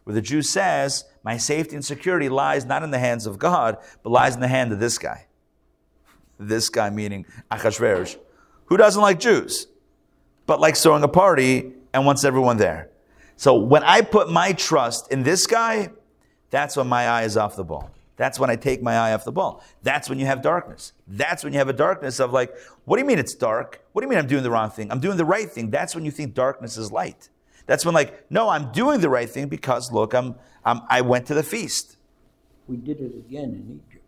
where 0.04 0.14
the 0.14 0.22
Jew 0.22 0.42
says, 0.42 1.04
My 1.22 1.36
safety 1.36 1.76
and 1.76 1.84
security 1.84 2.28
lies 2.28 2.64
not 2.64 2.82
in 2.82 2.90
the 2.90 2.98
hands 2.98 3.26
of 3.26 3.38
God, 3.38 3.78
but 4.02 4.10
lies 4.10 4.34
in 4.34 4.40
the 4.40 4.48
hand 4.48 4.72
of 4.72 4.80
this 4.80 4.98
guy. 4.98 5.26
This 6.38 6.68
guy 6.68 6.90
meaning 6.90 7.26
Achashverosh, 7.50 8.16
who 8.66 8.76
doesn't 8.76 9.02
like 9.02 9.20
Jews, 9.20 9.66
but 10.46 10.60
likes 10.60 10.82
throwing 10.82 11.02
a 11.02 11.08
party 11.08 11.72
and 11.92 12.06
wants 12.06 12.24
everyone 12.24 12.56
there. 12.56 12.90
So 13.36 13.54
when 13.54 13.82
I 13.82 14.00
put 14.00 14.30
my 14.30 14.52
trust 14.52 15.10
in 15.10 15.22
this 15.22 15.46
guy, 15.46 15.90
that's 16.50 16.76
when 16.76 16.88
my 16.88 17.06
eye 17.06 17.22
is 17.22 17.36
off 17.36 17.56
the 17.56 17.64
ball. 17.64 17.90
That's 18.16 18.38
when 18.38 18.50
I 18.50 18.56
take 18.56 18.82
my 18.82 18.96
eye 18.96 19.14
off 19.14 19.24
the 19.24 19.32
ball. 19.32 19.64
That's 19.82 20.10
when 20.10 20.18
you 20.18 20.26
have 20.26 20.42
darkness. 20.42 20.92
That's 21.08 21.42
when 21.42 21.54
you 21.54 21.58
have 21.58 21.70
a 21.70 21.72
darkness 21.72 22.20
of 22.20 22.34
like, 22.34 22.54
what 22.84 22.96
do 22.96 23.00
you 23.00 23.06
mean 23.06 23.18
it's 23.18 23.34
dark? 23.34 23.82
What 23.92 24.02
do 24.02 24.06
you 24.06 24.10
mean 24.10 24.18
I'm 24.18 24.26
doing 24.26 24.42
the 24.42 24.50
wrong 24.50 24.68
thing? 24.68 24.92
I'm 24.92 25.00
doing 25.00 25.16
the 25.16 25.24
right 25.24 25.50
thing. 25.50 25.70
That's 25.70 25.94
when 25.94 26.04
you 26.04 26.10
think 26.10 26.34
darkness 26.34 26.76
is 26.76 26.92
light. 26.92 27.30
That's 27.70 27.84
when 27.84 27.94
like, 27.94 28.28
no, 28.32 28.48
I'm 28.48 28.72
doing 28.72 29.00
the 29.00 29.08
right 29.08 29.30
thing 29.30 29.46
because 29.46 29.92
look, 29.92 30.12
I'm, 30.12 30.34
I'm 30.64 30.80
I 30.88 31.02
went 31.02 31.26
to 31.26 31.34
the 31.34 31.44
feast. 31.44 31.98
We 32.66 32.76
did 32.76 32.98
it 32.98 33.14
again 33.14 33.44
in 33.44 33.80
Egypt. 33.88 34.04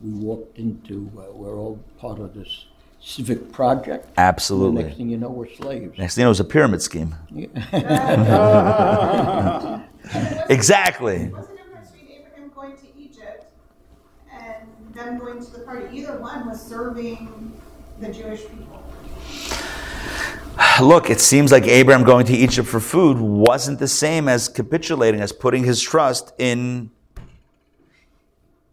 We 0.00 0.10
walked 0.10 0.58
into, 0.58 1.08
uh, 1.16 1.30
we're 1.30 1.56
all 1.56 1.78
part 1.98 2.18
of 2.18 2.34
this 2.34 2.64
civic 3.00 3.52
project. 3.52 4.08
Absolutely. 4.16 4.82
The 4.82 4.88
next 4.88 4.98
thing 4.98 5.08
you 5.08 5.18
know, 5.18 5.28
we're 5.28 5.54
slaves. 5.54 5.96
Next 5.96 6.16
thing 6.16 6.22
you 6.22 6.24
know, 6.24 6.30
it 6.30 6.30
was 6.30 6.40
a 6.40 6.44
pyramid 6.44 6.82
scheme. 6.82 7.14
exactly. 10.50 11.28
What's 11.28 11.46
the 11.46 11.54
difference 11.54 11.92
between 11.92 12.10
Abraham 12.10 12.50
going 12.56 12.76
to 12.76 12.86
Egypt 12.98 13.52
and 14.32 14.66
them 14.94 15.20
going 15.20 15.38
to 15.38 15.50
the 15.52 15.60
party? 15.60 15.96
Either 15.96 16.18
one 16.18 16.48
was 16.48 16.60
serving 16.60 17.52
the 18.00 18.12
Jewish 18.12 18.40
people. 18.40 18.83
Look, 20.80 21.10
it 21.10 21.20
seems 21.20 21.52
like 21.52 21.64
Abraham 21.64 22.04
going 22.04 22.26
to 22.26 22.32
Egypt 22.32 22.68
for 22.68 22.80
food 22.80 23.18
wasn't 23.18 23.78
the 23.78 23.88
same 23.88 24.28
as 24.28 24.48
capitulating, 24.48 25.20
as 25.20 25.32
putting 25.32 25.64
his 25.64 25.80
trust 25.80 26.32
in 26.38 26.90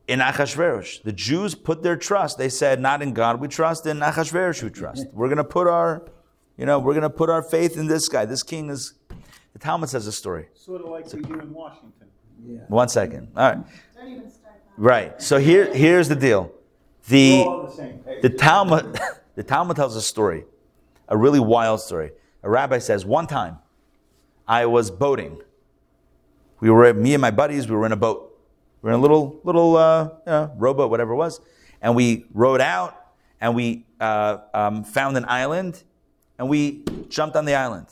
in 0.08 0.20
Achashverosh. 0.20 1.04
The 1.04 1.14
Jews 1.14 1.56
put 1.56 1.84
their 1.84 1.96
trust. 1.96 2.38
They 2.38 2.50
said, 2.50 2.82
not 2.82 3.02
in 3.02 3.14
God 3.14 3.40
we 3.40 3.48
trust, 3.48 3.86
in 3.86 4.00
Achashverosh 4.00 4.62
we 4.62 4.70
trust. 4.70 5.08
We're 5.14 5.28
going 5.28 5.38
to 5.38 5.44
put 5.44 5.68
our, 5.68 6.04
you 6.58 6.66
know, 6.66 6.80
we're 6.80 6.94
going 6.94 7.04
to 7.04 7.10
put 7.10 7.30
our 7.30 7.42
faith 7.42 7.78
in 7.78 7.88
this 7.88 8.10
guy. 8.10 8.26
This 8.26 8.44
king 8.44 8.70
is. 8.70 8.94
The 9.54 9.60
Talmud 9.60 9.90
says 9.90 10.08
a 10.08 10.12
story. 10.12 10.48
Sort 10.54 10.82
of 10.82 10.90
like 10.90 11.12
we 11.14 11.22
do 11.22 11.40
in 11.40 11.54
Washington. 11.54 12.08
Yeah. 12.46 12.60
One 12.68 12.90
second. 12.90 13.30
All 13.36 13.50
right. 13.50 13.60
Don't 13.96 14.08
even 14.10 14.32
start. 14.32 14.56
Right. 14.78 15.22
So 15.22 15.38
here, 15.38 15.74
here's 15.74 16.08
the 16.08 16.16
deal. 16.16 16.52
The 17.08 17.40
We're 17.40 17.46
all 17.46 17.64
the 17.68 17.72
same 17.72 18.00
page. 18.00 18.22
the 18.22 18.30
Talmud, 18.30 19.00
the 19.36 19.44
Talmud 19.44 19.76
tells 19.78 19.96
a 19.96 20.02
story, 20.02 20.46
a 21.08 21.18
really 21.18 21.40
wild 21.40 21.82
story. 21.82 22.12
A 22.44 22.50
rabbi 22.50 22.80
says, 22.80 23.06
one 23.06 23.28
time, 23.28 23.60
I 24.48 24.66
was 24.66 24.92
boating. 24.92 25.42
We 26.60 26.70
were, 26.70 26.94
me 26.94 27.14
and 27.14 27.22
my 27.22 27.32
buddies, 27.32 27.70
we 27.70 27.76
were 27.76 27.86
in 27.86 27.92
a 27.92 27.98
boat. 27.98 28.38
We 28.82 28.88
were 28.88 28.94
in 28.94 29.00
a 29.00 29.02
little, 29.02 29.40
little 29.44 29.78
uh, 29.78 30.04
you 30.04 30.10
know, 30.28 30.52
rowboat, 30.58 30.90
whatever 30.90 31.14
it 31.14 31.18
was, 31.18 31.40
and 31.82 31.96
we 31.96 32.26
rowed 32.34 32.62
out, 32.62 32.98
and 33.40 33.56
we 33.56 33.86
uh, 34.00 34.38
um, 34.54 34.84
found 34.84 35.18
an 35.18 35.26
island, 35.28 35.84
and 36.38 36.50
we 36.50 36.84
jumped 37.10 37.36
on 37.36 37.46
the 37.46 37.56
island, 37.56 37.88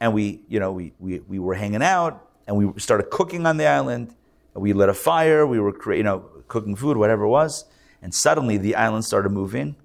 and 0.00 0.12
we, 0.12 0.42
you 0.48 0.60
know, 0.60 0.72
we, 0.72 0.92
we, 0.98 1.20
we 1.20 1.38
were 1.38 1.54
hanging 1.54 1.82
out, 1.82 2.28
and 2.46 2.56
we 2.56 2.78
started 2.78 3.10
cooking 3.10 3.46
on 3.46 3.56
the 3.56 3.66
island, 3.66 4.14
and 4.54 4.62
we 4.62 4.72
lit 4.72 4.88
a 4.88 4.94
fire, 4.94 5.46
we 5.46 5.58
were, 5.58 5.94
you 5.94 6.02
know, 6.02 6.20
cooking 6.48 6.76
food, 6.76 6.96
whatever 6.96 7.24
it 7.24 7.28
was, 7.28 7.64
and 8.02 8.14
suddenly 8.14 8.58
the 8.58 8.74
island 8.74 9.04
started 9.04 9.30
moving, 9.30 9.76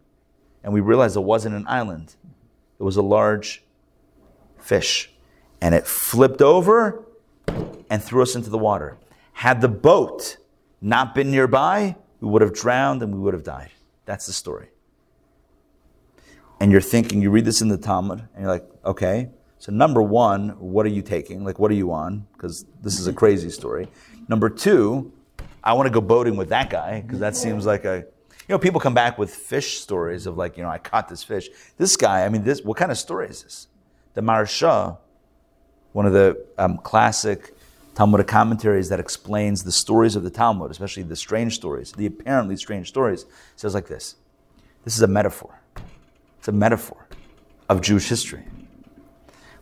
and 0.63 0.73
we 0.73 0.81
realized 0.81 1.15
it 1.15 1.21
wasn't 1.21 1.55
an 1.55 1.65
island; 1.67 2.15
it 2.79 2.83
was 2.83 2.97
a 2.97 3.01
large 3.01 3.63
fish, 4.57 5.11
and 5.61 5.73
it 5.75 5.85
flipped 5.87 6.41
over 6.41 7.03
and 7.89 8.03
threw 8.03 8.21
us 8.21 8.35
into 8.35 8.49
the 8.49 8.57
water. 8.57 8.97
Had 9.33 9.61
the 9.61 9.69
boat 9.69 10.37
not 10.81 11.15
been 11.15 11.31
nearby, 11.31 11.95
we 12.19 12.29
would 12.29 12.41
have 12.41 12.53
drowned 12.53 13.01
and 13.01 13.13
we 13.13 13.19
would 13.19 13.33
have 13.33 13.43
died. 13.43 13.71
That's 14.05 14.25
the 14.25 14.33
story. 14.33 14.69
And 16.59 16.71
you're 16.71 16.81
thinking, 16.81 17.21
you 17.21 17.31
read 17.31 17.45
this 17.45 17.61
in 17.61 17.69
the 17.69 17.77
Talmud, 17.77 18.19
and 18.19 18.41
you're 18.41 18.51
like, 18.51 18.67
okay, 18.83 19.29
so 19.59 19.71
number 19.71 20.01
one, 20.01 20.49
what 20.59 20.85
are 20.85 20.89
you 20.89 21.01
taking? 21.01 21.43
Like, 21.43 21.57
what 21.59 21.71
are 21.71 21.75
you 21.75 21.91
on? 21.91 22.27
Because 22.33 22.65
this 22.81 22.99
is 22.99 23.07
a 23.07 23.13
crazy 23.13 23.49
story. 23.49 23.87
Number 24.27 24.49
two, 24.49 25.11
I 25.63 25.73
want 25.73 25.87
to 25.87 25.91
go 25.91 26.01
boating 26.01 26.35
with 26.35 26.49
that 26.49 26.69
guy, 26.69 27.01
because 27.01 27.19
that 27.19 27.35
seems 27.35 27.65
like 27.65 27.85
a, 27.85 28.05
you 28.49 28.55
know, 28.55 28.59
people 28.59 28.81
come 28.81 28.95
back 28.95 29.19
with 29.19 29.31
fish 29.31 29.79
stories 29.79 30.25
of 30.25 30.35
like, 30.35 30.57
you 30.57 30.63
know, 30.63 30.69
I 30.69 30.79
caught 30.79 31.07
this 31.07 31.21
fish. 31.21 31.49
This 31.77 31.95
guy, 31.95 32.25
I 32.25 32.29
mean, 32.29 32.43
this, 32.43 32.63
what 32.63 32.77
kind 32.77 32.91
of 32.91 32.97
story 32.97 33.27
is 33.27 33.43
this? 33.43 33.67
The 34.15 34.21
Maharsha, 34.21 34.97
one 35.93 36.07
of 36.07 36.13
the 36.13 36.43
um, 36.57 36.79
classic 36.79 37.53
Talmudic 37.93 38.25
commentaries 38.25 38.89
that 38.89 38.99
explains 38.99 39.63
the 39.63 39.71
stories 39.71 40.15
of 40.15 40.23
the 40.23 40.31
Talmud, 40.31 40.71
especially 40.71 41.03
the 41.03 41.15
strange 41.15 41.53
stories, 41.53 41.91
the 41.91 42.07
apparently 42.07 42.57
strange 42.57 42.87
stories, 42.87 43.25
says 43.55 43.75
like 43.75 43.87
this 43.87 44.15
This 44.83 44.95
is 44.95 45.03
a 45.03 45.07
metaphor. 45.07 45.59
It's 46.39 46.47
a 46.47 46.51
metaphor 46.51 47.07
of 47.67 47.81
Jewish 47.81 48.09
history. 48.09 48.45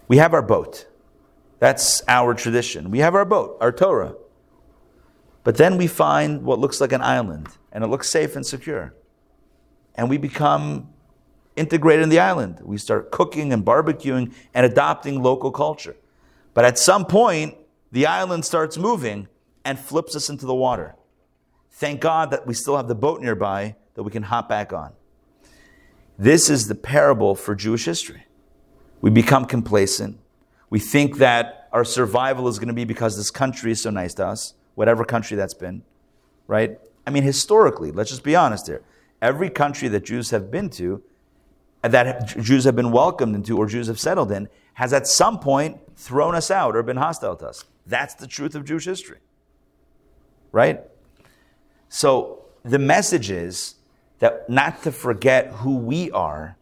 We 0.08 0.16
have 0.16 0.34
our 0.34 0.42
boat. 0.42 0.88
That's 1.60 2.04
our 2.08 2.34
tradition. 2.34 2.90
We 2.90 3.00
have 3.00 3.16
our 3.16 3.26
boat, 3.26 3.58
our 3.60 3.74
Torah. 3.74 4.16
But 5.48 5.56
then 5.56 5.78
we 5.78 5.88
find 5.88 6.44
what 6.44 6.60
looks 6.60 6.82
like 6.82 6.92
an 6.92 7.02
island, 7.02 7.48
and 7.72 7.82
it 7.82 7.88
looks 7.88 8.10
safe 8.10 8.36
and 8.36 8.46
secure. 8.46 8.94
And 9.96 10.10
we 10.10 10.18
become 10.18 10.90
integrated 11.56 12.04
in 12.04 12.10
the 12.10 12.20
island. 12.20 12.60
We 12.62 12.78
start 12.78 13.12
cooking 13.12 13.54
and 13.54 13.64
barbecuing 13.64 14.34
and 14.54 14.66
adopting 14.66 15.24
local 15.24 15.52
culture. 15.52 15.96
But 16.54 16.66
at 16.66 16.78
some 16.78 17.06
point, 17.06 17.56
the 17.94 18.08
island 18.08 18.44
starts 18.44 18.78
moving 18.78 19.30
and 19.64 19.80
flips 19.80 20.18
us 20.18 20.30
into 20.30 20.46
the 20.46 20.54
water. 20.54 20.98
Thank 21.72 22.02
God 22.02 22.32
that 22.32 22.46
we 22.46 22.54
still 22.54 22.76
have 22.76 22.90
the 22.90 22.96
boat 22.96 23.22
nearby 23.22 23.78
that 23.94 24.04
we 24.04 24.12
can 24.12 24.24
hop 24.24 24.50
back 24.50 24.74
on. 24.74 24.92
This 26.20 26.50
is 26.50 26.68
the 26.68 26.76
parable 26.76 27.36
for 27.36 27.56
Jewish 27.56 27.86
history. 27.86 28.26
We 29.00 29.12
become 29.12 29.46
complacent. 29.46 30.20
We 30.70 30.80
think 30.80 31.20
that 31.20 31.70
our 31.72 31.86
survival 31.86 32.50
is 32.50 32.60
going 32.60 32.68
to 32.68 32.74
be 32.74 32.84
because 32.84 33.16
this 33.16 33.32
country 33.32 33.72
is 33.72 33.82
so 33.82 33.92
nice 33.92 34.14
to 34.16 34.26
us, 34.28 34.54
whatever 34.78 35.04
country 35.04 35.36
that's 35.36 35.56
been, 35.56 35.82
right? 36.46 36.80
I 37.08 37.10
mean, 37.10 37.24
historically, 37.24 37.92
let's 37.92 38.12
just 38.12 38.24
be 38.24 38.36
honest 38.36 38.68
here. 38.68 38.84
Every 39.24 39.50
country 39.50 39.88
that 39.88 40.06
Jews 40.06 40.30
have 40.30 40.52
been 40.52 40.70
to, 40.72 41.02
that 41.82 42.28
Jews 42.38 42.64
have 42.66 42.76
been 42.76 42.92
welcomed 42.92 43.34
into 43.34 43.58
or 43.58 43.66
Jews 43.66 43.88
have 43.88 44.00
settled 44.00 44.32
in, 44.32 44.50
has 44.76 44.94
at 44.94 45.08
some 45.08 45.40
point 45.40 45.80
thrown 45.96 46.36
us 46.36 46.52
out 46.52 46.76
or 46.76 46.84
been 46.84 46.98
hostile 46.98 47.36
to 47.38 47.48
us. 47.48 47.66
That's 47.88 48.14
the 48.14 48.28
truth 48.28 48.54
of 48.54 48.66
Jewish 48.66 48.86
history. 48.86 49.18
Right? 50.52 50.84
So 51.90 52.46
the 52.62 52.78
message 52.78 53.32
is 53.32 53.76
that 54.20 54.48
not 54.48 54.84
to 54.84 54.92
forget 54.92 55.48
who 55.54 55.76
we 55.76 56.12
are 56.12 56.56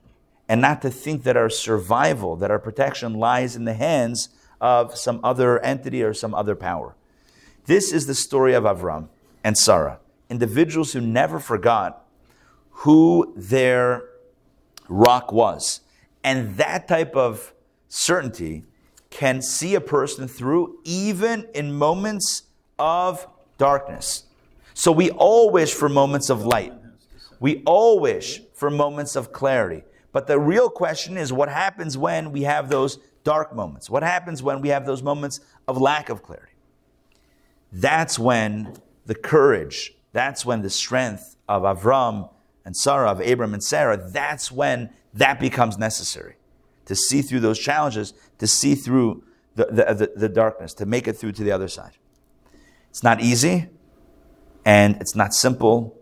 and 0.47 0.61
not 0.61 0.81
to 0.83 0.89
think 0.89 1.23
that 1.23 1.35
our 1.35 1.49
survival, 1.49 2.37
that 2.37 2.49
our 2.49 2.59
protection 2.59 3.15
lies 3.15 3.57
in 3.57 3.65
the 3.65 3.73
hands 3.73 4.29
of 4.61 4.97
some 4.97 5.19
other 5.21 5.59
entity 5.59 6.01
or 6.01 6.13
some 6.13 6.33
other 6.33 6.55
power. 6.55 6.95
This 7.65 7.91
is 7.91 8.05
the 8.05 8.15
story 8.15 8.53
of 8.53 8.63
Avram 8.63 9.07
and 9.43 9.57
Sarah, 9.57 9.99
individuals 10.29 10.93
who 10.93 11.01
never 11.01 11.39
forgot 11.39 12.05
who 12.79 13.33
their 13.35 14.03
rock 14.89 15.31
was. 15.31 15.81
And 16.23 16.57
that 16.57 16.87
type 16.87 17.15
of 17.15 17.53
certainty 17.87 18.65
can 19.09 19.41
see 19.41 19.75
a 19.75 19.81
person 19.81 20.27
through 20.27 20.79
even 20.83 21.47
in 21.53 21.73
moments 21.73 22.43
of 22.77 23.27
darkness. 23.57 24.25
So 24.73 24.91
we 24.91 25.09
all 25.11 25.49
wish 25.49 25.73
for 25.73 25.87
moments 25.87 26.29
of 26.29 26.45
light. 26.45 26.73
We 27.39 27.63
all 27.65 27.99
wish 27.99 28.41
for 28.53 28.69
moments 28.69 29.15
of 29.15 29.31
clarity. 29.31 29.83
But 30.11 30.27
the 30.27 30.39
real 30.39 30.69
question 30.69 31.17
is 31.17 31.31
what 31.31 31.49
happens 31.49 31.97
when 31.97 32.31
we 32.31 32.41
have 32.41 32.69
those 32.69 32.99
dark 33.23 33.55
moments? 33.55 33.89
What 33.89 34.03
happens 34.03 34.43
when 34.43 34.61
we 34.61 34.69
have 34.69 34.85
those 34.85 35.01
moments 35.01 35.39
of 35.67 35.79
lack 35.79 36.09
of 36.09 36.21
clarity? 36.21 36.54
That's 37.75 38.17
when 38.17 38.73
the 39.05 39.15
courage, 39.15 39.93
that's 40.13 40.45
when 40.45 40.61
the 40.61 40.69
strength 40.69 41.35
of 41.49 41.63
Avram 41.63 42.29
and 42.63 42.75
Sarah, 42.75 43.11
of 43.11 43.19
Abram 43.19 43.53
and 43.53 43.61
Sarah, 43.61 43.97
that's 43.97 44.49
when 44.49 44.91
that 45.13 45.41
becomes 45.41 45.77
necessary 45.77 46.35
to 46.85 46.95
see 46.95 47.21
through 47.21 47.41
those 47.41 47.59
challenges, 47.59 48.13
to 48.39 48.47
see 48.47 48.75
through 48.75 49.23
the, 49.55 49.65
the, 49.65 49.93
the, 49.93 50.11
the 50.15 50.29
darkness, 50.29 50.73
to 50.75 50.85
make 50.85 51.05
it 51.05 51.17
through 51.17 51.33
to 51.33 51.43
the 51.43 51.51
other 51.51 51.67
side. 51.67 51.91
It's 52.91 53.03
not 53.03 53.19
easy 53.19 53.67
and 54.63 54.95
it's 55.01 55.13
not 55.13 55.33
simple. 55.33 55.99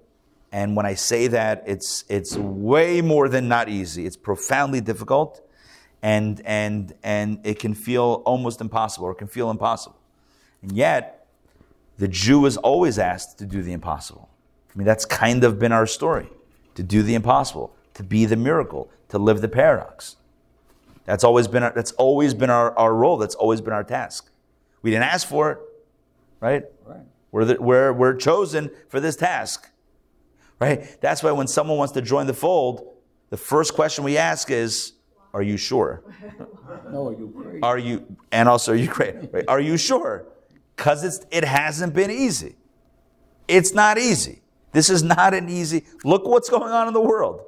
And 0.51 0.75
when 0.75 0.85
I 0.85 0.93
say 0.93 1.25
that, 1.25 1.63
it's, 1.65 2.05
it's 2.07 2.37
way 2.37 3.01
more 3.01 3.27
than 3.29 3.47
not 3.47 3.67
easy. 3.67 4.05
It's 4.05 4.17
profoundly 4.17 4.79
difficult 4.79 5.41
and, 6.03 6.39
and, 6.45 6.93
and 7.01 7.39
it 7.43 7.57
can 7.57 7.73
feel 7.73 8.21
almost 8.27 8.61
impossible 8.61 9.07
or 9.07 9.13
it 9.13 9.17
can 9.17 9.27
feel 9.27 9.49
impossible. 9.49 9.97
And 10.61 10.71
yet, 10.71 11.22
the 11.97 12.07
Jew 12.07 12.45
is 12.45 12.57
always 12.57 12.97
asked 12.99 13.37
to 13.39 13.45
do 13.45 13.61
the 13.61 13.71
impossible. 13.71 14.29
I 14.73 14.77
mean, 14.77 14.85
that's 14.85 15.05
kind 15.05 15.43
of 15.43 15.59
been 15.59 15.71
our 15.71 15.85
story 15.85 16.29
to 16.75 16.83
do 16.83 17.03
the 17.03 17.13
impossible, 17.13 17.75
to 17.93 18.03
be 18.03 18.25
the 18.25 18.35
miracle, 18.35 18.89
to 19.09 19.19
live 19.19 19.41
the 19.41 19.47
paradox. 19.47 20.15
That's 21.05 21.23
always 21.23 21.47
been 21.47 21.63
our, 21.63 21.71
that's 21.71 21.91
always 21.93 22.33
been 22.33 22.49
our, 22.49 22.75
our 22.77 22.95
role. 22.95 23.17
That's 23.17 23.35
always 23.35 23.61
been 23.61 23.73
our 23.73 23.83
task. 23.83 24.31
We 24.81 24.89
didn't 24.89 25.05
ask 25.05 25.27
for 25.27 25.51
it, 25.51 25.57
right? 26.39 26.63
Right. 26.85 27.01
We're, 27.31 27.45
the, 27.45 27.61
we're, 27.61 27.93
we're 27.93 28.15
chosen 28.15 28.71
for 28.89 28.99
this 28.99 29.15
task, 29.15 29.69
right? 30.59 30.99
That's 31.01 31.21
why 31.23 31.31
when 31.31 31.47
someone 31.47 31.77
wants 31.77 31.93
to 31.93 32.01
join 32.01 32.27
the 32.27 32.33
fold, 32.33 32.93
the 33.29 33.37
first 33.37 33.73
question 33.73 34.03
we 34.03 34.17
ask 34.17 34.51
is, 34.51 34.93
"Are 35.33 35.41
you 35.41 35.57
sure? 35.57 36.03
No, 36.91 37.07
are 37.07 37.13
you 37.13 37.33
crazy. 37.35 37.59
Are 37.61 37.77
you?" 37.77 38.17
And 38.31 38.47
also, 38.47 38.73
"Are 38.73 38.75
you 38.75 38.87
great? 38.87 39.15
Right? 39.33 39.45
Are 39.47 39.59
you 39.59 39.77
sure?" 39.77 40.25
Because 40.75 41.25
it 41.31 41.43
hasn't 41.43 41.93
been 41.93 42.11
easy. 42.11 42.55
It's 43.47 43.73
not 43.73 43.97
easy. 43.97 44.41
This 44.71 44.89
is 44.89 45.03
not 45.03 45.33
an 45.33 45.49
easy. 45.49 45.85
Look 46.03 46.25
what's 46.25 46.49
going 46.49 46.71
on 46.71 46.87
in 46.87 46.93
the 46.93 47.01
world. 47.01 47.41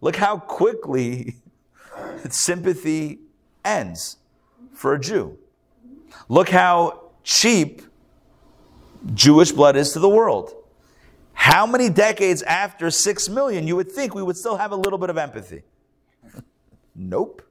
Look 0.00 0.16
how 0.16 0.38
quickly 0.38 1.36
sympathy 2.30 3.20
ends 3.64 4.16
for 4.72 4.94
a 4.94 5.00
Jew. 5.00 5.38
Look 6.28 6.48
how 6.48 7.10
cheap 7.22 7.82
Jewish 9.14 9.52
blood 9.52 9.76
is 9.76 9.92
to 9.92 9.98
the 9.98 10.08
world. 10.08 10.54
How 11.34 11.66
many 11.66 11.88
decades 11.90 12.42
after 12.42 12.90
six 12.90 13.28
million 13.28 13.66
you 13.66 13.76
would 13.76 13.90
think 13.90 14.14
we 14.14 14.22
would 14.22 14.36
still 14.36 14.56
have 14.56 14.72
a 14.72 14.76
little 14.76 14.98
bit 14.98 15.10
of 15.10 15.18
empathy? 15.18 15.62
nope. 16.94 17.42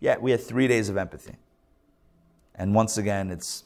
Yeah, 0.00 0.16
we 0.18 0.30
had 0.30 0.40
three 0.40 0.68
days 0.68 0.88
of 0.88 0.96
empathy. 0.96 1.34
And 2.56 2.74
once 2.74 2.98
again, 2.98 3.30
it's 3.30 3.64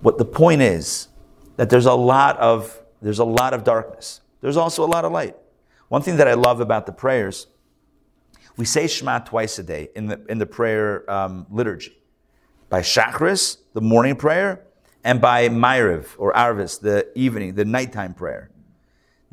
what 0.00 0.18
the 0.18 0.24
point 0.24 0.62
is 0.62 1.08
that 1.56 1.70
there's 1.70 1.86
a 1.86 1.94
lot 1.94 2.36
of 2.38 2.80
there's 3.00 3.18
a 3.18 3.24
lot 3.24 3.54
of 3.54 3.62
darkness. 3.64 4.20
There's 4.40 4.56
also 4.56 4.84
a 4.84 4.86
lot 4.86 5.04
of 5.04 5.12
light. 5.12 5.36
One 5.88 6.02
thing 6.02 6.16
that 6.16 6.28
I 6.28 6.34
love 6.34 6.60
about 6.60 6.86
the 6.86 6.92
prayers, 6.92 7.46
we 8.56 8.64
say 8.64 8.86
Shema 8.86 9.20
twice 9.20 9.58
a 9.58 9.62
day 9.62 9.90
in 9.94 10.06
the 10.06 10.20
in 10.28 10.38
the 10.38 10.46
prayer 10.46 11.08
um, 11.10 11.46
liturgy, 11.50 11.96
by 12.68 12.80
Shachris, 12.80 13.58
the 13.74 13.80
morning 13.80 14.16
prayer, 14.16 14.64
and 15.04 15.20
by 15.20 15.48
Ma'ariv 15.48 16.08
or 16.18 16.32
Arvis, 16.32 16.80
the 16.80 17.08
evening, 17.14 17.54
the 17.54 17.64
nighttime 17.64 18.14
prayer. 18.14 18.50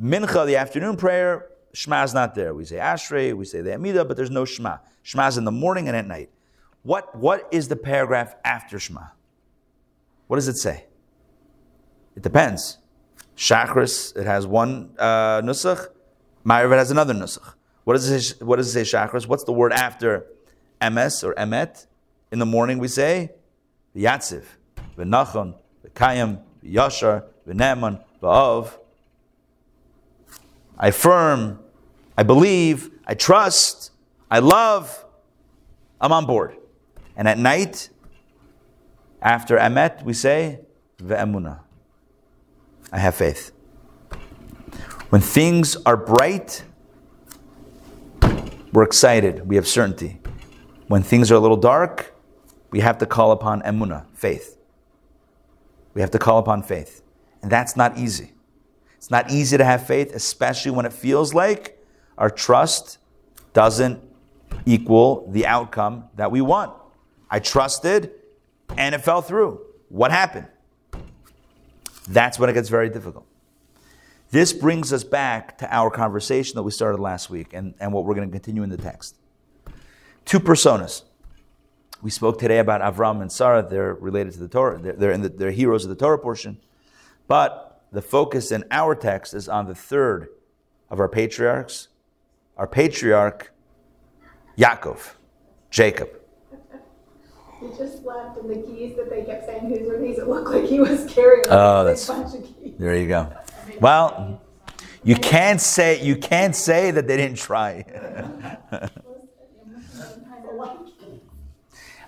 Mincha, 0.01 0.45
the 0.45 0.57
afternoon 0.57 0.97
prayer, 0.97 1.47
Shema 1.73 2.03
is 2.03 2.13
not 2.13 2.35
there. 2.35 2.53
We 2.53 2.65
say 2.65 2.77
Ashrei, 2.77 3.33
we 3.33 3.45
say 3.45 3.61
the 3.61 3.73
Amida, 3.73 4.05
but 4.05 4.17
there's 4.17 4.31
no 4.31 4.45
Shema. 4.45 4.77
Shema 5.03 5.27
is 5.27 5.37
in 5.37 5.43
the 5.45 5.51
morning 5.51 5.87
and 5.87 5.95
at 5.95 6.07
night. 6.07 6.29
What, 6.85 7.15
what 7.15 7.47
is 7.49 7.67
the 7.67 7.75
paragraph 7.75 8.35
after 8.45 8.77
Shema? 8.77 9.07
What 10.27 10.37
does 10.37 10.47
it 10.47 10.57
say? 10.57 10.85
It 12.15 12.21
depends. 12.21 12.77
Shachris, 13.35 14.15
it 14.15 14.27
has 14.27 14.45
one 14.45 14.93
uh, 14.99 15.41
nusach. 15.41 15.87
Ma'ariv, 16.45 16.77
has 16.77 16.91
another 16.91 17.15
nusach. 17.15 17.55
What 17.85 17.95
does 17.95 18.07
it 18.07 18.21
say, 18.21 18.45
what 18.45 18.57
does 18.57 18.75
it 18.75 18.85
say 18.85 18.97
Shachris? 18.97 19.27
What's 19.27 19.43
the 19.45 19.51
word 19.51 19.73
after 19.73 20.27
emes 20.79 21.23
or 21.23 21.33
emet? 21.33 21.87
In 22.31 22.37
the 22.37 22.45
morning 22.45 22.77
we 22.77 22.87
say 22.87 23.31
v'yatziv, 23.95 24.43
v'nachon, 24.95 25.55
v'kayim, 25.87 26.39
v'yashar, 26.63 27.23
v'neman, 27.47 28.03
v'av. 28.21 28.77
I 30.77 30.89
affirm, 30.89 31.59
I 32.15 32.21
believe, 32.21 32.91
I 33.07 33.15
trust, 33.15 33.89
I 34.29 34.37
love, 34.37 35.03
I'm 35.99 36.11
on 36.11 36.27
board. 36.27 36.57
And 37.15 37.27
at 37.27 37.37
night, 37.37 37.89
after 39.21 39.57
emet, 39.57 40.03
we 40.03 40.13
say 40.13 40.59
ve'emuna. 40.97 41.59
I 42.91 42.99
have 42.99 43.15
faith. 43.15 43.51
When 45.09 45.21
things 45.21 45.77
are 45.85 45.97
bright, 45.97 46.63
we're 48.73 48.83
excited, 48.83 49.47
we 49.47 49.55
have 49.55 49.67
certainty. 49.67 50.19
When 50.87 51.01
things 51.01 51.31
are 51.31 51.35
a 51.35 51.39
little 51.39 51.57
dark, 51.57 52.13
we 52.71 52.81
have 52.81 52.97
to 52.97 53.05
call 53.05 53.31
upon 53.31 53.61
emuna, 53.61 54.05
faith. 54.13 54.57
We 55.93 56.01
have 56.01 56.11
to 56.11 56.19
call 56.19 56.39
upon 56.39 56.63
faith. 56.63 57.01
And 57.41 57.51
that's 57.51 57.75
not 57.77 57.97
easy. 57.97 58.33
It's 58.97 59.09
not 59.09 59.31
easy 59.31 59.57
to 59.57 59.63
have 59.63 59.87
faith, 59.87 60.13
especially 60.13 60.71
when 60.71 60.85
it 60.85 60.93
feels 60.93 61.33
like 61.33 61.81
our 62.17 62.29
trust 62.29 62.97
doesn't 63.53 64.01
equal 64.65 65.29
the 65.31 65.45
outcome 65.45 66.09
that 66.15 66.31
we 66.31 66.41
want. 66.41 66.73
I 67.29 67.39
trusted 67.39 68.11
and 68.77 68.95
it 68.95 68.99
fell 68.99 69.21
through. 69.21 69.61
What 69.89 70.11
happened? 70.11 70.47
That's 72.07 72.37
when 72.39 72.49
it 72.49 72.53
gets 72.53 72.69
very 72.69 72.89
difficult. 72.89 73.25
This 74.31 74.53
brings 74.53 74.91
us 74.91 75.03
back 75.03 75.57
to 75.59 75.73
our 75.73 75.89
conversation 75.89 76.55
that 76.55 76.63
we 76.63 76.71
started 76.71 76.99
last 76.99 77.29
week 77.29 77.53
and, 77.53 77.73
and 77.79 77.93
what 77.93 78.05
we're 78.05 78.15
going 78.15 78.27
to 78.27 78.31
continue 78.31 78.63
in 78.63 78.69
the 78.69 78.77
text. 78.77 79.15
Two 80.25 80.39
personas. 80.39 81.03
We 82.01 82.09
spoke 82.09 82.39
today 82.39 82.59
about 82.59 82.81
Avram 82.81 83.21
and 83.21 83.31
Sarah. 83.31 83.65
They're 83.67 83.93
related 83.93 84.33
to 84.33 84.39
the 84.39 84.47
Torah. 84.47 84.77
They're, 84.79 84.93
they're, 84.93 85.11
in 85.11 85.21
the, 85.21 85.29
they're 85.29 85.51
heroes 85.51 85.85
of 85.85 85.89
the 85.89 85.95
Torah 85.95 86.19
portion. 86.19 86.59
But 87.27 87.83
the 87.91 88.01
focus 88.01 88.51
in 88.51 88.65
our 88.71 88.95
text 88.95 89.33
is 89.33 89.47
on 89.47 89.67
the 89.67 89.75
third 89.75 90.29
of 90.89 90.99
our 90.99 91.07
patriarchs, 91.07 91.87
our 92.57 92.67
patriarch, 92.67 93.51
Yaakov, 94.57 95.13
Jacob. 95.69 96.09
He 97.61 97.67
just 97.77 98.03
left, 98.03 98.37
and 98.37 98.49
the 98.49 98.55
keys 98.67 98.95
that 98.97 99.09
they 99.09 99.23
kept 99.23 99.45
saying 99.45 99.69
whose 99.69 99.87
were 99.87 99.97
these, 99.99 100.17
it 100.17 100.27
looked 100.27 100.49
like 100.49 100.65
he 100.65 100.79
was 100.79 101.05
carrying 101.05 101.45
Oh, 101.49 101.81
a 101.81 101.83
that's- 101.85 102.07
bunch 102.07 102.35
of 102.35 102.43
keys. 102.43 102.73
There 102.77 102.95
you 102.95 103.07
go. 103.07 103.31
Well, 103.79 104.41
you 105.03 105.15
can't 105.15 105.61
say 105.61 106.01
you 106.03 106.15
can't 106.17 106.55
say 106.55 106.91
that 106.91 107.07
they 107.07 107.17
didn't 107.17 107.37
try. 107.37 107.85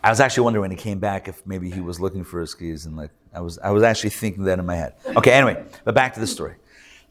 I 0.03 0.09
was 0.09 0.19
actually 0.19 0.43
wondering 0.43 0.61
when 0.61 0.71
he 0.71 0.77
came 0.77 0.99
back 0.99 1.27
if 1.27 1.45
maybe 1.45 1.69
he 1.69 1.81
was 1.81 1.99
looking 1.99 2.23
for 2.23 2.39
his 2.39 2.53
keys 2.53 2.85
and 2.85 2.95
like 2.95 3.11
I 3.33 3.41
was 3.41 3.57
I 3.59 3.71
was 3.71 3.83
actually 3.83 4.11
thinking 4.11 4.43
that 4.45 4.57
in 4.59 4.65
my 4.65 4.75
head. 4.75 4.93
Okay, 5.05 5.31
anyway, 5.31 5.63
but 5.83 5.95
back 5.95 6.13
to 6.13 6.19
the 6.19 6.27
story. 6.27 6.55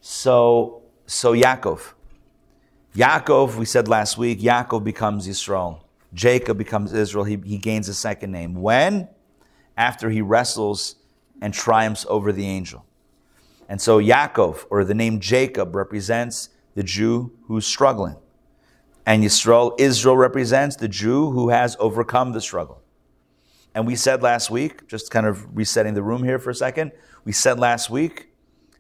So 0.01 0.83
so 1.07 1.35
Yaakov. 1.35 1.93
Yaakov, 2.95 3.57
we 3.57 3.65
said 3.67 3.89
last 3.89 4.17
week, 4.17 4.41
Yaakov 4.41 4.83
becomes 4.83 5.29
Yisrael. 5.29 5.81
Jacob 6.15 6.59
becomes 6.59 6.93
Israel. 6.93 7.25
He, 7.25 7.39
he 7.45 7.59
gains 7.59 7.89
a 7.89 7.95
second 7.95 8.33
name. 8.33 8.55
When? 8.55 9.09
After 9.77 10.11
he 10.11 10.23
wrestles 10.23 10.97
and 11.41 11.53
triumphs 11.53 12.07
over 12.09 12.33
the 12.33 12.47
angel. 12.47 12.85
And 13.69 13.81
so 13.81 13.99
Yaakov, 13.99 14.67
or 14.71 14.85
the 14.85 14.95
name 14.95 15.21
Jacob, 15.21 15.75
represents 15.75 16.51
the 16.75 16.83
Jew 16.83 17.33
who's 17.47 17.67
struggling. 17.67 18.17
And 19.05 19.23
Yisrael, 19.23 19.79
Israel 19.79 20.17
represents 20.17 20.77
the 20.77 20.89
Jew 20.89 21.31
who 21.31 21.51
has 21.51 21.77
overcome 21.79 22.33
the 22.33 22.41
struggle. 22.41 22.83
And 23.75 23.87
we 23.87 23.95
said 23.95 24.23
last 24.23 24.51
week, 24.51 24.89
just 24.89 25.11
kind 25.11 25.27
of 25.27 25.57
resetting 25.57 25.95
the 25.95 26.03
room 26.03 26.25
here 26.25 26.39
for 26.39 26.51
a 26.51 26.55
second, 26.55 26.93
we 27.25 27.33
said 27.33 27.59
last 27.59 27.91
week 27.91 28.29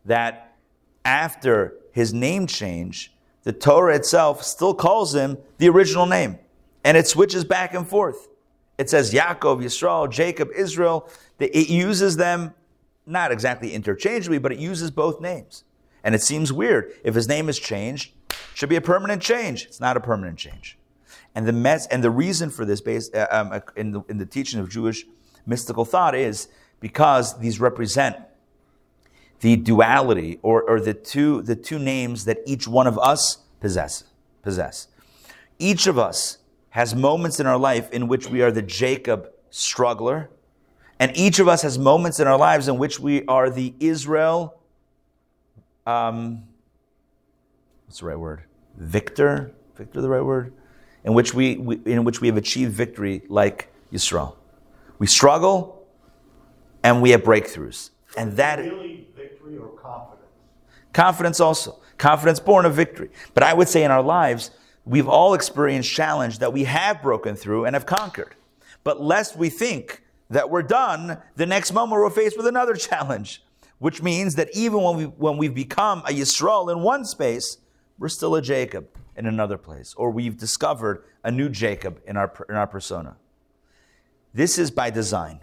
that 0.04 0.56
after 1.04 1.74
his 1.92 2.14
name 2.14 2.46
change, 2.46 3.12
the 3.42 3.52
Torah 3.52 3.94
itself 3.94 4.42
still 4.42 4.74
calls 4.74 5.14
him 5.14 5.38
the 5.58 5.68
original 5.68 6.06
name. 6.06 6.38
And 6.86 6.96
it 6.96 7.08
switches 7.08 7.44
back 7.44 7.74
and 7.74 7.86
forth. 7.86 8.28
It 8.78 8.88
says 8.88 9.12
Yaakov, 9.12 9.60
Yisrael, 9.60 10.08
Jacob, 10.08 10.50
Israel. 10.54 11.10
It 11.40 11.68
uses 11.68 12.16
them 12.16 12.54
not 13.04 13.32
exactly 13.32 13.74
interchangeably, 13.74 14.38
but 14.38 14.52
it 14.52 14.60
uses 14.60 14.92
both 14.92 15.20
names. 15.20 15.64
And 16.04 16.14
it 16.14 16.22
seems 16.22 16.52
weird. 16.52 16.92
If 17.02 17.16
his 17.16 17.26
name 17.26 17.48
is 17.48 17.58
changed, 17.58 18.12
should 18.54 18.68
be 18.68 18.76
a 18.76 18.80
permanent 18.80 19.20
change. 19.20 19.64
It's 19.64 19.80
not 19.80 19.96
a 19.96 20.00
permanent 20.00 20.38
change. 20.38 20.78
And 21.34 21.44
the 21.44 21.52
mess, 21.52 21.88
and 21.88 22.04
the 22.04 22.10
reason 22.10 22.50
for 22.50 22.64
this, 22.64 22.80
based 22.80 23.16
uh, 23.16 23.26
um, 23.32 23.60
in, 23.74 23.90
the, 23.90 24.02
in 24.08 24.18
the 24.18 24.24
teaching 24.24 24.60
of 24.60 24.70
Jewish 24.70 25.04
mystical 25.44 25.84
thought, 25.84 26.14
is 26.14 26.46
because 26.78 27.36
these 27.40 27.58
represent 27.58 28.16
the 29.40 29.56
duality 29.56 30.38
or, 30.42 30.62
or 30.62 30.80
the 30.80 30.94
two 30.94 31.42
the 31.42 31.56
two 31.56 31.80
names 31.80 32.26
that 32.26 32.38
each 32.46 32.68
one 32.68 32.86
of 32.86 32.96
us 33.00 33.38
possess 33.60 34.04
possess. 34.42 34.86
Each 35.58 35.88
of 35.88 35.98
us 35.98 36.38
has 36.76 36.94
moments 36.94 37.40
in 37.40 37.46
our 37.46 37.56
life 37.56 37.90
in 37.90 38.06
which 38.06 38.28
we 38.28 38.42
are 38.42 38.52
the 38.52 38.60
Jacob 38.60 39.32
struggler, 39.48 40.28
and 40.98 41.10
each 41.16 41.38
of 41.38 41.48
us 41.48 41.62
has 41.62 41.78
moments 41.78 42.20
in 42.20 42.26
our 42.26 42.36
lives 42.36 42.68
in 42.68 42.76
which 42.76 43.00
we 43.00 43.24
are 43.24 43.48
the 43.48 43.72
Israel. 43.80 44.60
Um, 45.86 46.42
what's 47.86 48.00
the 48.00 48.04
right 48.04 48.18
word? 48.18 48.42
Victor. 48.76 49.54
Victor, 49.74 50.02
the 50.02 50.10
right 50.10 50.22
word? 50.22 50.52
In 51.02 51.14
which 51.14 51.32
we, 51.32 51.56
we 51.56 51.80
in 51.86 52.04
which 52.04 52.20
we 52.20 52.28
have 52.28 52.36
achieved 52.36 52.74
victory, 52.74 53.22
like 53.30 53.72
Yisrael. 53.90 54.36
We 54.98 55.06
struggle, 55.06 55.82
and 56.82 57.00
we 57.00 57.08
have 57.12 57.22
breakthroughs, 57.22 57.88
and 58.18 58.36
that 58.36 58.58
Really 58.58 59.08
victory 59.16 59.56
or 59.56 59.68
confidence? 59.68 60.28
confidence 60.92 61.40
also 61.40 61.80
confidence 61.96 62.38
born 62.38 62.66
of 62.66 62.74
victory. 62.74 63.08
But 63.32 63.44
I 63.44 63.54
would 63.54 63.68
say 63.70 63.82
in 63.82 63.90
our 63.90 64.02
lives, 64.02 64.50
we've 64.86 65.08
all 65.08 65.34
experienced 65.34 65.92
challenge 65.92 66.38
that 66.38 66.52
we 66.52 66.64
have 66.64 67.02
broken 67.02 67.36
through 67.36 67.66
and 67.66 67.74
have 67.74 67.84
conquered. 67.84 68.34
But 68.84 69.02
lest 69.02 69.36
we 69.36 69.50
think 69.50 70.02
that 70.30 70.48
we're 70.48 70.62
done, 70.62 71.18
the 71.34 71.44
next 71.44 71.72
moment 71.72 72.00
we're 72.00 72.08
faced 72.08 72.36
with 72.36 72.46
another 72.46 72.74
challenge, 72.88 73.42
which 73.78 74.00
means 74.00 74.36
that 74.36 74.48
even 74.54 74.80
when 74.80 74.96
we 74.96 75.04
when 75.04 75.36
we've 75.36 75.54
become 75.54 75.98
a 76.00 76.10
Yisrael 76.10 76.72
in 76.72 76.80
one 76.80 77.04
space, 77.04 77.58
we're 77.98 78.08
still 78.08 78.34
a 78.36 78.40
Jacob 78.40 78.88
in 79.16 79.26
another 79.26 79.58
place, 79.58 79.92
or 79.96 80.10
we've 80.10 80.36
discovered 80.36 81.04
a 81.24 81.30
new 81.30 81.48
Jacob 81.48 82.00
in 82.06 82.16
our 82.16 82.32
in 82.48 82.54
our 82.54 82.66
persona. 82.66 83.16
This 84.32 84.58
is 84.58 84.70
by 84.70 84.90
design. 84.90 85.40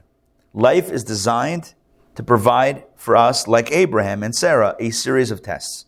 Life 0.54 0.92
is 0.92 1.04
designed 1.04 1.74
to 2.16 2.24
provide 2.24 2.84
for 2.96 3.16
us, 3.18 3.48
like 3.48 3.72
Abraham 3.72 4.22
and 4.24 4.36
Sarah, 4.36 4.76
a 4.80 4.92
series 4.92 5.32
of 5.32 5.42
tests. 5.42 5.86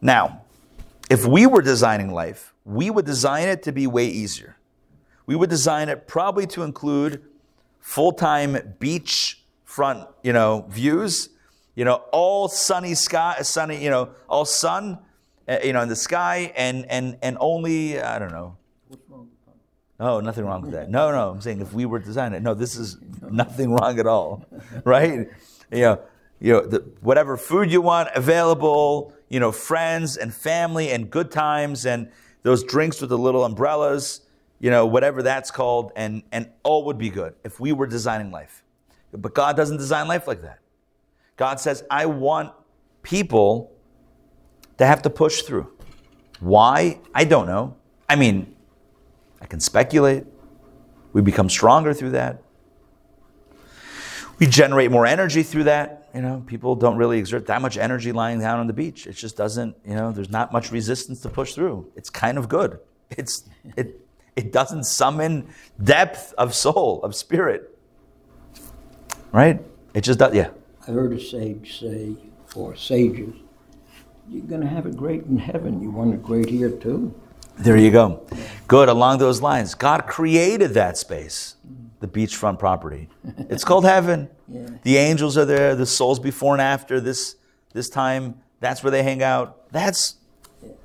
Now, 0.00 0.42
if 1.10 1.26
we 1.26 1.46
were 1.46 1.62
designing 1.62 2.12
life, 2.12 2.54
we 2.68 2.90
would 2.90 3.06
design 3.06 3.48
it 3.48 3.62
to 3.62 3.72
be 3.72 3.86
way 3.86 4.06
easier. 4.06 4.56
We 5.24 5.34
would 5.34 5.48
design 5.48 5.88
it 5.88 6.06
probably 6.06 6.46
to 6.48 6.62
include 6.62 7.22
full-time 7.80 8.74
beach 8.78 9.42
front, 9.64 10.06
you 10.22 10.34
know, 10.34 10.66
views, 10.68 11.30
you 11.74 11.86
know, 11.86 12.02
all 12.12 12.48
sunny 12.48 12.94
sky, 12.94 13.40
sunny, 13.40 13.82
you 13.82 13.88
know, 13.88 14.10
all 14.28 14.44
sun, 14.44 14.98
uh, 15.48 15.58
you 15.64 15.72
know, 15.72 15.80
in 15.80 15.88
the 15.88 15.96
sky, 15.96 16.52
and 16.56 16.84
and 16.90 17.16
and 17.22 17.38
only 17.40 17.98
I 18.00 18.18
don't 18.18 18.32
know. 18.32 18.56
Oh, 20.00 20.20
nothing 20.20 20.44
wrong 20.44 20.60
with 20.60 20.72
that. 20.72 20.90
No, 20.90 21.10
no, 21.10 21.30
I'm 21.30 21.40
saying 21.40 21.60
if 21.60 21.72
we 21.72 21.86
were 21.86 21.98
designing 21.98 22.36
it, 22.36 22.42
no, 22.42 22.54
this 22.54 22.76
is 22.76 22.98
nothing 23.22 23.72
wrong 23.72 23.98
at 23.98 24.06
all, 24.06 24.44
right? 24.84 25.28
You 25.72 25.80
know, 25.80 26.00
you 26.38 26.52
know, 26.52 26.66
the, 26.66 26.78
whatever 27.00 27.36
food 27.36 27.72
you 27.72 27.80
want 27.80 28.10
available, 28.14 29.12
you 29.28 29.40
know, 29.40 29.52
friends 29.52 30.16
and 30.16 30.34
family 30.34 30.90
and 30.90 31.10
good 31.10 31.30
times 31.30 31.86
and 31.86 32.10
those 32.48 32.64
drinks 32.64 33.00
with 33.02 33.10
the 33.10 33.18
little 33.18 33.44
umbrellas, 33.44 34.22
you 34.58 34.70
know, 34.70 34.86
whatever 34.86 35.22
that's 35.22 35.50
called, 35.50 35.92
and 35.96 36.22
and 36.32 36.48
all 36.62 36.86
would 36.86 36.96
be 36.96 37.10
good 37.10 37.34
if 37.44 37.60
we 37.60 37.72
were 37.72 37.86
designing 37.86 38.30
life. 38.30 38.64
But 39.12 39.34
God 39.34 39.54
doesn't 39.54 39.76
design 39.76 40.08
life 40.08 40.26
like 40.26 40.40
that. 40.40 40.60
God 41.36 41.60
says, 41.60 41.84
I 41.90 42.06
want 42.06 42.52
people 43.02 43.72
to 44.78 44.86
have 44.86 45.02
to 45.02 45.10
push 45.10 45.42
through. 45.42 45.70
Why? 46.40 47.00
I 47.14 47.24
don't 47.24 47.46
know. 47.46 47.76
I 48.08 48.16
mean, 48.16 48.56
I 49.42 49.46
can 49.46 49.60
speculate. 49.60 50.24
We 51.12 51.20
become 51.20 51.50
stronger 51.50 51.92
through 51.92 52.10
that. 52.10 52.42
We 54.38 54.46
generate 54.46 54.90
more 54.90 55.04
energy 55.04 55.42
through 55.42 55.64
that. 55.64 55.97
You 56.14 56.22
know, 56.22 56.42
people 56.46 56.74
don't 56.74 56.96
really 56.96 57.18
exert 57.18 57.46
that 57.46 57.60
much 57.60 57.76
energy 57.76 58.12
lying 58.12 58.40
down 58.40 58.60
on 58.60 58.66
the 58.66 58.72
beach. 58.72 59.06
It 59.06 59.12
just 59.12 59.36
doesn't, 59.36 59.76
you 59.86 59.94
know, 59.94 60.10
there's 60.10 60.30
not 60.30 60.52
much 60.52 60.72
resistance 60.72 61.20
to 61.20 61.28
push 61.28 61.54
through. 61.54 61.90
It's 61.96 62.10
kind 62.10 62.38
of 62.38 62.48
good. 62.48 62.80
It's 63.10 63.48
it 63.76 64.00
It 64.38 64.52
doesn't 64.52 64.84
summon 64.84 65.48
depth 65.82 66.32
of 66.38 66.54
soul, 66.54 67.02
of 67.02 67.16
spirit. 67.16 67.76
Right? 69.32 69.60
It 69.94 70.02
just 70.02 70.20
does, 70.20 70.32
yeah. 70.32 70.50
I 70.86 70.92
heard 70.92 71.12
a 71.12 71.20
sage 71.20 71.80
say, 71.80 72.14
or 72.54 72.76
sages, 72.76 73.34
you're 74.28 74.46
going 74.46 74.60
to 74.60 74.68
have 74.68 74.86
it 74.86 74.96
great 74.96 75.24
in 75.24 75.38
heaven. 75.38 75.82
You 75.82 75.90
want 75.90 76.14
it 76.14 76.22
great 76.22 76.48
here 76.48 76.70
too. 76.70 77.12
There 77.56 77.76
you 77.76 77.90
go. 77.90 78.24
Good. 78.68 78.88
Along 78.88 79.18
those 79.18 79.42
lines, 79.42 79.74
God 79.74 80.06
created 80.06 80.70
that 80.74 80.96
space, 80.96 81.56
the 82.00 82.08
beachfront 82.08 82.58
property. 82.58 83.08
It's 83.48 83.64
called 83.64 83.84
heaven. 83.84 84.28
Yeah. 84.50 84.66
The 84.82 84.96
angels 84.96 85.36
are 85.36 85.44
there. 85.44 85.74
The 85.74 85.84
souls 85.84 86.18
before 86.18 86.54
and 86.54 86.62
after 86.62 87.00
this 87.00 87.36
this 87.74 87.90
time. 87.90 88.40
That's 88.60 88.82
where 88.82 88.90
they 88.90 89.02
hang 89.02 89.22
out. 89.22 89.70
That's 89.70 90.16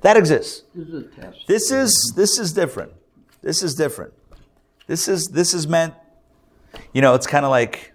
that 0.02 0.18
exists. 0.18 0.64
This 0.74 0.88
is 0.88 0.94
a 0.94 1.02
test. 1.08 1.46
This 1.46 1.70
is 1.70 2.12
this 2.14 2.38
is 2.38 2.52
different. 2.52 2.92
This 3.40 3.62
is 3.62 3.74
different. 3.74 4.12
This 4.86 5.08
is 5.08 5.28
this 5.28 5.54
is 5.54 5.66
meant. 5.66 5.94
You 6.92 7.00
know, 7.00 7.14
it's 7.14 7.26
kind 7.26 7.46
of 7.46 7.50
like 7.50 7.94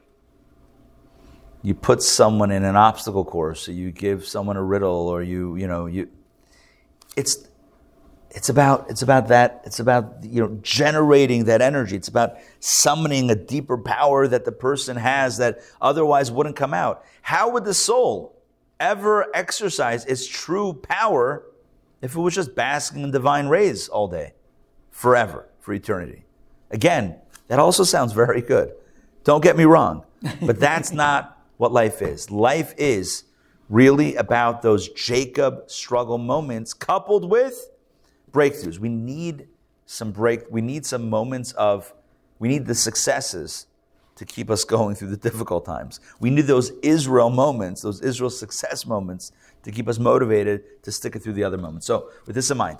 you 1.61 1.75
put 1.75 2.01
someone 2.01 2.49
in 2.49 2.63
an 2.63 2.75
obstacle 2.75 3.25
course, 3.25 3.69
or 3.69 3.73
you 3.73 3.91
give 3.91 4.25
someone 4.25 4.57
a 4.57 4.63
riddle, 4.63 5.07
or 5.07 5.21
you 5.21 5.55
you 5.55 5.67
know 5.67 5.85
you. 5.85 6.09
It's 7.15 7.47
it's 8.31 8.49
about 8.49 8.89
it's 8.89 9.01
about 9.01 9.29
that 9.29 9.61
it's 9.65 9.79
about 9.79 10.23
you 10.23 10.41
know 10.41 10.59
generating 10.61 11.45
that 11.45 11.61
energy. 11.61 11.95
It's 11.95 12.07
about 12.07 12.37
summoning 12.59 13.29
a 13.31 13.35
deeper 13.35 13.77
power 13.77 14.27
that 14.27 14.45
the 14.45 14.51
person 14.51 14.97
has 14.97 15.37
that 15.37 15.59
otherwise 15.81 16.31
wouldn't 16.31 16.55
come 16.55 16.73
out. 16.73 17.03
How 17.21 17.49
would 17.49 17.65
the 17.65 17.73
soul 17.73 18.35
ever 18.79 19.35
exercise 19.35 20.05
its 20.05 20.27
true 20.27 20.73
power 20.73 21.43
if 22.01 22.15
it 22.15 22.19
was 22.19 22.35
just 22.35 22.55
basking 22.55 23.03
in 23.03 23.11
divine 23.11 23.47
rays 23.47 23.89
all 23.89 24.07
day 24.07 24.33
forever 24.91 25.47
for 25.59 25.73
eternity? 25.73 26.23
Again 26.69 27.15
that 27.47 27.57
also 27.57 27.83
sounds 27.83 28.13
very 28.13 28.41
good. 28.41 28.73
Don't 29.23 29.41
get 29.41 29.57
me 29.57 29.65
wrong 29.65 30.05
but 30.41 30.59
that's 30.59 30.91
not 30.91 31.41
what 31.57 31.71
life 31.71 32.01
is. 32.01 32.29
Life 32.29 32.75
is 32.77 33.23
really 33.69 34.15
about 34.15 34.61
those 34.61 34.89
jacob 34.89 35.69
struggle 35.69 36.17
moments 36.17 36.73
coupled 36.73 37.29
with 37.29 37.69
breakthroughs. 38.31 38.79
We 38.79 38.89
need 38.89 39.47
some 39.85 40.11
break. 40.11 40.41
We 40.49 40.61
need 40.61 40.85
some 40.85 41.09
moments 41.09 41.51
of. 41.53 41.93
We 42.39 42.47
need 42.47 42.67
the 42.67 42.75
successes 42.75 43.65
to 44.15 44.25
keep 44.25 44.49
us 44.49 44.63
going 44.63 44.95
through 44.95 45.09
the 45.09 45.17
difficult 45.17 45.65
times. 45.65 45.99
We 46.19 46.29
need 46.29 46.47
those 46.47 46.71
Israel 46.81 47.29
moments, 47.29 47.81
those 47.81 48.01
Israel 48.01 48.29
success 48.29 48.85
moments, 48.85 49.31
to 49.63 49.71
keep 49.71 49.87
us 49.87 49.99
motivated 49.99 50.83
to 50.83 50.91
stick 50.91 51.15
it 51.15 51.19
through 51.19 51.33
the 51.33 51.43
other 51.43 51.57
moments. 51.57 51.87
So, 51.87 52.09
with 52.25 52.35
this 52.35 52.51
in 52.51 52.57
mind, 52.57 52.79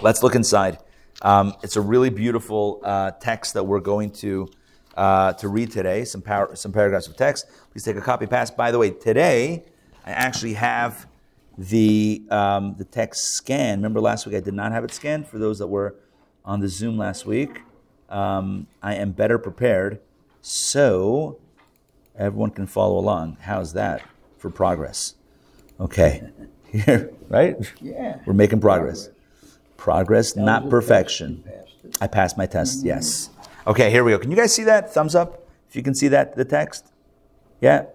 let's 0.00 0.22
look 0.22 0.34
inside. 0.34 0.78
Um, 1.22 1.54
it's 1.62 1.76
a 1.76 1.80
really 1.80 2.10
beautiful 2.10 2.80
uh, 2.84 3.12
text 3.12 3.54
that 3.54 3.64
we're 3.64 3.80
going 3.80 4.10
to 4.12 4.48
uh, 4.96 5.34
to 5.34 5.48
read 5.48 5.70
today. 5.70 6.04
Some 6.04 6.22
par- 6.22 6.54
some 6.56 6.72
paragraphs 6.72 7.06
of 7.06 7.16
text. 7.16 7.46
Please 7.70 7.84
take 7.84 7.96
a 7.96 8.00
copy. 8.00 8.26
Pass. 8.26 8.50
By 8.50 8.70
the 8.70 8.78
way, 8.78 8.90
today 8.90 9.64
I 10.04 10.10
actually 10.10 10.54
have 10.54 11.06
the 11.58 12.22
um, 12.30 12.74
the 12.78 12.84
text 12.84 13.34
scan. 13.34 13.78
Remember 13.78 14.00
last 14.00 14.26
week 14.26 14.34
I 14.36 14.40
did 14.40 14.54
not 14.54 14.72
have 14.72 14.84
it 14.84 14.92
scanned. 14.92 15.26
For 15.26 15.38
those 15.38 15.58
that 15.58 15.66
were 15.68 15.94
on 16.44 16.60
the 16.60 16.68
Zoom 16.68 16.96
last 16.98 17.26
week, 17.26 17.62
um, 18.10 18.66
I 18.82 18.94
am 18.94 19.12
better 19.12 19.38
prepared, 19.38 20.00
so 20.42 21.38
everyone 22.16 22.50
can 22.50 22.66
follow 22.66 22.98
along. 22.98 23.38
How's 23.40 23.72
that 23.72 24.02
for 24.38 24.50
progress? 24.50 25.14
Okay, 25.80 26.22
here, 26.70 27.10
right? 27.28 27.56
Yeah. 27.80 28.20
We're 28.26 28.32
making 28.34 28.60
progress. 28.60 29.10
Progress, 29.76 30.32
That 30.32 30.42
not 30.42 30.70
perfection. 30.70 31.42
passed. 31.44 32.02
I 32.02 32.06
passed 32.06 32.38
my 32.38 32.46
test. 32.46 32.84
Yes. 32.84 33.30
Okay, 33.66 33.90
here 33.90 34.04
we 34.04 34.12
go. 34.12 34.18
Can 34.18 34.30
you 34.30 34.36
guys 34.36 34.54
see 34.54 34.64
that? 34.64 34.92
Thumbs 34.92 35.14
up 35.14 35.46
if 35.68 35.76
you 35.76 35.82
can 35.82 35.94
see 35.94 36.08
that 36.08 36.36
the 36.36 36.44
text. 36.44 36.92
Yeah. 37.60 37.86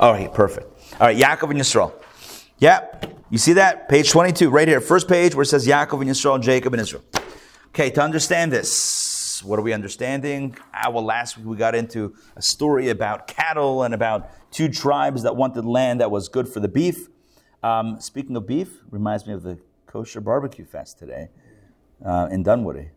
All 0.00 0.14
right, 0.14 0.32
perfect. 0.32 0.66
All 0.94 1.08
right, 1.08 1.16
Yaakov 1.16 1.50
and 1.50 1.60
Yisrael. 1.60 1.92
Yep. 2.58 3.18
You 3.28 3.36
see 3.36 3.52
that? 3.52 3.86
Page 3.90 4.10
22, 4.10 4.48
right 4.48 4.66
here. 4.66 4.80
First 4.80 5.06
page 5.06 5.34
where 5.34 5.42
it 5.42 5.46
says 5.48 5.66
Yaakov 5.68 6.00
and 6.00 6.08
Yisrael, 6.08 6.40
Jacob 6.40 6.72
and 6.72 6.80
Israel. 6.80 7.04
Okay, 7.68 7.90
to 7.90 8.00
understand 8.00 8.50
this, 8.50 9.44
what 9.44 9.58
are 9.58 9.62
we 9.62 9.74
understanding? 9.74 10.56
Ah, 10.72 10.88
well, 10.88 11.04
last 11.04 11.36
week 11.36 11.46
we 11.46 11.54
got 11.54 11.74
into 11.74 12.14
a 12.34 12.40
story 12.40 12.88
about 12.88 13.26
cattle 13.26 13.82
and 13.82 13.92
about 13.92 14.30
two 14.50 14.70
tribes 14.70 15.22
that 15.24 15.36
wanted 15.36 15.66
land 15.66 16.00
that 16.00 16.10
was 16.10 16.28
good 16.28 16.48
for 16.48 16.60
the 16.60 16.68
beef. 16.68 17.08
Um, 17.62 18.00
speaking 18.00 18.34
of 18.36 18.46
beef, 18.46 18.80
reminds 18.90 19.26
me 19.26 19.34
of 19.34 19.42
the 19.42 19.58
kosher 19.86 20.22
barbecue 20.22 20.64
fest 20.64 20.98
today 20.98 21.28
uh, 22.02 22.26
in 22.30 22.42
Dunwoody, 22.42 22.88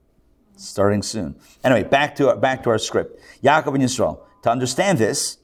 starting 0.56 1.02
soon. 1.02 1.36
Anyway, 1.66 1.84
back 1.84 2.16
to 2.16 2.30
our, 2.30 2.38
back 2.38 2.64
to 2.64 2.70
our 2.70 2.78
script. 2.78 3.20
Yaakov 3.44 3.76
and 3.76 3.84
Yisrael. 3.84 4.22
To 4.44 4.50
understand 4.50 5.00
this, 5.00 5.40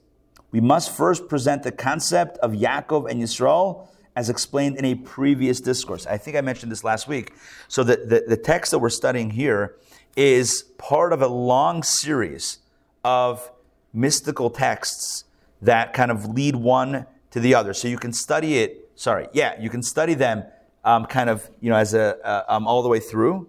we 0.51 0.61
must 0.61 0.95
first 0.95 1.27
present 1.27 1.63
the 1.63 1.71
concept 1.71 2.37
of 2.39 2.51
Yaakov 2.51 3.09
and 3.09 3.21
Yisrael 3.21 3.87
as 4.15 4.29
explained 4.29 4.77
in 4.77 4.85
a 4.85 4.95
previous 4.95 5.61
discourse. 5.61 6.05
I 6.07 6.17
think 6.17 6.35
I 6.35 6.41
mentioned 6.41 6.71
this 6.71 6.83
last 6.83 7.07
week. 7.07 7.33
So 7.67 7.83
the, 7.83 7.97
the, 7.97 8.23
the 8.27 8.37
text 8.37 8.71
that 8.71 8.79
we're 8.79 8.89
studying 8.89 9.29
here 9.29 9.75
is 10.17 10.63
part 10.77 11.13
of 11.13 11.21
a 11.21 11.27
long 11.27 11.83
series 11.83 12.59
of 13.03 13.51
mystical 13.93 14.49
texts 14.49 15.23
that 15.61 15.93
kind 15.93 16.11
of 16.11 16.25
lead 16.25 16.55
one 16.55 17.05
to 17.31 17.39
the 17.39 17.55
other. 17.55 17.73
So 17.73 17.87
you 17.87 17.97
can 17.97 18.11
study 18.11 18.59
it, 18.59 18.89
sorry, 18.95 19.27
yeah, 19.33 19.59
you 19.59 19.69
can 19.69 19.83
study 19.83 20.15
them 20.15 20.43
um, 20.83 21.05
kind 21.05 21.29
of, 21.29 21.49
you 21.61 21.69
know, 21.69 21.75
as 21.75 21.93
a, 21.93 22.17
uh, 22.25 22.43
um, 22.49 22.67
all 22.67 22.81
the 22.81 22.89
way 22.89 22.99
through. 22.99 23.47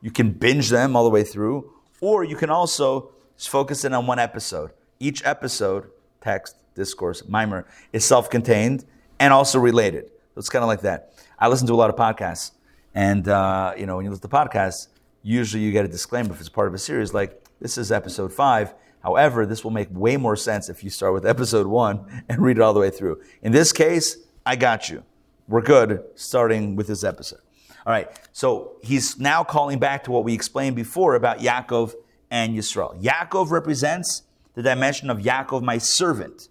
You 0.00 0.10
can 0.10 0.30
binge 0.30 0.70
them 0.70 0.96
all 0.96 1.04
the 1.04 1.10
way 1.10 1.24
through, 1.24 1.72
or 2.00 2.24
you 2.24 2.36
can 2.36 2.50
also 2.50 3.10
focus 3.36 3.84
in 3.84 3.92
on 3.92 4.06
one 4.06 4.18
episode. 4.18 4.70
Each 5.00 5.24
episode, 5.24 5.90
text, 6.20 6.56
discourse, 6.74 7.22
maamar, 7.22 7.64
is 7.92 8.04
self 8.04 8.30
contained 8.30 8.84
and 9.18 9.32
also 9.32 9.58
related. 9.58 10.10
It's 10.36 10.48
kind 10.48 10.62
of 10.62 10.68
like 10.68 10.82
that. 10.82 11.12
I 11.38 11.48
listen 11.48 11.66
to 11.66 11.72
a 11.72 11.76
lot 11.76 11.90
of 11.90 11.96
podcasts, 11.96 12.52
and 12.94 13.26
uh, 13.28 13.74
you 13.76 13.86
know, 13.86 13.96
when 13.96 14.04
you 14.04 14.10
listen 14.10 14.28
to 14.28 14.34
podcasts, 14.34 14.88
usually 15.22 15.62
you 15.62 15.72
get 15.72 15.84
a 15.84 15.88
disclaimer 15.88 16.32
if 16.32 16.40
it's 16.40 16.48
part 16.48 16.68
of 16.68 16.74
a 16.74 16.78
series, 16.78 17.12
like 17.12 17.42
this 17.60 17.76
is 17.78 17.90
episode 17.92 18.32
five. 18.32 18.74
However, 19.02 19.46
this 19.46 19.62
will 19.62 19.70
make 19.70 19.88
way 19.90 20.16
more 20.16 20.36
sense 20.36 20.68
if 20.68 20.82
you 20.82 20.90
start 20.90 21.12
with 21.12 21.26
episode 21.34 21.66
one 21.66 22.24
and 22.28 22.40
read 22.40 22.58
it 22.58 22.60
all 22.60 22.74
the 22.74 22.80
way 22.80 22.90
through. 22.90 23.22
In 23.42 23.52
this 23.52 23.72
case, 23.72 24.16
I 24.44 24.56
got 24.56 24.88
you. 24.88 25.04
We're 25.46 25.62
good 25.62 26.04
starting 26.14 26.76
with 26.76 26.86
this 26.86 27.04
episode. 27.04 27.40
All 27.86 27.92
right, 27.92 28.10
so 28.32 28.76
he's 28.82 29.18
now 29.18 29.42
calling 29.44 29.78
back 29.78 30.04
to 30.04 30.10
what 30.10 30.24
we 30.24 30.34
explained 30.34 30.76
before 30.76 31.14
about 31.14 31.38
Yaakov 31.38 31.94
and 32.30 32.54
Yisrael. 32.54 33.00
Yaakov 33.00 33.50
represents 33.50 34.22
the 34.54 34.62
dimension 34.62 35.10
of 35.10 35.18
Yaakov, 35.18 35.62
my 35.62 35.78
servant. 35.78 36.48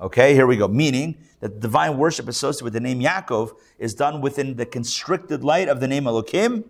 Okay, 0.00 0.34
here 0.34 0.46
we 0.46 0.56
go. 0.56 0.68
Meaning 0.68 1.16
that 1.40 1.60
divine 1.60 1.96
worship 1.96 2.28
associated 2.28 2.64
with 2.64 2.72
the 2.72 2.80
name 2.80 3.00
Yaakov 3.00 3.52
is 3.78 3.94
done 3.94 4.20
within 4.20 4.56
the 4.56 4.66
constricted 4.66 5.42
light 5.42 5.68
of 5.68 5.80
the 5.80 5.88
name 5.88 6.06
Elohim. 6.06 6.64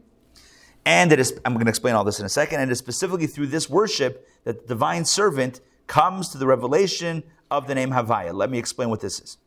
And 0.84 1.10
it 1.10 1.18
is, 1.18 1.38
I'm 1.44 1.54
going 1.54 1.66
to 1.66 1.70
explain 1.70 1.94
all 1.96 2.04
this 2.04 2.20
in 2.20 2.26
a 2.26 2.28
second, 2.28 2.60
and 2.60 2.70
it 2.70 2.72
is 2.72 2.78
specifically 2.78 3.26
through 3.26 3.48
this 3.48 3.68
worship 3.68 4.28
that 4.44 4.62
the 4.62 4.74
divine 4.74 5.04
servant 5.04 5.60
comes 5.88 6.28
to 6.28 6.38
the 6.38 6.46
revelation 6.46 7.24
of 7.50 7.66
the 7.66 7.74
name 7.74 7.90
Havaya. 7.90 8.32
Let 8.32 8.50
me 8.50 8.58
explain 8.58 8.88
what 8.88 9.00
this 9.00 9.18
is. 9.18 9.38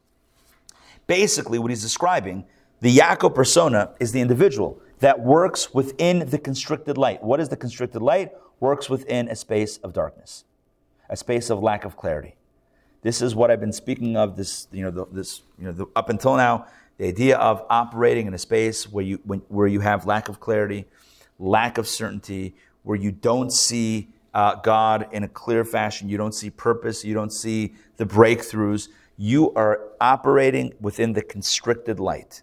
Basically, 1.07 1.57
what 1.57 1.71
he's 1.71 1.81
describing, 1.81 2.45
the 2.81 2.95
Yaakov 2.95 3.33
persona 3.33 3.93
is 3.99 4.11
the 4.11 4.19
individual 4.19 4.81
that 4.99 5.21
works 5.21 5.73
within 5.73 6.29
the 6.29 6.37
constricted 6.37 6.97
light. 6.97 7.23
What 7.23 7.39
is 7.39 7.49
the 7.49 7.57
constricted 7.57 8.01
light? 8.01 8.31
Works 8.59 8.89
within 8.89 9.29
a 9.29 9.35
space 9.35 9.77
of 9.77 9.93
darkness, 9.93 10.43
a 11.09 11.17
space 11.17 11.49
of 11.49 11.61
lack 11.61 11.85
of 11.85 11.97
clarity. 11.97 12.35
This 13.01 13.21
is 13.21 13.33
what 13.33 13.49
I've 13.49 13.59
been 13.59 13.73
speaking 13.73 14.17
of. 14.17 14.35
This, 14.35 14.67
you 14.71 14.83
know, 14.83 14.91
the, 14.91 15.05
this, 15.11 15.41
you 15.57 15.65
know, 15.65 15.71
the, 15.71 15.85
up 15.95 16.09
until 16.09 16.35
now, 16.35 16.67
the 16.97 17.07
idea 17.07 17.37
of 17.37 17.65
operating 17.69 18.27
in 18.27 18.33
a 18.33 18.37
space 18.37 18.89
where 18.91 19.05
you, 19.05 19.19
when, 19.23 19.39
where 19.47 19.67
you 19.67 19.79
have 19.79 20.05
lack 20.05 20.27
of 20.27 20.39
clarity, 20.39 20.85
lack 21.39 21.77
of 21.77 21.87
certainty, 21.87 22.55
where 22.83 22.97
you 22.97 23.11
don't 23.11 23.51
see 23.51 24.09
uh, 24.33 24.55
God 24.55 25.07
in 25.11 25.23
a 25.23 25.27
clear 25.27 25.63
fashion, 25.63 26.09
you 26.09 26.17
don't 26.17 26.33
see 26.33 26.49
purpose, 26.49 27.05
you 27.05 27.13
don't 27.13 27.31
see 27.31 27.73
the 27.97 28.05
breakthroughs. 28.05 28.89
You 29.17 29.53
are 29.53 29.81
operating 29.99 30.73
within 30.79 31.13
the 31.13 31.21
constricted 31.21 31.99
light. 31.99 32.41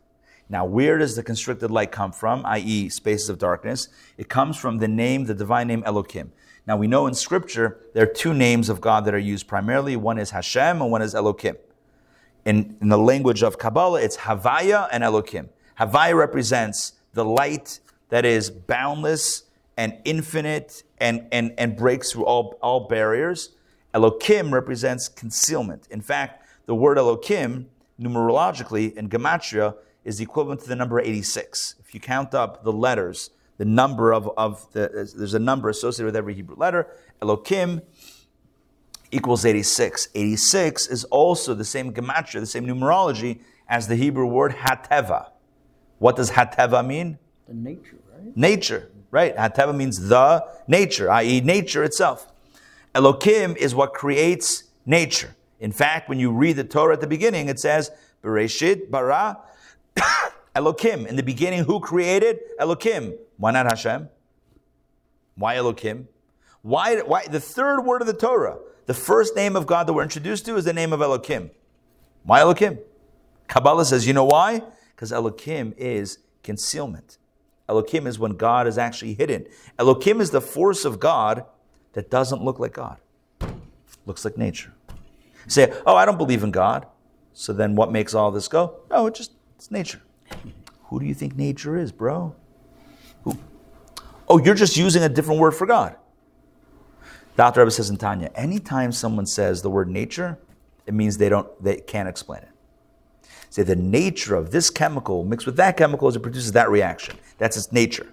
Now, 0.49 0.65
where 0.65 0.99
does 0.99 1.17
the 1.17 1.23
constricted 1.23 1.71
light 1.71 1.91
come 1.91 2.13
from, 2.13 2.43
i.e., 2.47 2.89
spaces 2.89 3.29
of 3.29 3.39
darkness? 3.39 3.89
It 4.17 4.29
comes 4.29 4.57
from 4.57 4.79
the 4.79 4.89
name, 4.89 5.25
the 5.25 5.35
divine 5.35 5.67
name 5.67 5.83
Elohim. 5.85 6.33
Now, 6.67 6.77
we 6.77 6.89
know 6.89 7.07
in 7.07 7.15
Scripture 7.15 7.79
there 7.95 8.03
are 8.03 8.13
two 8.13 8.35
names 8.35 8.69
of 8.69 8.81
God 8.81 9.05
that 9.05 9.15
are 9.15 9.19
used 9.19 9.47
primarily. 9.47 9.97
One 9.97 10.19
is 10.19 10.31
Hashem 10.31 10.83
and 10.83 10.91
one 10.91 11.01
is 11.01 11.15
Elohim. 11.15 11.57
In, 12.45 12.77
in 12.81 12.89
the 12.89 12.99
language 12.99 13.43
of 13.43 13.59
Kabbalah, 13.59 14.03
it's 14.03 14.19
Havaya 14.19 14.89
and 14.91 15.05
Elohim. 15.05 15.49
Havaya 15.79 16.17
represents 16.17 16.95
the 17.13 17.25
light 17.25 17.81
that 18.09 18.25
is 18.25 18.51
boundless 18.51 19.45
and 19.77 19.97
infinite 20.05 20.83
and, 20.99 21.27
and, 21.31 21.53
and 21.59 21.77
breaks 21.77 22.13
through 22.13 22.25
all, 22.25 22.59
all 22.63 22.89
barriers. 22.89 23.51
Elohim 23.95 24.53
represents 24.53 25.09
concealment. 25.09 25.87
In 25.91 26.01
fact, 26.01 26.47
the 26.67 26.75
word 26.75 26.99
Elohim, 26.99 27.69
numerologically 28.01 28.95
in 28.97 29.09
Gematria, 29.09 29.77
is 30.05 30.21
equivalent 30.21 30.61
to 30.63 30.69
the 30.69 30.77
number 30.77 31.01
86. 31.01 31.77
If 31.81 31.95
you 31.95 32.01
count 32.01 32.35
up 32.35 32.65
the 32.65 32.73
letters, 32.73 33.31
the 33.59 33.65
number 33.65 34.13
of, 34.13 34.31
of 34.37 34.71
the, 34.73 35.11
there's 35.17 35.35
a 35.35 35.39
number 35.39 35.69
associated 35.69 36.07
with 36.07 36.17
every 36.17 36.35
Hebrew 36.35 36.57
letter. 36.57 36.89
Elokim 37.23 37.83
equals 39.11 39.45
86. 39.45 40.09
86 40.15 40.89
is 40.89 41.05
also 41.05 41.55
the 41.55 41.65
same 41.65 41.93
gematria, 41.93 42.41
the 42.41 42.47
same 42.47 42.67
numerology 42.67 43.41
as 43.69 43.89
the 43.89 43.97
Hebrew 43.97 44.27
word 44.27 44.53
hateva. 44.53 45.31
What 45.99 46.17
does 46.17 46.33
hateva 46.33 46.87
mean? 46.87 47.19
The 47.49 47.55
nature, 47.55 47.97
right? 48.13 48.37
Nature, 48.37 48.91
right? 49.11 49.37
Hateva 49.37 49.75
means 49.75 50.09
the 50.09 50.45
nature, 50.69 51.11
i.e., 51.11 51.41
nature 51.41 51.83
itself. 51.85 52.27
Elokim 52.95 53.57
is 53.57 53.75
what 53.75 53.95
creates 53.95 54.65
nature. 54.85 55.35
In 55.61 55.73
fact, 55.73 56.09
when 56.09 56.19
you 56.19 56.31
read 56.31 56.57
the 56.57 56.65
Torah 56.65 56.95
at 56.95 57.01
the 57.01 57.07
beginning, 57.07 57.49
it 57.49 57.59
says, 57.59 57.91
Bereshit 58.23 58.91
bara 58.91 59.39
Elokim. 60.57 61.07
In 61.07 61.17
the 61.17 61.23
beginning, 61.23 61.65
who 61.65 61.81
created? 61.81 62.41
Elokim. 62.59 63.17
Why 63.37 63.51
not 63.51 63.67
Hashem? 63.67 64.09
Why 65.37 65.57
Elokim? 65.57 66.07
Why, 66.63 67.01
why? 67.03 67.27
The 67.27 67.41
third 67.41 67.83
word 67.83 68.01
of 68.01 68.07
the 68.07 68.15
Torah, 68.15 68.59
the 68.87 68.95
first 68.95 69.37
name 69.37 69.55
of 69.55 69.67
God 69.67 69.87
that 69.87 69.93
we're 69.93 70.03
introduced 70.03 70.47
to 70.47 70.57
is 70.57 70.65
the 70.65 70.73
name 70.73 70.93
of 70.93 71.01
Elokim. 71.01 71.51
Why 72.25 72.41
Elokim? 72.41 72.79
Kabbalah 73.47 73.85
says, 73.85 74.07
you 74.07 74.13
know 74.13 74.25
why? 74.25 74.63
Because 74.95 75.13
Elokim 75.13 75.75
is 75.77 76.19
concealment. 76.43 77.19
Elokim 77.69 78.07
is 78.07 78.19
when 78.19 78.33
God 78.33 78.67
is 78.67 78.79
actually 78.79 79.15
hidden. 79.15 79.47
Elokim 79.79 80.21
is 80.21 80.31
the 80.31 80.41
force 80.41 80.85
of 80.85 80.99
God 80.99 81.45
that 81.93 82.11
doesn't 82.11 82.43
look 82.43 82.59
like 82.59 82.73
God. 82.73 82.99
Looks 84.07 84.25
like 84.25 84.37
nature. 84.37 84.73
You 84.89 85.51
say, 85.51 85.73
oh, 85.85 85.97
I 85.97 86.05
don't 86.05 86.19
believe 86.19 86.43
in 86.43 86.51
God. 86.51 86.87
So 87.33 87.53
then 87.53 87.75
what 87.75 87.93
makes 87.93 88.15
all 88.15 88.31
this 88.31 88.49
go? 88.49 88.81
No, 88.91 89.07
it 89.07 89.15
just 89.15 89.33
it's 89.57 89.71
nature. 89.71 90.01
Who 90.85 91.01
do 91.01 91.07
you 91.07 91.15
think 91.15 91.37
nature 91.37 91.77
is, 91.77 91.93
bro? 91.93 92.35
Who? 93.25 93.39
Oh, 94.29 94.39
you're 94.39 94.55
just 94.55 94.77
using 94.77 95.03
a 95.03 95.09
different 95.09 95.41
word 95.41 95.53
for 95.53 95.67
God. 95.67 95.97
the 97.37 97.45
Alter 97.45 97.61
Rebbe 97.61 97.71
says 97.71 97.91
in 97.91 97.97
Tanya, 97.97 98.31
anytime 98.35 98.93
someone 98.93 99.27
says 99.27 99.63
the 99.63 99.71
word 99.71 99.89
nature, 99.89 100.39
it 100.87 100.95
means 100.95 101.19
they 101.19 101.29
don't 101.29 101.49
they 101.63 101.77
can't 101.77 102.09
explain 102.09 102.43
it. 102.43 102.49
Say 103.51 103.63
the 103.63 103.77
nature 103.77 104.35
of 104.35 104.51
this 104.51 104.71
chemical 104.71 105.25
mixed 105.25 105.47
with 105.47 105.57
that 105.57 105.77
chemical 105.77 106.09
as 106.09 106.17
it 106.17 106.21
produces 106.21 106.53
that 106.53 106.71
reaction. 106.71 107.17
That's 107.39 107.57
its 107.57 107.73
nature. 107.73 108.07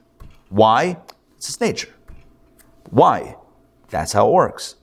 Why? 0.50 0.98
It's 1.38 1.50
its 1.50 1.62
nature. 1.62 1.90
Why? 2.90 3.36
That's 3.90 4.14
how 4.14 4.28
it 4.28 4.32
works. 4.32 4.76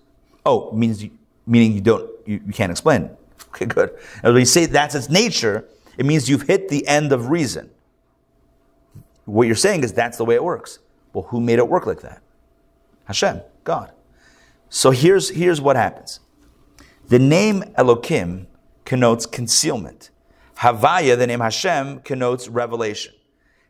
Oh, 0.44 0.70
means 0.72 1.04
meaning 1.46 1.72
you 1.72 1.80
don't 1.80 2.10
you, 2.26 2.40
you 2.46 2.52
can't 2.52 2.70
explain 2.70 3.04
it. 3.04 3.16
Okay, 3.52 3.66
good. 3.66 3.90
And 4.22 4.32
when 4.32 4.40
you 4.40 4.46
say 4.46 4.66
that's 4.66 4.94
its 4.94 5.10
nature, 5.10 5.64
it 6.00 6.06
means 6.06 6.30
you've 6.30 6.48
hit 6.48 6.70
the 6.70 6.88
end 6.88 7.12
of 7.12 7.28
reason. 7.28 7.68
What 9.26 9.46
you're 9.46 9.54
saying 9.54 9.84
is 9.84 9.92
that's 9.92 10.16
the 10.16 10.24
way 10.24 10.34
it 10.34 10.42
works. 10.42 10.78
Well, 11.12 11.24
who 11.24 11.42
made 11.42 11.58
it 11.58 11.68
work 11.68 11.84
like 11.84 12.00
that? 12.00 12.22
Hashem, 13.04 13.42
God. 13.64 13.92
So 14.70 14.92
here's, 14.92 15.28
here's 15.28 15.60
what 15.60 15.76
happens. 15.76 16.20
The 17.08 17.18
name 17.18 17.64
Elokim 17.76 18.46
connotes 18.86 19.26
concealment. 19.26 20.08
Havaya, 20.60 21.18
the 21.18 21.26
name 21.26 21.40
Hashem, 21.40 22.00
connotes 22.00 22.48
revelation. 22.48 23.12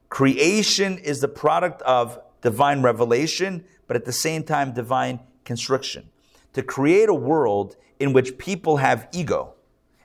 Creation 0.09 0.99
is 0.99 1.21
the 1.21 1.27
product 1.27 1.83
of 1.83 2.21
divine 2.43 2.81
revelation, 2.81 3.65
but 3.89 3.97
at 3.97 4.05
the 4.05 4.13
same 4.13 4.45
time, 4.45 4.73
divine 4.73 5.19
constriction. 5.45 6.11
To 6.53 6.63
create 6.63 7.09
a 7.09 7.15
world 7.15 7.75
in 7.99 8.13
which 8.13 8.39
people 8.39 8.77
have 8.77 9.09
ego 9.11 9.55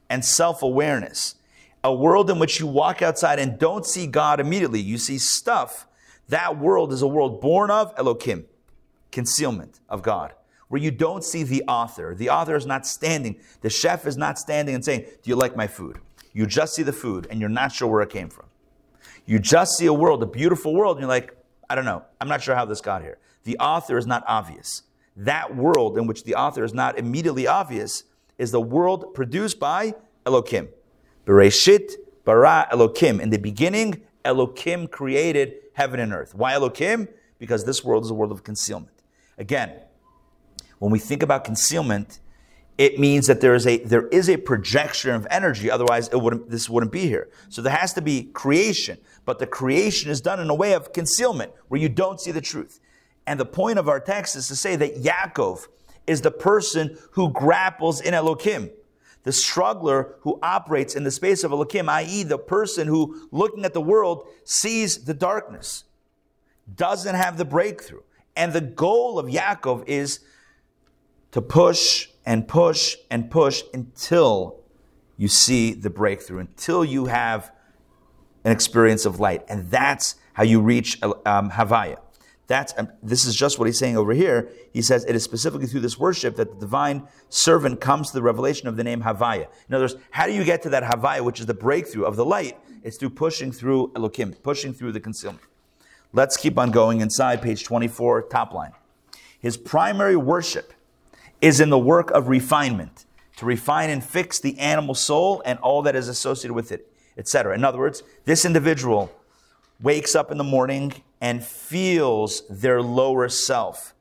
and 0.10 0.26
self 0.26 0.64
awareness, 0.64 1.35
a 1.86 1.94
world 1.94 2.32
in 2.32 2.40
which 2.40 2.60
you 2.60 2.66
walk 2.66 3.04
outside 3.04 3.38
and 3.38 3.60
don't 3.60 3.86
see 3.86 4.08
God 4.08 4.40
immediately, 4.40 4.82
you 4.82 4.98
see 4.98 5.20
stuff. 5.20 5.86
That 6.30 6.58
world 6.58 6.92
is 6.92 7.04
a 7.04 7.08
world 7.08 7.40
born 7.40 7.70
of 7.70 7.96
Elokim, 7.96 8.46
concealment 9.12 9.80
of 9.88 10.02
God, 10.02 10.34
where 10.68 10.82
you 10.82 10.90
don't 10.90 11.24
see 11.24 11.44
the 11.44 11.64
author. 11.68 12.16
The 12.16 12.32
author 12.32 12.56
is 12.56 12.66
not 12.66 12.88
standing, 12.88 13.36
the 13.62 13.70
chef 13.70 14.08
is 14.08 14.18
not 14.18 14.40
standing 14.40 14.74
and 14.74 14.84
saying, 14.84 15.02
Do 15.02 15.30
you 15.30 15.36
like 15.36 15.56
my 15.56 15.68
food? 15.68 16.00
You 16.34 16.48
just 16.48 16.74
see 16.74 16.82
the 16.82 16.92
food 16.92 17.28
and 17.30 17.40
you're 17.40 17.50
not 17.50 17.72
sure 17.72 17.88
where 17.88 18.02
it 18.02 18.10
came 18.10 18.30
from. 18.30 18.48
You 19.28 19.38
just 19.38 19.78
see 19.78 19.86
a 19.86 19.94
world, 19.94 20.24
a 20.24 20.26
beautiful 20.26 20.74
world, 20.74 20.98
and 20.98 21.04
you're 21.04 21.08
like, 21.08 21.38
I 21.70 21.76
don't 21.76 21.86
know, 21.86 22.04
I'm 22.20 22.28
not 22.28 22.42
sure 22.42 22.56
how 22.56 22.66
this 22.66 22.82
got 22.82 23.04
here. 23.04 23.20
The 23.44 23.60
author 23.60 24.00
is 24.00 24.08
not 24.08 24.24
obvious. 24.26 24.82
That 25.16 25.56
world 25.56 26.00
in 26.00 26.08
which 26.08 26.24
the 26.24 26.34
author 26.34 26.64
is 26.64 26.74
not 26.74 26.98
immediately 26.98 27.46
obvious 27.46 28.06
is 28.40 28.50
the 28.50 28.60
world 28.60 29.14
produced 29.14 29.60
by 29.60 29.94
Elokim. 30.26 30.70
Bereshit 31.26 31.94
bara 32.24 32.68
Elokim. 32.72 33.20
In 33.20 33.30
the 33.30 33.38
beginning, 33.38 34.02
Elokim 34.24 34.90
created 34.90 35.56
heaven 35.74 36.00
and 36.00 36.14
earth. 36.14 36.34
Why 36.36 36.54
Elokim? 36.54 37.08
Because 37.40 37.66
this 37.66 37.84
world 37.84 38.06
is 38.06 38.12
a 38.12 38.14
world 38.14 38.32
of 38.32 38.44
concealment. 38.44 39.04
Again, 39.38 39.74
when 40.80 40.92
we 40.92 41.00
think 41.00 41.24
about 41.24 41.44
concealment, 41.44 42.20
it 42.78 43.00
means 43.00 43.28
that 43.28 43.40
there 43.42 43.56
is 43.56 43.66
a 43.66 43.78
there 43.78 44.08
is 44.08 44.30
a 44.30 44.38
projection 44.38 45.12
of 45.12 45.26
energy. 45.30 45.72
Otherwise, 45.72 46.10
it 46.10 46.18
wouldn't 46.18 46.50
this 46.50 46.70
wouldn't 46.70 46.92
be 46.92 47.08
here. 47.08 47.30
So 47.50 47.62
there 47.62 47.76
has 47.76 47.94
to 47.94 48.02
be 48.02 48.24
creation, 48.24 48.98
but 49.24 49.40
the 49.40 49.48
creation 49.48 50.12
is 50.12 50.22
done 50.22 50.40
in 50.40 50.50
a 50.50 50.56
way 50.56 50.74
of 50.74 50.92
concealment 50.92 51.52
where 51.70 51.80
you 51.80 51.90
don't 51.90 52.20
see 52.20 52.32
the 52.32 52.42
truth. 52.42 52.80
And 53.28 53.40
the 53.40 53.46
point 53.46 53.80
of 53.80 53.88
our 53.88 54.00
text 54.00 54.36
is 54.36 54.48
to 54.50 54.56
say 54.56 54.76
that 54.76 55.02
Yaakov 55.02 55.68
is 56.06 56.22
the 56.22 56.32
person 56.32 56.98
who 57.12 57.32
grapples 57.32 58.02
in 58.02 58.14
Elokim, 58.14 58.72
the 59.26 59.32
struggler 59.32 60.16
who 60.22 60.40
operates 60.42 60.96
in 60.96 61.04
the 61.04 61.10
space 61.10 61.44
of 61.44 61.52
Elokim, 61.52 61.90
i.e., 61.90 62.24
the 62.24 62.38
person 62.38 62.88
who, 62.88 63.28
looking 63.32 63.66
at 63.66 63.74
the 63.74 63.82
world, 63.82 64.28
sees 64.44 65.04
the 65.06 65.16
darkness, 65.16 65.84
doesn't 66.74 67.16
have 67.16 67.38
the 67.38 67.44
breakthrough. 67.44 68.02
And 68.36 68.54
the 68.54 68.62
goal 68.62 69.18
of 69.18 69.26
Yaakov 69.26 69.88
is 69.88 70.20
to 71.32 71.42
push 71.42 72.10
and 72.24 72.48
push 72.48 72.98
and 73.10 73.32
push 73.32 73.64
until 73.74 74.60
you 75.18 75.28
see 75.28 75.74
the 75.74 75.90
breakthrough, 75.90 76.40
until 76.40 76.86
you 76.86 77.08
have 77.08 77.52
an 78.44 78.52
experience 78.52 79.06
of 79.06 79.20
light. 79.20 79.44
And 79.50 79.72
that's 79.72 80.16
how 80.34 80.44
you 80.44 80.62
reach 80.62 81.02
um, 81.02 81.50
Havaya. 81.50 81.98
That's, 82.48 82.74
um, 82.78 82.90
this 83.02 83.26
is 83.26 83.36
just 83.36 83.58
what 83.58 83.66
he's 83.66 83.80
saying 83.80 83.98
over 83.98 84.14
here. 84.14 84.50
He 84.72 84.82
says 84.82 85.04
it 85.06 85.16
is 85.16 85.24
specifically 85.24 85.66
through 85.68 85.80
this 85.80 85.98
worship 85.98 86.36
that 86.36 86.54
the 86.54 86.60
divine 86.60 87.08
servant 87.30 87.82
comes 87.82 88.10
to 88.10 88.14
the 88.14 88.22
revelation 88.22 88.68
of 88.68 88.78
the 88.78 88.84
name 88.84 89.02
Havaya. 89.02 89.48
In 89.68 89.76
other 89.76 89.86
words, 89.86 89.96
how 90.12 90.28
do 90.28 90.34
you 90.34 90.44
get 90.44 90.62
to 90.64 90.70
that 90.70 90.84
Havaya, 90.84 91.22
which 91.22 91.40
is 91.40 91.48
the 91.48 91.56
breakthrough 91.56 92.04
of 92.04 92.16
the 92.16 92.26
light? 92.26 92.58
It's 92.84 92.98
through 92.98 93.12
pushing 93.12 93.52
through 93.52 93.92
Elokim, 93.94 94.42
pushing 94.44 94.74
through 94.74 94.92
the 94.92 95.00
concealment. 95.00 95.44
Let's 96.14 96.38
keep 96.38 96.58
on 96.60 96.72
going 96.72 97.02
inside 97.02 97.42
page 97.42 97.64
24, 97.64 98.24
top 98.24 98.54
line. 98.54 98.74
His 99.40 99.58
primary 99.58 100.16
worship 100.16 100.72
is 101.42 101.60
in 101.60 101.70
the 101.70 101.80
work 101.80 102.12
of 102.12 102.30
refinement, 102.30 103.06
to 103.38 103.46
refine 103.46 103.90
and 103.90 104.04
fix 104.04 104.40
the 104.40 104.58
animal 104.60 104.96
soul 104.96 105.42
and 105.46 105.60
all 105.60 105.82
that 105.82 105.96
is 105.96 106.08
associated 106.08 106.54
with 106.54 106.72
it, 106.72 106.90
etc. 107.18 107.54
In 107.54 107.66
other 107.66 107.80
words, 107.80 108.02
this 108.24 108.46
individual 108.46 109.12
wakes 109.82 110.16
up 110.16 110.32
in 110.32 110.38
the 110.38 110.44
morning 110.44 110.94
and 111.22 111.44
feels 111.44 112.44
their 112.50 112.82
lower 112.82 113.30
self. 113.30 113.94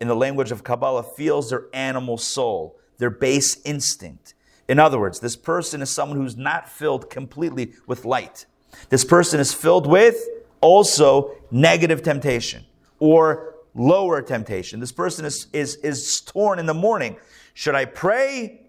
In 0.00 0.08
the 0.08 0.16
language 0.16 0.52
of 0.52 0.62
Kabbalah, 0.64 1.02
feels 1.02 1.50
their 1.50 1.64
animal 1.72 2.18
soul, 2.18 2.78
their 2.98 3.10
base 3.10 3.60
instinct. 3.64 4.34
In 4.68 4.78
other 4.78 4.98
words, 4.98 5.20
this 5.20 5.34
person 5.34 5.82
is 5.82 5.90
someone 5.90 6.18
who's 6.18 6.36
not 6.36 6.68
filled 6.68 7.10
completely 7.10 7.72
with 7.86 8.04
light. 8.04 8.46
This 8.90 9.04
person 9.04 9.40
is 9.40 9.52
filled 9.52 9.86
with 9.86 10.28
also 10.60 11.34
negative 11.50 12.02
temptation 12.02 12.64
or 12.98 13.54
lower 13.74 14.20
temptation. 14.22 14.80
This 14.80 14.92
person 14.92 15.24
is, 15.24 15.46
is, 15.52 15.76
is 15.76 16.20
torn 16.20 16.58
in 16.58 16.66
the 16.66 16.74
morning. 16.74 17.16
Should 17.54 17.74
I 17.74 17.86
pray 17.86 18.60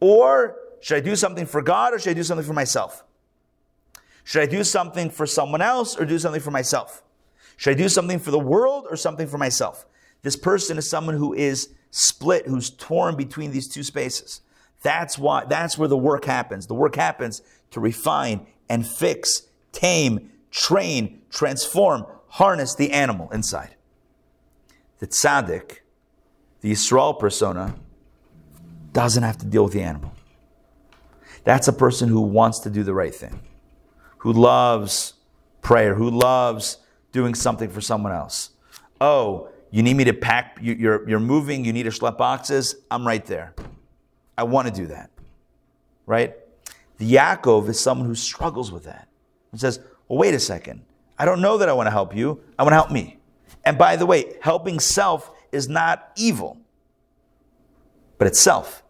or 0.00 0.56
should 0.80 0.96
I 0.96 1.00
do 1.00 1.16
something 1.16 1.46
for 1.46 1.62
God 1.62 1.94
or 1.94 1.98
should 1.98 2.10
I 2.10 2.14
do 2.14 2.22
something 2.22 2.46
for 2.46 2.52
myself? 2.52 3.04
Should 4.24 4.42
I 4.42 4.46
do 4.46 4.64
something 4.64 5.10
for 5.10 5.26
someone 5.26 5.62
else 5.62 5.98
or 5.98 6.04
do 6.04 6.18
something 6.18 6.40
for 6.40 6.50
myself? 6.50 7.02
Should 7.56 7.70
I 7.70 7.74
do 7.74 7.88
something 7.88 8.18
for 8.18 8.30
the 8.30 8.38
world 8.38 8.86
or 8.90 8.96
something 8.96 9.26
for 9.26 9.38
myself? 9.38 9.86
This 10.22 10.36
person 10.36 10.78
is 10.78 10.88
someone 10.88 11.16
who 11.16 11.34
is 11.34 11.70
split, 11.90 12.46
who's 12.46 12.70
torn 12.70 13.16
between 13.16 13.52
these 13.52 13.68
two 13.68 13.82
spaces. 13.82 14.40
That's 14.82 15.18
why, 15.18 15.44
that's 15.44 15.78
where 15.78 15.88
the 15.88 15.96
work 15.96 16.24
happens. 16.24 16.66
The 16.66 16.74
work 16.74 16.96
happens 16.96 17.42
to 17.70 17.80
refine 17.80 18.46
and 18.68 18.86
fix, 18.86 19.42
tame, 19.72 20.30
train, 20.50 21.22
transform, 21.30 22.06
harness 22.28 22.74
the 22.74 22.92
animal 22.92 23.30
inside. 23.30 23.74
The 24.98 25.06
tzaddik, 25.06 25.78
the 26.60 26.72
Yisrael 26.72 27.18
persona, 27.18 27.74
doesn't 28.92 29.22
have 29.22 29.38
to 29.38 29.46
deal 29.46 29.64
with 29.64 29.72
the 29.72 29.82
animal. 29.82 30.14
That's 31.44 31.66
a 31.68 31.72
person 31.72 32.08
who 32.08 32.20
wants 32.20 32.60
to 32.60 32.70
do 32.70 32.82
the 32.82 32.94
right 32.94 33.14
thing, 33.14 33.40
who 34.22 34.32
loves 34.32 35.14
prayer, 35.62 35.96
who 35.96 36.08
loves 36.08 36.78
doing 37.10 37.34
something 37.34 37.68
for 37.68 37.80
someone 37.80 38.12
else. 38.12 38.50
Oh, 39.00 39.48
you 39.72 39.82
need 39.82 39.94
me 39.94 40.04
to 40.04 40.12
pack, 40.12 40.58
you're, 40.62 41.08
you're 41.08 41.18
moving, 41.18 41.64
you 41.64 41.72
need 41.72 41.82
to 41.82 41.90
schlep 41.90 42.18
boxes. 42.18 42.76
I'm 42.88 43.04
right 43.04 43.26
there. 43.26 43.52
I 44.38 44.44
want 44.44 44.68
to 44.68 44.72
do 44.72 44.86
that. 44.86 45.10
Right? 46.06 46.36
The 46.98 47.14
Yaakov 47.14 47.68
is 47.68 47.80
someone 47.80 48.06
who 48.06 48.14
struggles 48.14 48.70
with 48.70 48.84
that. 48.84 49.08
and 49.50 49.60
says, 49.60 49.80
Well, 50.06 50.20
wait 50.20 50.34
a 50.34 50.38
second. 50.38 50.84
I 51.18 51.24
don't 51.24 51.40
know 51.40 51.58
that 51.58 51.68
I 51.68 51.72
want 51.72 51.88
to 51.88 51.90
help 51.90 52.14
you. 52.14 52.40
I 52.56 52.62
want 52.62 52.70
to 52.70 52.76
help 52.76 52.92
me. 52.92 53.18
And 53.64 53.76
by 53.76 53.96
the 53.96 54.06
way, 54.06 54.36
helping 54.40 54.78
self 54.78 55.32
is 55.50 55.68
not 55.68 56.12
evil, 56.14 56.58
but 58.18 58.28
it's 58.28 58.38
self. 58.38 58.84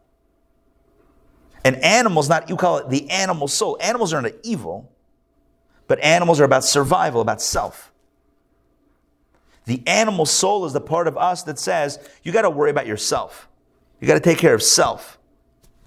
An 1.65 1.77
animal's 1.77 2.29
not, 2.29 2.51
you 2.51 2.57
call 2.57 2.77
it 2.77 2.91
the 2.91 3.09
animal 3.09 3.49
soul. 3.49 3.79
Animals 3.81 4.13
are 4.13 4.21
not 4.21 4.33
evil, 4.43 4.92
but 5.93 6.03
animals 6.03 6.41
are 6.41 6.45
about 6.45 6.65
survival, 6.65 7.21
about 7.21 7.43
self. 7.43 7.93
The 9.67 9.87
animal 9.87 10.25
soul 10.25 10.65
is 10.65 10.73
the 10.73 10.81
part 10.81 11.07
of 11.07 11.19
us 11.19 11.43
that 11.43 11.59
says, 11.59 11.99
you 12.23 12.33
got 12.33 12.43
to 12.43 12.49
worry 12.49 12.71
about 12.71 12.87
yourself. 12.87 13.47
You 14.01 14.09
got 14.09 14.15
to 14.15 14.21
take 14.21 14.39
care 14.39 14.55
of 14.55 14.63
self. 14.63 15.19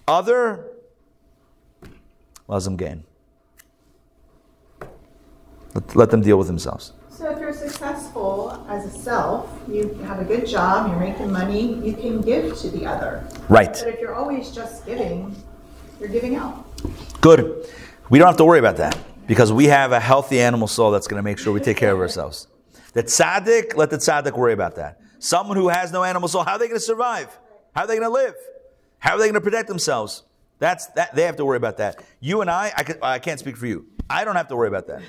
Other, 0.07 0.67
let 2.47 2.61
them 2.61 2.77
gain. 2.77 3.03
Let, 5.73 5.95
let 5.95 6.11
them 6.11 6.21
deal 6.21 6.37
with 6.37 6.45
themselves. 6.45 6.93
So 7.09 7.27
if 7.31 7.39
you're 7.39 7.51
successful 7.51 8.63
as 8.69 8.85
a 8.85 8.95
self, 8.95 9.49
you 9.67 9.89
have 10.03 10.19
a 10.19 10.23
good 10.23 10.45
job, 10.45 10.91
you're 10.91 10.99
making 10.99 11.31
money, 11.31 11.83
you 11.83 11.93
can 11.93 12.21
give 12.21 12.55
to 12.59 12.69
the 12.69 12.85
other. 12.85 13.27
Right. 13.49 13.73
But 13.73 13.87
if 13.87 13.99
you're 13.99 14.13
always 14.13 14.51
just 14.51 14.85
giving, 14.85 15.35
you're 15.99 16.09
giving 16.09 16.35
out. 16.35 16.63
Good. 17.21 17.67
We 18.11 18.19
don't 18.19 18.27
have 18.27 18.37
to 18.37 18.45
worry 18.45 18.59
about 18.59 18.77
that 18.77 18.95
because 19.27 19.51
we 19.51 19.65
have 19.65 19.91
a 19.91 19.99
healthy 19.99 20.39
animal 20.39 20.67
soul 20.67 20.91
that's 20.91 21.07
going 21.07 21.19
to 21.19 21.23
make 21.23 21.37
sure 21.37 21.53
we 21.53 21.59
take 21.59 21.77
care 21.77 21.93
of 21.93 21.99
ourselves. 21.99 22.47
The 22.93 23.03
tzaddik, 23.03 23.75
let 23.75 23.89
the 23.89 23.97
tzaddik 23.97 24.37
worry 24.37 24.53
about 24.53 24.75
that. 24.75 24.99
Someone 25.19 25.57
who 25.57 25.69
has 25.69 25.91
no 25.91 26.03
animal 26.03 26.29
soul, 26.29 26.43
how 26.43 26.53
are 26.53 26.59
they 26.59 26.67
going 26.67 26.79
to 26.79 26.85
survive? 26.85 27.37
How 27.75 27.83
are 27.83 27.87
they 27.87 27.97
going 27.97 28.07
to 28.07 28.13
live? 28.13 28.35
How 28.99 29.15
are 29.15 29.17
they 29.17 29.25
going 29.25 29.33
to 29.33 29.41
protect 29.41 29.67
themselves? 29.67 30.23
That's 30.59 30.87
that. 30.87 31.13
They 31.13 31.23
have 31.23 31.35
to 31.37 31.45
worry 31.45 31.57
about 31.57 31.77
that. 31.77 32.03
You 32.21 32.41
and 32.41 32.49
I, 32.49 32.71
I, 32.75 32.83
can, 32.83 32.97
I 33.01 33.19
can't 33.19 33.39
speak 33.39 33.57
for 33.57 33.65
you. 33.65 33.85
I 34.09 34.23
don't 34.23 34.35
have 34.35 34.47
to 34.47 34.55
worry 34.55 34.67
about 34.67 34.87
that. 34.87 35.01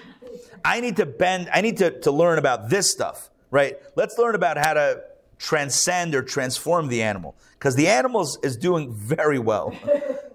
I 0.65 0.81
need 0.81 0.97
to 0.97 1.07
bend. 1.07 1.49
I 1.53 1.61
need 1.61 1.77
to, 1.79 2.01
to 2.01 2.11
learn 2.11 2.39
about 2.39 2.69
this 2.69 2.91
stuff, 2.91 3.31
right? 3.51 3.77
Let's 3.95 4.19
learn 4.19 4.35
about 4.35 4.59
how 4.59 4.75
to 4.75 5.03
transcend 5.39 6.15
or 6.15 6.23
transform 6.23 6.89
the 6.89 7.03
animal 7.03 7.37
because 7.53 7.77
the 7.77 7.87
animal 7.89 8.23
is- 8.23 8.39
is 8.43 8.57
doing 8.57 8.93
very 8.93 9.39
well. 9.39 9.73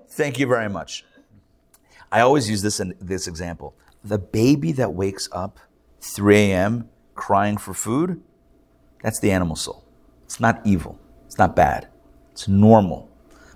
Thank 0.09 0.39
you 0.39 0.47
very 0.47 0.69
much. 0.69 1.03
I 2.11 2.21
always 2.21 2.49
use 2.49 2.61
this 2.61 2.79
in 2.79 2.95
this 2.99 3.27
example. 3.27 3.73
The 4.03 4.17
baby 4.17 4.71
that 4.73 4.93
wakes 4.93 5.29
up 5.31 5.59
3 6.01 6.35
a.m. 6.37 6.89
crying 7.15 7.57
for 7.57 7.73
food, 7.73 8.21
that's 9.01 9.19
the 9.19 9.31
animal 9.31 9.55
soul. 9.55 9.83
It's 10.25 10.39
not 10.39 10.61
evil. 10.65 10.99
It's 11.25 11.37
not 11.37 11.55
bad. 11.55 11.87
It's 12.31 12.47
normal. 12.47 13.09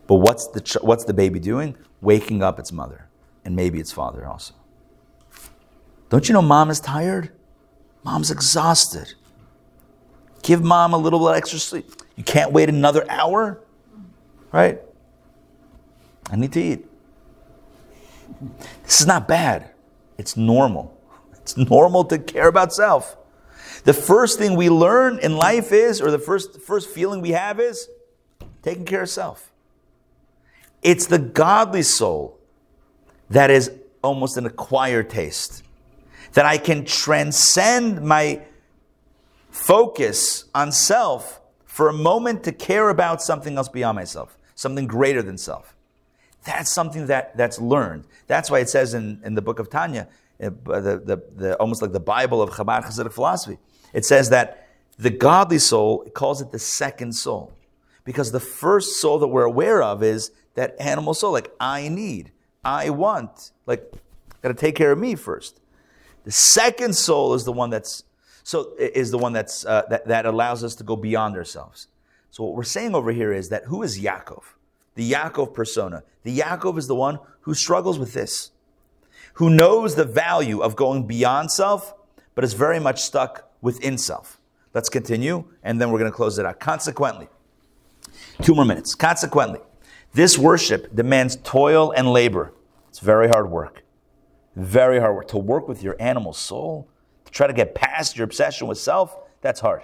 But 0.08 0.16
what's 0.16 0.47
the 0.47 0.62
ch- 0.62 0.82
what's 0.82 1.06
the 1.06 1.14
baby 1.14 1.39
doing? 1.39 1.76
Waking 2.01 2.43
up 2.43 2.60
its 2.60 2.72
mother 2.72 3.10
and 3.43 3.56
maybe 3.56 3.80
its 3.80 3.91
father 3.91 4.26
also. 4.26 4.53
Don't 6.10 6.28
you 6.28 6.34
know 6.34 6.41
mom 6.41 6.70
is 6.70 6.80
tired? 6.80 7.32
Mom's 8.03 8.30
exhausted. 8.30 9.16
Give 10.43 10.64
mom 10.64 10.93
a 10.93 10.97
little 10.97 11.20
bit 11.20 11.36
extra 11.36 11.58
sleep. 11.58 11.89
You 12.16 12.24
can't 12.24 12.51
wait 12.51 12.70
another 12.70 13.06
hour, 13.10 13.62
right? 14.51 14.80
I 16.30 16.36
need 16.36 16.53
to 16.53 16.62
eat. 16.62 16.86
This 18.84 19.02
is 19.02 19.08
not 19.08 19.28
bad. 19.28 19.72
It's 20.18 20.38
normal. 20.38 20.96
It's 21.34 21.58
normal 21.58 22.06
to 22.06 22.18
care 22.18 22.48
about 22.48 22.74
self. 22.74 23.18
The 23.84 23.93
first 23.93 24.39
thing 24.39 24.56
we 24.56 24.70
learn 24.70 25.20
in 25.20 25.38
life 25.38 25.72
is, 25.72 26.02
or 26.02 26.10
the 26.10 26.20
first, 26.20 26.62
first 26.62 26.89
feeling 26.89 27.22
we 27.22 27.32
have 27.32 27.60
is, 27.60 27.88
taking 28.64 28.86
care 28.86 29.04
of 29.04 29.10
self. 29.10 29.52
It's 30.82 31.06
the 31.06 31.20
godly 31.20 31.84
soul 31.84 32.39
that 33.30 33.50
is 33.50 33.72
almost 34.04 34.38
an 34.38 34.46
acquired 34.46 35.10
taste. 35.10 35.64
That 36.34 36.46
I 36.46 36.58
can 36.58 36.86
transcend 36.86 38.02
my 38.02 38.41
focus 39.50 40.46
on 40.54 40.72
self 40.72 41.41
for 41.66 41.89
a 41.89 41.93
moment 41.93 42.43
to 42.43 42.52
care 42.52 42.89
about 42.89 43.22
something 43.22 43.58
else 43.58 43.70
beyond 43.70 43.96
myself, 43.96 44.38
something 44.56 44.88
greater 44.88 45.22
than 45.22 45.38
self. 45.38 45.74
That's 46.46 46.72
something 46.72 47.08
that, 47.08 47.36
that's 47.36 47.60
learned. 47.60 48.06
That's 48.28 48.50
why 48.50 48.60
it 48.60 48.70
says 48.70 48.93
in, 48.93 49.22
in 49.24 49.36
the 49.36 49.41
book 49.41 49.60
of 49.60 49.70
Tanya, 49.70 50.08
uh, 50.41 50.50
the, 50.66 51.02
the, 51.04 51.24
the, 51.36 51.56
almost 51.58 51.82
like 51.82 51.91
the 51.91 52.00
Bible 52.00 52.41
of 52.41 52.52
Chabad 52.52 52.86
Hasidic 52.86 53.14
philosophy, 53.14 53.58
it 53.93 54.06
says 54.06 54.30
that 54.30 54.68
the 54.98 55.10
godly 55.10 55.60
soul, 55.60 56.04
it 56.04 56.14
calls 56.14 56.41
it 56.41 56.52
the 56.52 56.60
second 56.60 57.14
soul. 57.14 57.52
Because 58.04 58.32
the 58.32 58.39
first 58.39 59.02
soul 59.02 59.18
that 59.20 59.28
we're 59.28 59.43
aware 59.46 59.82
of 59.82 60.04
is 60.04 60.32
that 60.54 60.76
animal 60.80 61.14
soul, 61.14 61.32
like 61.32 61.52
I 61.60 61.89
need, 61.89 62.32
I 62.64 62.91
want, 62.91 63.52
like, 63.66 63.91
got 64.41 64.50
to 64.50 64.54
take 64.54 64.76
care 64.76 64.91
of 64.91 65.00
me 65.00 65.16
first. 65.16 65.60
The 66.24 66.32
second 66.32 66.96
soul 66.96 67.34
is 67.34 67.46
the 67.46 67.52
one 67.52 67.70
that's 67.70 68.04
so 68.43 68.74
is 68.78 69.10
the 69.10 69.18
one 69.18 69.34
that's 69.34 69.66
uh, 69.66 69.84
that, 69.89 70.08
that 70.08 70.26
allows 70.28 70.64
us 70.64 70.76
to 70.76 70.84
go 70.84 70.96
beyond 70.96 71.36
ourselves. 71.36 71.88
So 72.30 72.43
what 72.43 72.54
we're 72.54 72.64
saying 72.64 72.93
over 72.93 73.12
here 73.12 73.34
is 73.34 73.50
that 73.50 73.66
who 73.66 73.82
is 73.82 74.00
Yaakov? 74.00 74.43
The 74.96 75.12
Yaakov 75.12 75.54
persona. 75.54 76.04
The 76.24 76.39
Yaakov 76.39 76.78
is 76.78 76.88
the 76.88 76.96
one 76.96 77.20
who 77.41 77.54
struggles 77.54 78.00
with 78.00 78.14
this, 78.14 78.52
who 79.36 79.50
knows 79.50 79.96
the 79.96 80.06
value 80.06 80.62
of 80.62 80.76
going 80.76 81.06
beyond 81.06 81.52
self, 81.52 81.93
but 82.34 82.43
is 82.43 82.54
very 82.54 82.80
much 82.80 83.02
stuck 83.02 83.52
within 83.62 83.98
self. 83.98 84.39
Let's 84.74 84.89
continue, 84.89 85.46
and 85.64 85.80
then 85.80 85.91
we're 85.91 86.00
going 86.00 86.12
to 86.12 86.16
close 86.16 86.39
it 86.39 86.46
out. 86.46 86.60
Consequently, 86.60 87.28
two 88.41 88.56
more 88.56 88.66
minutes. 88.66 88.96
Consequently, 88.96 89.60
this 90.14 90.38
worship 90.38 90.96
demands 90.96 91.38
toil 91.43 91.91
and 91.91 92.12
labor. 92.12 92.54
It's 92.89 93.00
very 93.00 93.28
hard 93.28 93.50
work. 93.50 93.84
Very 94.56 95.00
hard 95.00 95.16
work. 95.16 95.28
To 95.30 95.38
work 95.38 95.68
with 95.68 95.84
your 95.84 95.96
animal 96.00 96.34
soul, 96.34 96.89
to 97.26 97.32
try 97.32 97.48
to 97.48 97.54
get 97.54 97.76
past 97.76 98.18
your 98.18 98.24
obsession 98.24 98.68
with 98.68 98.78
self, 98.78 99.18
that's 99.41 99.60
hard. 99.60 99.84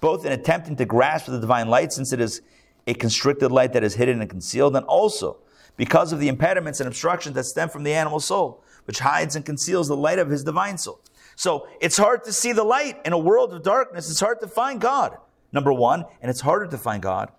Both 0.00 0.24
in 0.24 0.32
attempting 0.32 0.76
to 0.76 0.84
grasp 0.84 1.26
the 1.26 1.40
divine 1.40 1.68
light, 1.68 1.92
since 1.92 2.12
it 2.12 2.20
is 2.20 2.42
a 2.88 2.94
constricted 2.94 3.52
light 3.52 3.74
that 3.74 3.84
is 3.84 3.94
hidden 3.94 4.20
and 4.20 4.30
concealed, 4.30 4.74
and 4.74 4.84
also 4.86 5.36
because 5.76 6.12
of 6.12 6.18
the 6.18 6.26
impediments 6.26 6.80
and 6.80 6.88
obstructions 6.88 7.34
that 7.34 7.44
stem 7.44 7.68
from 7.68 7.84
the 7.84 7.92
animal 7.92 8.18
soul, 8.18 8.64
which 8.86 8.98
hides 8.98 9.36
and 9.36 9.44
conceals 9.44 9.86
the 9.86 9.96
light 9.96 10.18
of 10.18 10.30
his 10.30 10.42
divine 10.42 10.78
soul. 10.78 11.00
So 11.36 11.68
it's 11.80 11.98
hard 11.98 12.24
to 12.24 12.32
see 12.32 12.52
the 12.52 12.64
light 12.64 13.00
in 13.04 13.12
a 13.12 13.18
world 13.18 13.52
of 13.52 13.62
darkness. 13.62 14.10
It's 14.10 14.18
hard 14.18 14.40
to 14.40 14.48
find 14.48 14.80
God, 14.80 15.18
number 15.52 15.72
one, 15.72 16.06
and 16.22 16.30
it's 16.30 16.40
harder 16.40 16.66
to 16.66 16.78
find 16.78 17.02
God 17.02 17.30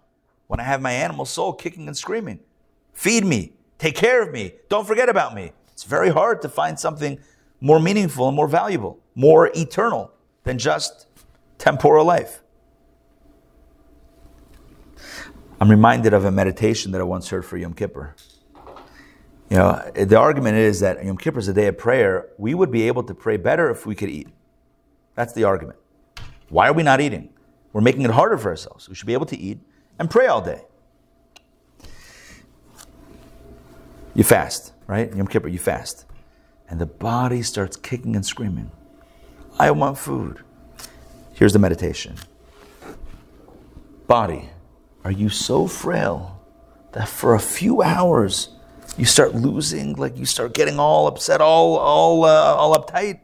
when 0.47 0.59
I 0.59 0.63
have 0.63 0.81
my 0.81 0.91
animal 0.91 1.25
soul 1.25 1.51
kicking 1.51 1.87
and 1.87 1.97
screaming. 1.97 2.39
Feed 2.93 3.25
me, 3.25 3.53
take 3.79 3.95
care 3.95 4.21
of 4.21 4.31
me, 4.31 4.53
don't 4.69 4.85
forget 4.85 5.09
about 5.09 5.33
me. 5.33 5.51
It's 5.73 5.83
very 5.83 6.09
hard 6.09 6.43
to 6.43 6.49
find 6.49 6.79
something 6.79 7.17
more 7.59 7.79
meaningful 7.79 8.27
and 8.27 8.35
more 8.35 8.47
valuable, 8.47 8.99
more 9.15 9.51
eternal 9.55 10.11
than 10.43 10.59
just 10.59 11.07
temporal 11.57 12.05
life. 12.05 12.43
I'm 15.59 15.69
reminded 15.69 16.13
of 16.13 16.23
a 16.23 16.31
meditation 16.31 16.93
that 16.93 17.01
I 17.01 17.03
once 17.03 17.29
heard 17.29 17.45
for 17.45 17.57
Yom 17.57 17.73
Kippur. 17.73 18.15
You 19.49 19.57
know, 19.57 19.91
the 19.93 20.17
argument 20.17 20.57
is 20.57 20.79
that 20.79 21.03
Yom 21.03 21.17
Kippur 21.17 21.39
is 21.39 21.47
a 21.47 21.53
day 21.53 21.67
of 21.67 21.77
prayer. 21.77 22.29
We 22.37 22.53
would 22.53 22.71
be 22.71 22.87
able 22.87 23.03
to 23.03 23.13
pray 23.13 23.35
better 23.35 23.69
if 23.69 23.85
we 23.85 23.95
could 23.95 24.09
eat. 24.09 24.29
That's 25.15 25.33
the 25.33 25.43
argument. 25.43 25.79
Why 26.49 26.69
are 26.69 26.73
we 26.73 26.83
not 26.83 27.01
eating? 27.01 27.29
We're 27.73 27.81
making 27.81 28.03
it 28.03 28.11
harder 28.11 28.37
for 28.37 28.49
ourselves. 28.49 28.87
We 28.87 28.95
should 28.95 29.07
be 29.07 29.13
able 29.13 29.25
to 29.27 29.37
eat 29.37 29.59
and 29.97 30.09
pray 30.09 30.27
all 30.27 30.41
day. 30.41 30.61
You 34.15 34.23
fast, 34.23 34.73
right? 34.87 35.13
Yom 35.13 35.27
Kippur, 35.27 35.49
you 35.49 35.59
fast. 35.59 36.05
And 36.69 36.79
the 36.79 36.85
body 36.85 37.41
starts 37.41 37.75
kicking 37.75 38.15
and 38.15 38.25
screaming. 38.25 38.71
I 39.59 39.71
want 39.71 39.97
food. 39.97 40.43
Here's 41.33 41.53
the 41.53 41.59
meditation. 41.59 42.15
Body, 44.07 44.49
are 45.03 45.11
you 45.11 45.29
so 45.29 45.67
frail 45.67 46.41
that 46.91 47.07
for 47.07 47.33
a 47.33 47.39
few 47.39 47.81
hours 47.81 48.49
you 48.97 49.05
start 49.05 49.33
losing, 49.33 49.95
like 49.95 50.17
you 50.17 50.25
start 50.25 50.53
getting 50.53 50.79
all 50.79 51.07
upset, 51.07 51.41
all 51.41 51.77
all 51.77 52.25
uh, 52.25 52.55
all 52.55 52.75
uptight? 52.77 53.19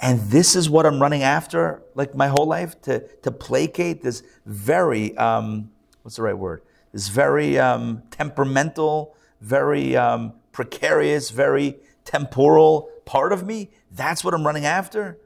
And 0.00 0.20
this 0.30 0.56
is 0.56 0.68
what 0.70 0.86
I'm 0.86 1.00
running 1.00 1.22
after, 1.22 1.82
like 1.94 2.14
my 2.14 2.28
whole 2.28 2.46
life, 2.46 2.80
to 2.82 3.06
to 3.22 3.30
placate 3.30 4.02
this 4.02 4.22
very 4.46 5.16
um, 5.16 5.70
what's 6.02 6.16
the 6.16 6.22
right 6.22 6.36
word? 6.36 6.62
This 6.92 7.08
very 7.08 7.58
um, 7.58 8.02
temperamental, 8.10 9.14
very 9.40 9.96
um, 9.96 10.32
precarious, 10.52 11.30
very 11.30 11.76
temporal 12.04 12.90
part 13.04 13.32
of 13.32 13.46
me. 13.46 13.70
That's 13.92 14.24
what 14.24 14.34
I'm 14.34 14.44
running 14.44 14.66
after, 14.66 15.18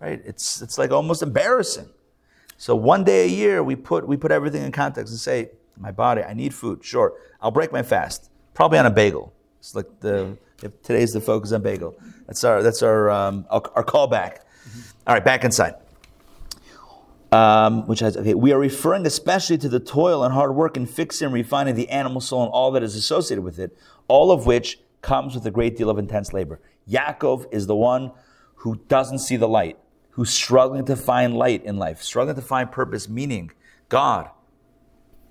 right? 0.00 0.20
It's 0.24 0.62
it's 0.62 0.78
like 0.78 0.92
almost 0.92 1.22
embarrassing. 1.22 1.88
So 2.62 2.76
one 2.76 3.02
day 3.02 3.24
a 3.24 3.26
year, 3.26 3.60
we 3.60 3.74
put 3.74 4.06
we 4.06 4.16
put 4.16 4.30
everything 4.30 4.62
in 4.62 4.70
context 4.70 5.10
and 5.12 5.18
say, 5.18 5.50
my 5.76 5.90
body, 5.90 6.22
I 6.22 6.32
need 6.32 6.54
food. 6.54 6.84
Sure, 6.84 7.12
I'll 7.40 7.50
break 7.50 7.72
my 7.72 7.82
fast, 7.82 8.30
probably 8.54 8.78
on 8.78 8.86
a 8.86 8.90
bagel. 8.90 9.32
It's 9.58 9.74
like 9.74 9.98
the 9.98 10.38
if 10.62 10.80
today's 10.84 11.10
the 11.10 11.20
focus 11.20 11.50
on 11.50 11.62
bagel. 11.62 11.96
That's 12.28 12.44
our 12.44 12.62
that's 12.62 12.80
our 12.84 13.10
um, 13.10 13.46
our, 13.50 13.62
our 13.74 13.82
callback. 13.82 14.42
All 15.08 15.14
right, 15.14 15.24
back 15.24 15.42
inside. 15.42 15.74
Um, 17.32 17.84
which 17.88 17.98
has 17.98 18.16
okay. 18.16 18.34
We 18.34 18.52
are 18.52 18.60
referring 18.60 19.06
especially 19.06 19.58
to 19.58 19.68
the 19.68 19.80
toil 19.80 20.22
and 20.22 20.32
hard 20.32 20.54
work 20.54 20.76
in 20.76 20.86
fixing 20.86 21.24
and 21.24 21.34
refining 21.34 21.74
the 21.74 21.88
animal 21.88 22.20
soul 22.20 22.44
and 22.44 22.52
all 22.52 22.70
that 22.70 22.84
is 22.84 22.94
associated 22.94 23.42
with 23.42 23.58
it. 23.58 23.76
All 24.06 24.30
of 24.30 24.46
which 24.46 24.78
comes 25.00 25.34
with 25.34 25.44
a 25.46 25.50
great 25.50 25.76
deal 25.76 25.90
of 25.90 25.98
intense 25.98 26.32
labor. 26.32 26.60
Yaakov 26.88 27.52
is 27.52 27.66
the 27.66 27.74
one 27.74 28.12
who 28.54 28.76
doesn't 28.86 29.18
see 29.18 29.34
the 29.34 29.48
light, 29.48 29.78
who's 30.12 30.30
struggling 30.30 30.84
to 30.86 30.96
find 30.96 31.36
light 31.36 31.64
in 31.64 31.76
life, 31.76 32.02
struggling 32.02 32.36
to 32.36 32.42
find 32.42 32.70
purpose, 32.70 33.08
meaning 33.08 33.50
God. 33.88 34.30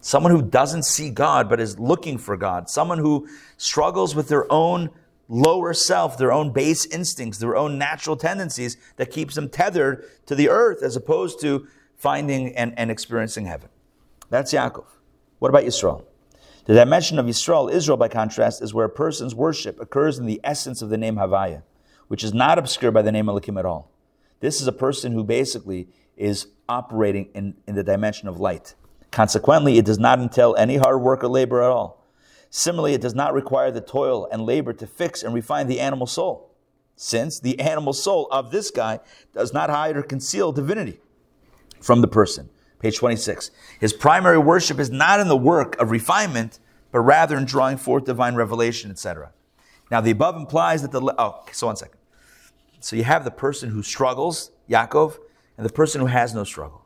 Someone 0.01 0.31
who 0.31 0.41
doesn't 0.41 0.83
see 0.83 1.11
God 1.11 1.47
but 1.47 1.59
is 1.59 1.79
looking 1.79 2.17
for 2.17 2.35
God. 2.35 2.69
Someone 2.69 2.97
who 2.97 3.27
struggles 3.57 4.15
with 4.15 4.27
their 4.27 4.51
own 4.51 4.89
lower 5.27 5.73
self, 5.73 6.17
their 6.17 6.33
own 6.33 6.51
base 6.51 6.85
instincts, 6.87 7.37
their 7.37 7.55
own 7.55 7.77
natural 7.77 8.17
tendencies 8.17 8.75
that 8.97 9.11
keeps 9.11 9.35
them 9.35 9.49
tethered 9.49 10.03
to 10.25 10.35
the 10.35 10.49
earth 10.49 10.81
as 10.81 10.95
opposed 10.95 11.39
to 11.41 11.67
finding 11.95 12.55
and, 12.55 12.73
and 12.77 12.89
experiencing 12.89 13.45
heaven. 13.45 13.69
That's 14.29 14.51
Yaakov. 14.51 14.85
What 15.37 15.49
about 15.49 15.63
Yisrael? 15.63 16.05
The 16.65 16.73
dimension 16.73 17.19
of 17.19 17.27
Yisrael, 17.27 17.71
Israel 17.71 17.97
by 17.97 18.07
contrast, 18.07 18.61
is 18.61 18.73
where 18.73 18.85
a 18.85 18.89
person's 18.89 19.35
worship 19.35 19.79
occurs 19.79 20.17
in 20.17 20.25
the 20.25 20.41
essence 20.43 20.81
of 20.81 20.89
the 20.89 20.97
name 20.97 21.15
Havaya, 21.15 21.61
which 22.07 22.23
is 22.23 22.33
not 22.33 22.57
obscured 22.57 22.93
by 22.93 23.01
the 23.01 23.11
name 23.11 23.29
Elohim 23.29 23.57
at 23.57 23.65
all. 23.65 23.90
This 24.41 24.59
is 24.59 24.67
a 24.67 24.73
person 24.73 25.13
who 25.13 25.23
basically 25.23 25.87
is 26.17 26.47
operating 26.67 27.29
in, 27.33 27.55
in 27.67 27.75
the 27.75 27.83
dimension 27.83 28.27
of 28.27 28.39
light. 28.39 28.75
Consequently, 29.11 29.77
it 29.77 29.85
does 29.85 29.99
not 29.99 30.19
entail 30.19 30.55
any 30.57 30.77
hard 30.77 31.01
work 31.01 31.23
or 31.23 31.27
labor 31.27 31.61
at 31.61 31.69
all. 31.69 32.05
Similarly, 32.49 32.93
it 32.93 33.01
does 33.01 33.15
not 33.15 33.33
require 33.33 33.71
the 33.71 33.81
toil 33.81 34.27
and 34.31 34.45
labor 34.45 34.73
to 34.73 34.85
fix 34.85 35.23
and 35.23 35.33
refine 35.33 35.67
the 35.67 35.79
animal 35.79 36.07
soul, 36.07 36.51
since 36.95 37.39
the 37.39 37.59
animal 37.59 37.93
soul 37.93 38.27
of 38.31 38.51
this 38.51 38.71
guy 38.71 38.99
does 39.33 39.53
not 39.53 39.69
hide 39.69 39.95
or 39.95 40.03
conceal 40.03 40.51
divinity 40.51 40.99
from 41.79 42.01
the 42.01 42.07
person. 42.07 42.49
Page 42.79 42.97
26. 42.97 43.51
His 43.79 43.93
primary 43.93 44.39
worship 44.39 44.79
is 44.79 44.89
not 44.89 45.19
in 45.19 45.27
the 45.27 45.37
work 45.37 45.79
of 45.79 45.91
refinement, 45.91 46.59
but 46.91 47.01
rather 47.01 47.37
in 47.37 47.45
drawing 47.45 47.77
forth 47.77 48.05
divine 48.05 48.35
revelation, 48.35 48.91
etc. 48.91 49.31
Now, 49.91 50.01
the 50.01 50.11
above 50.11 50.35
implies 50.35 50.81
that 50.81 50.91
the. 50.91 51.01
Oh, 51.17 51.43
so 51.51 51.67
one 51.67 51.75
second. 51.75 52.00
So 52.81 52.95
you 52.95 53.03
have 53.03 53.23
the 53.23 53.31
person 53.31 53.69
who 53.69 53.83
struggles, 53.83 54.51
Yaakov, 54.69 55.17
and 55.55 55.65
the 55.65 55.71
person 55.71 56.01
who 56.01 56.07
has 56.07 56.33
no 56.33 56.43
struggle. 56.43 56.83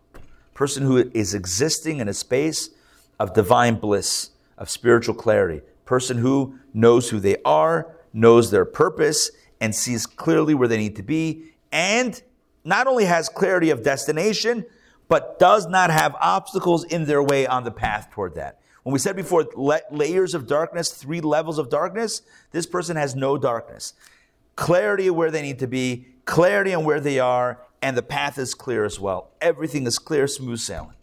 Person 0.53 0.83
who 0.83 0.97
is 1.13 1.33
existing 1.33 1.99
in 1.99 2.09
a 2.09 2.13
space 2.13 2.69
of 3.17 3.33
divine 3.33 3.75
bliss, 3.75 4.31
of 4.57 4.69
spiritual 4.69 5.15
clarity. 5.15 5.61
Person 5.85 6.17
who 6.17 6.59
knows 6.73 7.09
who 7.09 7.19
they 7.19 7.37
are, 7.45 7.95
knows 8.13 8.51
their 8.51 8.65
purpose, 8.65 9.31
and 9.61 9.73
sees 9.73 10.05
clearly 10.05 10.53
where 10.53 10.67
they 10.67 10.77
need 10.77 10.97
to 10.97 11.03
be, 11.03 11.53
and 11.71 12.21
not 12.65 12.87
only 12.87 13.05
has 13.05 13.29
clarity 13.29 13.69
of 13.69 13.81
destination, 13.81 14.65
but 15.07 15.39
does 15.39 15.67
not 15.67 15.91
have 15.91 16.15
obstacles 16.19 16.83
in 16.83 17.05
their 17.05 17.23
way 17.23 17.47
on 17.47 17.63
the 17.63 17.71
path 17.71 18.09
toward 18.11 18.35
that. 18.35 18.59
When 18.83 18.91
we 18.91 18.99
said 18.99 19.15
before, 19.15 19.45
la- 19.55 19.79
layers 19.91 20.33
of 20.33 20.45
darkness, 20.45 20.91
three 20.91 21.21
levels 21.21 21.57
of 21.57 21.69
darkness, 21.69 22.21
this 22.51 22.65
person 22.65 22.97
has 22.97 23.15
no 23.15 23.37
darkness. 23.37 23.93
Clarity 24.55 25.07
of 25.07 25.15
where 25.15 25.31
they 25.31 25.41
need 25.41 25.59
to 25.59 25.67
be, 25.67 26.07
clarity 26.25 26.73
on 26.73 26.85
where 26.85 26.99
they 26.99 27.19
are, 27.19 27.59
and 27.81 27.95
the 27.97 28.03
path 28.03 28.37
is 28.37 28.53
clear 28.53 28.85
as 28.85 28.99
well. 28.99 29.31
Everything 29.41 29.85
is 29.85 29.99
clear, 29.99 30.27
smooth 30.27 30.59
sailing. 30.59 30.95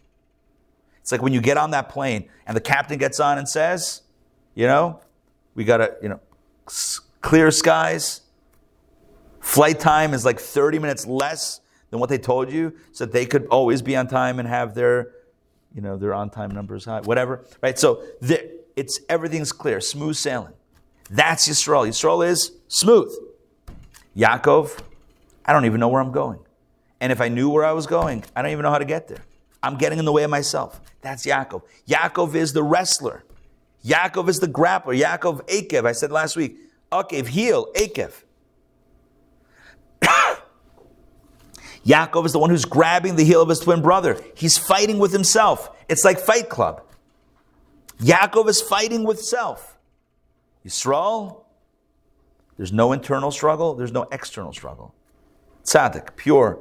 It's 1.01 1.11
like 1.11 1.21
when 1.21 1.33
you 1.33 1.41
get 1.41 1.57
on 1.57 1.71
that 1.71 1.89
plane 1.89 2.29
and 2.45 2.55
the 2.55 2.61
captain 2.61 2.97
gets 2.97 3.19
on 3.19 3.37
and 3.37 3.47
says, 3.47 4.01
you 4.55 4.67
know, 4.67 5.01
we 5.53 5.65
got 5.65 5.77
to, 5.77 5.95
you 6.01 6.09
know, 6.09 6.19
clear 7.21 7.51
skies. 7.51 8.21
Flight 9.39 9.79
time 9.79 10.13
is 10.13 10.23
like 10.25 10.39
30 10.39 10.79
minutes 10.79 11.05
less 11.05 11.59
than 11.89 11.99
what 11.99 12.09
they 12.09 12.17
told 12.17 12.51
you 12.51 12.73
so 12.91 13.05
that 13.05 13.11
they 13.11 13.25
could 13.25 13.45
always 13.47 13.81
be 13.81 13.95
on 13.95 14.07
time 14.07 14.39
and 14.39 14.47
have 14.47 14.73
their, 14.73 15.11
you 15.75 15.81
know, 15.81 15.97
their 15.97 16.13
on 16.13 16.29
time 16.29 16.51
numbers 16.51 16.85
high, 16.85 17.01
whatever. 17.01 17.45
Right? 17.61 17.77
So 17.77 18.03
it's 18.75 18.99
everything's 19.09 19.51
clear, 19.51 19.81
smooth 19.81 20.15
sailing. 20.15 20.53
That's 21.09 21.47
Yisrael. 21.47 21.87
Yisrael 21.87 22.25
is 22.25 22.51
smooth. 22.67 23.13
Yaakov, 24.15 24.79
I 25.45 25.53
don't 25.53 25.65
even 25.65 25.79
know 25.79 25.87
where 25.87 26.01
I'm 26.01 26.11
going. 26.11 26.39
And 26.99 27.11
if 27.11 27.19
I 27.19 27.27
knew 27.27 27.49
where 27.49 27.65
I 27.65 27.71
was 27.73 27.87
going, 27.87 28.23
I 28.35 28.41
don't 28.41 28.51
even 28.51 28.63
know 28.63 28.71
how 28.71 28.77
to 28.77 28.85
get 28.85 29.07
there. 29.07 29.23
I'm 29.61 29.77
getting 29.77 29.99
in 29.99 30.05
the 30.05 30.11
way 30.11 30.23
of 30.23 30.29
myself. 30.29 30.81
That's 31.01 31.25
Yaakov. 31.25 31.63
Yaakov 31.87 32.35
is 32.35 32.53
the 32.53 32.63
wrestler. 32.63 33.23
Yaakov 33.85 34.29
is 34.29 34.39
the 34.39 34.47
grappler. 34.47 34.97
Yaakov 34.97 35.45
Akev. 35.47 35.85
I 35.85 35.91
said 35.91 36.11
last 36.11 36.35
week, 36.35 36.57
Akev, 36.91 37.27
heel, 37.27 37.71
Akev. 37.73 38.23
Yaakov 41.85 42.25
is 42.25 42.31
the 42.31 42.39
one 42.39 42.49
who's 42.49 42.65
grabbing 42.65 43.15
the 43.15 43.23
heel 43.23 43.41
of 43.41 43.49
his 43.49 43.59
twin 43.59 43.81
brother. 43.81 44.21
He's 44.35 44.57
fighting 44.57 44.99
with 44.99 45.11
himself. 45.11 45.69
It's 45.89 46.05
like 46.05 46.19
Fight 46.19 46.49
Club. 46.49 46.81
Yaakov 47.99 48.47
is 48.49 48.61
fighting 48.61 49.03
with 49.03 49.21
self. 49.21 49.77
Yisrael, 50.65 51.42
there's 52.57 52.73
no 52.73 52.91
internal 52.91 53.31
struggle, 53.31 53.73
there's 53.73 53.91
no 53.91 54.07
external 54.11 54.53
struggle. 54.53 54.93
Tzaddik, 55.63 56.15
pure, 56.15 56.59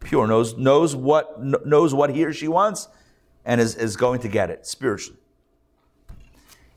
pure, 0.00 0.26
knows, 0.26 0.56
knows, 0.56 0.94
what, 0.94 1.42
knows 1.66 1.94
what 1.94 2.10
he 2.10 2.24
or 2.24 2.32
she 2.32 2.48
wants 2.48 2.88
and 3.44 3.60
is, 3.60 3.74
is 3.74 3.96
going 3.96 4.20
to 4.20 4.28
get 4.28 4.50
it 4.50 4.66
spiritually. 4.66 5.18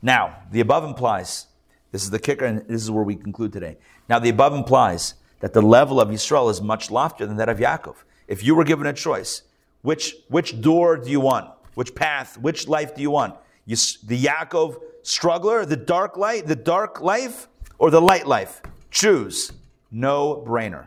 Now, 0.02 0.42
the 0.50 0.60
above 0.60 0.84
implies, 0.84 1.46
this 1.92 2.02
is 2.02 2.10
the 2.10 2.18
kicker, 2.18 2.44
and 2.44 2.66
this 2.68 2.82
is 2.82 2.90
where 2.90 3.04
we 3.04 3.16
conclude 3.16 3.52
today. 3.52 3.78
Now, 4.08 4.18
the 4.18 4.28
above 4.28 4.54
implies 4.54 5.14
that 5.40 5.52
the 5.52 5.62
level 5.62 6.00
of 6.00 6.08
Yisrael 6.08 6.50
is 6.50 6.60
much 6.60 6.90
loftier 6.90 7.26
than 7.26 7.36
that 7.36 7.48
of 7.48 7.58
Yaakov. 7.58 7.96
If 8.26 8.42
you 8.44 8.54
were 8.54 8.64
given 8.64 8.86
a 8.86 8.92
choice, 8.92 9.42
which, 9.82 10.14
which 10.28 10.60
door 10.60 10.96
do 10.96 11.10
you 11.10 11.20
want? 11.20 11.50
Which 11.74 11.94
path, 11.94 12.38
which 12.38 12.66
life 12.66 12.94
do 12.94 13.02
you 13.02 13.10
want? 13.10 13.34
You, 13.64 13.76
the 14.04 14.20
Yaakov 14.24 14.78
struggler, 15.02 15.64
the 15.64 15.76
dark 15.76 16.16
light, 16.16 16.46
the 16.46 16.56
dark 16.56 17.00
life, 17.00 17.48
or 17.78 17.90
the 17.90 18.00
light 18.00 18.26
life? 18.26 18.62
Choose. 18.90 19.52
No 19.90 20.44
brainer. 20.46 20.86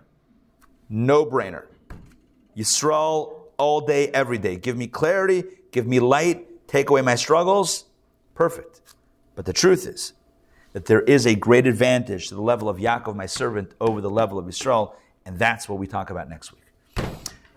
No 0.90 1.26
brainer. 1.26 1.66
Yisrael 2.56 3.40
all 3.58 3.82
day, 3.82 4.08
every 4.10 4.38
day. 4.38 4.56
Give 4.56 4.76
me 4.76 4.88
clarity, 4.88 5.44
give 5.72 5.86
me 5.86 6.00
light, 6.00 6.68
take 6.68 6.90
away 6.90 7.02
my 7.02 7.16
struggles. 7.16 7.86
Perfect. 8.36 8.82
But 9.36 9.46
the 9.46 9.54
truth 9.54 9.86
is 9.86 10.14
that 10.74 10.86
there 10.86 11.02
is 11.02 11.26
a 11.26 11.36
great 11.36 11.68
advantage 11.68 12.30
to 12.30 12.36
the 12.36 12.42
level 12.42 12.70
of 12.70 12.78
Yaakov, 12.78 13.16
my 13.16 13.26
servant, 13.26 13.74
over 13.80 14.02
the 14.02 14.10
level 14.10 14.38
of 14.38 14.46
Yisrael, 14.46 14.94
and 15.26 15.38
that's 15.38 15.68
what 15.70 15.80
we 15.80 15.88
talk 15.88 16.10
about 16.10 16.30
next 16.30 16.52
week. 16.52 16.59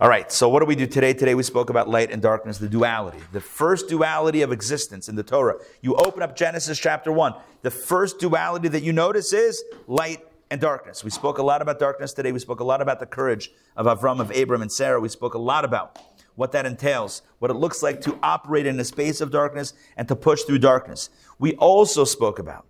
All 0.02 0.08
right, 0.08 0.32
so 0.32 0.48
what 0.48 0.58
do 0.58 0.66
we 0.66 0.74
do 0.74 0.88
today? 0.88 1.14
Today 1.14 1.36
we 1.36 1.44
spoke 1.44 1.70
about 1.70 1.88
light 1.88 2.10
and 2.10 2.20
darkness, 2.20 2.58
the 2.58 2.68
duality, 2.68 3.20
the 3.30 3.40
first 3.40 3.88
duality 3.88 4.42
of 4.42 4.50
existence 4.50 5.08
in 5.08 5.14
the 5.14 5.22
Torah. 5.22 5.60
You 5.80 5.94
open 5.94 6.24
up 6.24 6.34
Genesis 6.34 6.76
chapter 6.80 7.12
1. 7.12 7.32
The 7.60 7.70
first 7.70 8.18
duality 8.18 8.66
that 8.66 8.82
you 8.82 8.92
notice 8.92 9.32
is 9.32 9.62
light 9.86 10.26
and 10.50 10.60
darkness. 10.60 11.04
We 11.04 11.10
spoke 11.10 11.38
a 11.38 11.42
lot 11.44 11.62
about 11.62 11.78
darkness 11.78 12.12
today. 12.12 12.32
We 12.32 12.40
spoke 12.40 12.58
a 12.58 12.64
lot 12.64 12.82
about 12.82 12.98
the 12.98 13.06
courage 13.06 13.52
of 13.76 13.86
Avram, 13.86 14.20
of 14.20 14.32
Abram, 14.32 14.60
and 14.60 14.72
Sarah. 14.72 14.98
We 14.98 15.08
spoke 15.08 15.34
a 15.34 15.38
lot 15.38 15.64
about 15.64 16.00
what 16.34 16.50
that 16.50 16.66
entails, 16.66 17.22
what 17.38 17.52
it 17.52 17.54
looks 17.54 17.80
like 17.80 18.00
to 18.00 18.18
operate 18.24 18.66
in 18.66 18.80
a 18.80 18.84
space 18.84 19.20
of 19.20 19.30
darkness 19.30 19.72
and 19.96 20.08
to 20.08 20.16
push 20.16 20.42
through 20.42 20.58
darkness. 20.58 21.10
We 21.38 21.54
also 21.54 22.02
spoke 22.02 22.40
about 22.40 22.66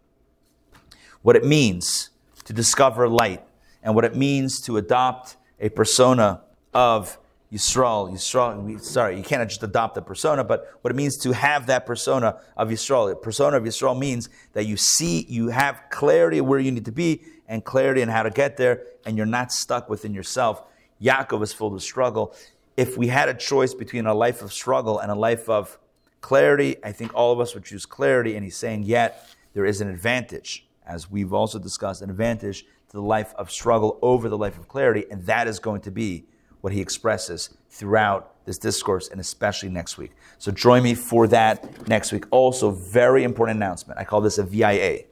what 1.23 1.36
it 1.36 1.47
means 1.47 2.11
to 2.44 2.52
discover 2.52 3.09
light 3.09 3.43
and 3.82 3.94
what 3.94 4.05
it 4.05 4.15
means 4.15 4.61
to 4.66 4.77
adopt 4.77 5.39
a 5.59 5.70
persona 5.70 6.43
of 6.74 7.19
Yisrael. 7.53 8.11
Yisrael, 8.11 8.81
sorry, 8.81 9.16
you 9.16 9.23
can't 9.23 9.47
just 9.49 9.62
adopt 9.62 9.95
the 9.95 10.03
persona, 10.03 10.43
but 10.43 10.73
what 10.81 10.91
it 10.91 10.95
means 10.95 11.19
to 11.19 11.33
have 11.33 11.66
that 11.66 11.85
persona 11.85 12.41
of 12.57 12.70
Yisrael. 12.70 13.11
The 13.11 13.16
persona 13.16 13.59
of 13.59 13.65
Yisrael 13.65 13.99
means 13.99 14.31
that 14.55 14.65
you 14.65 14.77
see, 14.77 15.27
you 15.29 15.49
have 15.49 15.83
clarity 15.91 16.41
where 16.41 16.59
you 16.59 16.73
need 16.73 16.87
to 16.87 16.93
be 16.93 17.23
and 17.47 17.62
clarity 17.62 18.01
on 18.03 18.09
how 18.09 18.23
to 18.23 18.31
get 18.31 18.57
there, 18.57 18.85
and 19.05 19.16
you're 19.16 19.27
not 19.27 19.53
stuck 19.53 19.91
within 19.91 20.15
yourself. 20.15 20.62
Yaakov 21.03 21.43
is 21.43 21.53
filled 21.53 21.74
with 21.74 21.83
struggle. 21.83 22.35
If 22.77 22.97
we 22.97 23.09
had 23.09 23.29
a 23.29 23.35
choice 23.35 23.74
between 23.74 24.07
a 24.07 24.15
life 24.15 24.41
of 24.41 24.53
struggle 24.53 24.99
and 24.99 25.12
a 25.12 25.15
life 25.15 25.51
of 25.51 25.79
clarity, 26.23 26.77
I 26.83 26.93
think 26.93 27.12
all 27.15 27.33
of 27.33 27.41
us 27.41 27.53
would 27.53 27.65
choose 27.65 27.85
clarity, 27.85 28.35
and 28.35 28.45
he's 28.45 28.57
saying, 28.57 28.85
yet 28.85 29.29
there 29.53 29.66
is 29.66 29.83
an 29.83 29.89
advantage, 29.89 30.66
as 30.87 31.11
we've 31.11 31.35
also 31.35 31.59
discussed, 31.59 32.01
an 32.01 32.09
advantage 32.09 32.62
to 32.62 32.93
the 32.93 33.03
life 33.03 33.35
of 33.37 33.51
struggle 33.51 33.99
over 34.01 34.31
the 34.31 34.39
life 34.39 34.57
of 34.57 34.69
clarity, 34.69 35.05
and 35.11 35.27
that 35.27 35.47
is 35.47 35.59
going 35.59 35.83
to 35.83 35.91
be 35.91 36.24
what 36.62 36.72
he 36.72 36.80
expresses 36.80 37.51
throughout 37.68 38.34
this 38.47 38.56
discourse 38.56 39.09
and 39.09 39.20
especially 39.20 39.68
next 39.68 39.98
week. 39.98 40.12
So 40.39 40.51
join 40.51 40.82
me 40.82 40.94
for 40.94 41.26
that 41.28 41.86
next 41.86 42.10
week. 42.10 42.24
Also, 42.30 42.70
very 42.70 43.24
important 43.24 43.56
announcement. 43.56 44.01
I 44.01 44.05
call 44.05 44.20
this 44.20 44.39
a 44.39 44.43
VIA. 44.43 45.02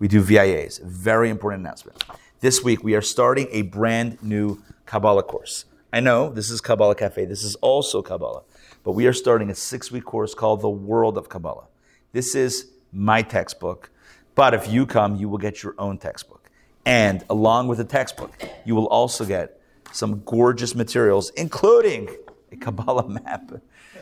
We 0.00 0.08
do 0.08 0.22
VIAs. 0.22 0.82
Very 0.82 1.30
important 1.30 1.60
announcement. 1.60 2.02
This 2.40 2.64
week 2.64 2.82
we 2.82 2.94
are 2.94 3.02
starting 3.02 3.48
a 3.50 3.62
brand 3.62 4.22
new 4.22 4.62
Kabbalah 4.86 5.22
course. 5.22 5.66
I 5.92 6.00
know 6.00 6.30
this 6.30 6.50
is 6.50 6.60
Kabbalah 6.60 6.94
Cafe. 6.94 7.24
This 7.24 7.42
is 7.42 7.54
also 7.56 8.02
Kabbalah. 8.02 8.42
But 8.84 8.92
we 8.92 9.06
are 9.06 9.12
starting 9.12 9.50
a 9.50 9.54
six 9.54 9.90
week 9.90 10.04
course 10.04 10.34
called 10.34 10.60
The 10.60 10.68
World 10.70 11.18
of 11.18 11.28
Kabbalah. 11.28 11.66
This 12.12 12.34
is 12.34 12.70
my 12.92 13.22
textbook. 13.22 13.90
But 14.34 14.54
if 14.54 14.68
you 14.68 14.86
come, 14.86 15.16
you 15.16 15.28
will 15.28 15.38
get 15.38 15.62
your 15.62 15.74
own 15.78 15.98
textbook. 15.98 16.50
And 16.86 17.24
along 17.28 17.68
with 17.68 17.78
the 17.78 17.84
textbook, 17.84 18.32
you 18.64 18.74
will 18.74 18.86
also 18.86 19.24
get 19.24 19.57
some 19.92 20.22
gorgeous 20.24 20.74
materials, 20.74 21.30
including 21.30 22.08
a 22.52 22.56
Kabbalah 22.56 23.08
map. 23.24 23.50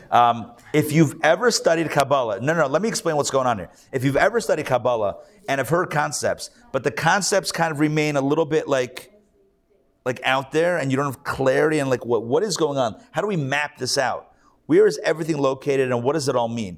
Um, 0.09 0.53
if 0.73 0.91
you've 0.91 1.15
ever 1.23 1.51
studied 1.51 1.89
Kabbalah, 1.89 2.39
no, 2.39 2.53
no, 2.53 2.61
no, 2.61 2.67
let 2.67 2.81
me 2.81 2.87
explain 2.87 3.15
what's 3.17 3.31
going 3.31 3.47
on 3.47 3.57
here. 3.57 3.69
If 3.91 4.03
you've 4.03 4.17
ever 4.17 4.39
studied 4.39 4.65
Kabbalah 4.65 5.17
and 5.49 5.59
have 5.59 5.69
heard 5.69 5.89
concepts, 5.89 6.49
but 6.71 6.83
the 6.83 6.91
concepts 6.91 7.51
kind 7.51 7.71
of 7.71 7.79
remain 7.79 8.15
a 8.15 8.21
little 8.21 8.45
bit 8.45 8.67
like, 8.67 9.11
like 10.05 10.21
out 10.23 10.51
there 10.51 10.77
and 10.77 10.91
you 10.91 10.97
don't 10.97 11.07
have 11.07 11.23
clarity 11.23 11.79
and 11.79 11.89
like 11.89 12.05
what, 12.05 12.23
what 12.23 12.43
is 12.43 12.55
going 12.55 12.77
on? 12.77 13.01
How 13.11 13.21
do 13.21 13.27
we 13.27 13.35
map 13.35 13.77
this 13.77 13.97
out? 13.97 14.31
Where 14.65 14.87
is 14.87 14.99
everything 15.03 15.37
located 15.37 15.91
and 15.91 16.03
what 16.03 16.13
does 16.13 16.29
it 16.29 16.35
all 16.35 16.47
mean? 16.47 16.77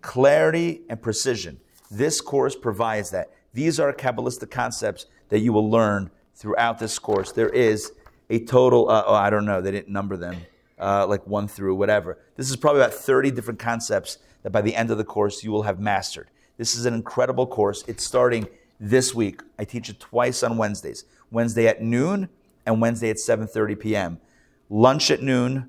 Clarity 0.00 0.82
and 0.88 1.00
precision. 1.00 1.60
This 1.90 2.20
course 2.20 2.56
provides 2.56 3.10
that. 3.10 3.30
These 3.52 3.78
are 3.78 3.92
Kabbalistic 3.92 4.50
concepts 4.50 5.06
that 5.28 5.38
you 5.38 5.52
will 5.52 5.70
learn 5.70 6.10
throughout 6.34 6.78
this 6.78 6.98
course. 6.98 7.32
There 7.32 7.48
is 7.48 7.92
a 8.30 8.44
total, 8.44 8.88
uh, 8.88 9.04
oh, 9.06 9.14
I 9.14 9.30
don't 9.30 9.44
know, 9.44 9.60
they 9.60 9.70
didn't 9.70 9.88
number 9.88 10.16
them, 10.16 10.36
uh, 10.78 11.06
like 11.06 11.26
one 11.26 11.48
through 11.48 11.74
whatever. 11.74 12.18
This 12.36 12.50
is 12.50 12.56
probably 12.56 12.82
about 12.82 12.94
30 12.94 13.30
different 13.30 13.58
concepts 13.58 14.18
that 14.42 14.50
by 14.50 14.62
the 14.62 14.74
end 14.74 14.90
of 14.90 14.98
the 14.98 15.04
course 15.04 15.42
you 15.44 15.50
will 15.50 15.62
have 15.62 15.80
mastered. 15.80 16.28
This 16.56 16.74
is 16.74 16.86
an 16.86 16.94
incredible 16.94 17.46
course. 17.46 17.84
It's 17.86 18.04
starting 18.04 18.48
this 18.80 19.14
week. 19.14 19.42
I 19.58 19.64
teach 19.64 19.88
it 19.88 20.00
twice 20.00 20.42
on 20.42 20.56
Wednesdays. 20.56 21.04
Wednesday 21.30 21.66
at 21.66 21.82
noon 21.82 22.28
and 22.64 22.80
Wednesday 22.80 23.10
at 23.10 23.16
7:30 23.16 23.78
p.m. 23.78 24.20
Lunch 24.68 25.10
at 25.10 25.22
noon 25.22 25.68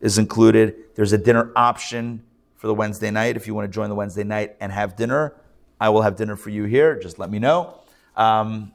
is 0.00 0.18
included. 0.18 0.74
There's 0.94 1.12
a 1.12 1.18
dinner 1.18 1.52
option 1.56 2.22
for 2.56 2.66
the 2.66 2.74
Wednesday 2.74 3.10
night. 3.10 3.36
If 3.36 3.46
you 3.46 3.54
want 3.54 3.70
to 3.70 3.74
join 3.74 3.88
the 3.88 3.94
Wednesday 3.94 4.24
night 4.24 4.56
and 4.60 4.70
have 4.72 4.96
dinner, 4.96 5.34
I 5.80 5.88
will 5.88 6.02
have 6.02 6.16
dinner 6.16 6.36
for 6.36 6.50
you 6.50 6.64
here. 6.64 6.98
Just 6.98 7.18
let 7.18 7.30
me 7.30 7.38
know. 7.38 7.80
Um, 8.16 8.72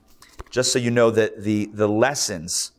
just 0.56 0.72
so 0.72 0.80
you 0.80 0.90
know 0.90 1.12
that 1.12 1.44
the, 1.44 1.66
the 1.74 1.86
lessons 1.86 2.72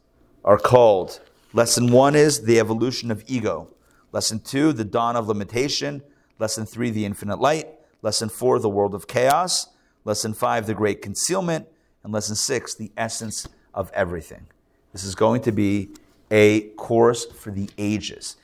are 0.47 0.57
called 0.57 1.21
Lesson 1.53 1.93
one 1.93 2.17
is 2.17 2.45
the 2.45 2.59
evolution 2.59 3.11
of 3.11 3.23
ego. 3.27 3.69
Lesson 4.13 4.41
two, 4.41 4.73
the 4.73 4.83
dawn 4.83 5.15
of 5.15 5.29
limitation. 5.29 6.03
Lesson 6.39 6.65
three, 6.65 6.89
the 6.89 7.05
infinite 7.05 7.39
light. 7.39 7.69
Lesson 8.01 8.31
four, 8.31 8.59
the 8.59 8.71
world 8.71 8.95
of 8.95 9.07
chaos. 9.07 9.69
Lesson 10.07 10.33
five, 10.33 10.67
the 10.67 10.73
great 10.73 11.03
concealment. 11.03 11.69
And 12.03 12.15
lesson 12.15 12.35
six, 12.35 12.75
the 12.75 12.91
essence 12.97 13.47
of 13.75 13.91
everything. 13.93 14.47
This 14.95 15.05
is 15.05 15.15
going 15.15 15.43
to 15.43 15.53
be 15.53 15.91
a 16.31 16.69
course 16.79 17.27
for 17.27 17.51
the 17.51 17.69
ages. 17.77 18.37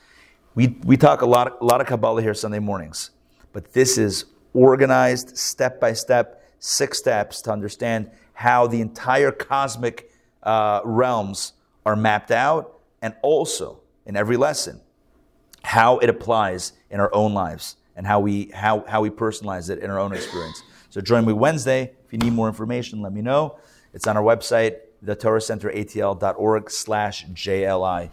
We, 0.53 0.77
we 0.83 0.95
talk 0.95 1.21
a 1.21 1.25
lot, 1.25 1.59
a 1.59 1.65
lot 1.65 1.81
of 1.81 1.87
Kabbalah 1.87 2.21
here 2.21 2.35
Sunday 2.35 2.59
mornings, 2.59 3.09
but 3.51 3.73
this 3.73 3.97
is 3.97 4.25
organized 4.53 5.35
step 5.35 5.79
by 5.79 5.93
step, 5.93 6.43
six 6.59 6.99
steps 6.99 7.41
to 7.41 7.51
understand 7.51 8.11
how 8.43 8.67
the 8.67 8.81
entire 8.81 9.31
cosmic 9.31 10.11
uh, 10.43 10.81
realms 10.83 11.53
are 11.85 11.95
mapped 11.95 12.29
out, 12.29 12.77
and 13.01 13.15
also 13.21 13.79
in 14.05 14.17
every 14.17 14.35
lesson, 14.35 14.81
how 15.63 15.97
it 15.99 16.09
applies 16.09 16.73
in 16.89 16.99
our 16.99 17.09
own 17.15 17.33
lives 17.33 17.77
and 17.95 18.05
how 18.05 18.19
we, 18.19 18.51
how, 18.53 18.83
how 18.85 18.99
we 18.99 19.09
personalize 19.09 19.69
it 19.69 19.79
in 19.79 19.89
our 19.89 19.97
own 19.97 20.11
experience. 20.11 20.61
So 20.89 20.99
join 20.99 21.25
me 21.25 21.31
Wednesday. 21.31 21.93
If 22.05 22.11
you 22.11 22.19
need 22.19 22.33
more 22.33 22.49
information, 22.49 23.01
let 23.01 23.13
me 23.13 23.21
know. 23.21 23.59
It's 23.93 24.07
on 24.07 24.17
our 24.17 24.23
website, 24.23 24.79
thetorahcenteratl.org 25.05 26.69
slash 26.69 27.25
JLI. 27.27 28.09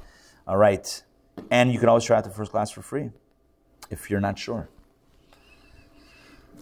All 0.46 0.56
right. 0.56 1.02
And 1.50 1.72
you 1.72 1.80
can 1.80 1.88
always 1.88 2.04
try 2.04 2.18
out 2.18 2.24
the 2.24 2.30
first 2.30 2.52
class 2.52 2.70
for 2.70 2.82
free 2.82 3.10
if 3.90 4.10
you're 4.10 4.20
not 4.20 4.38
sure. 4.38 4.68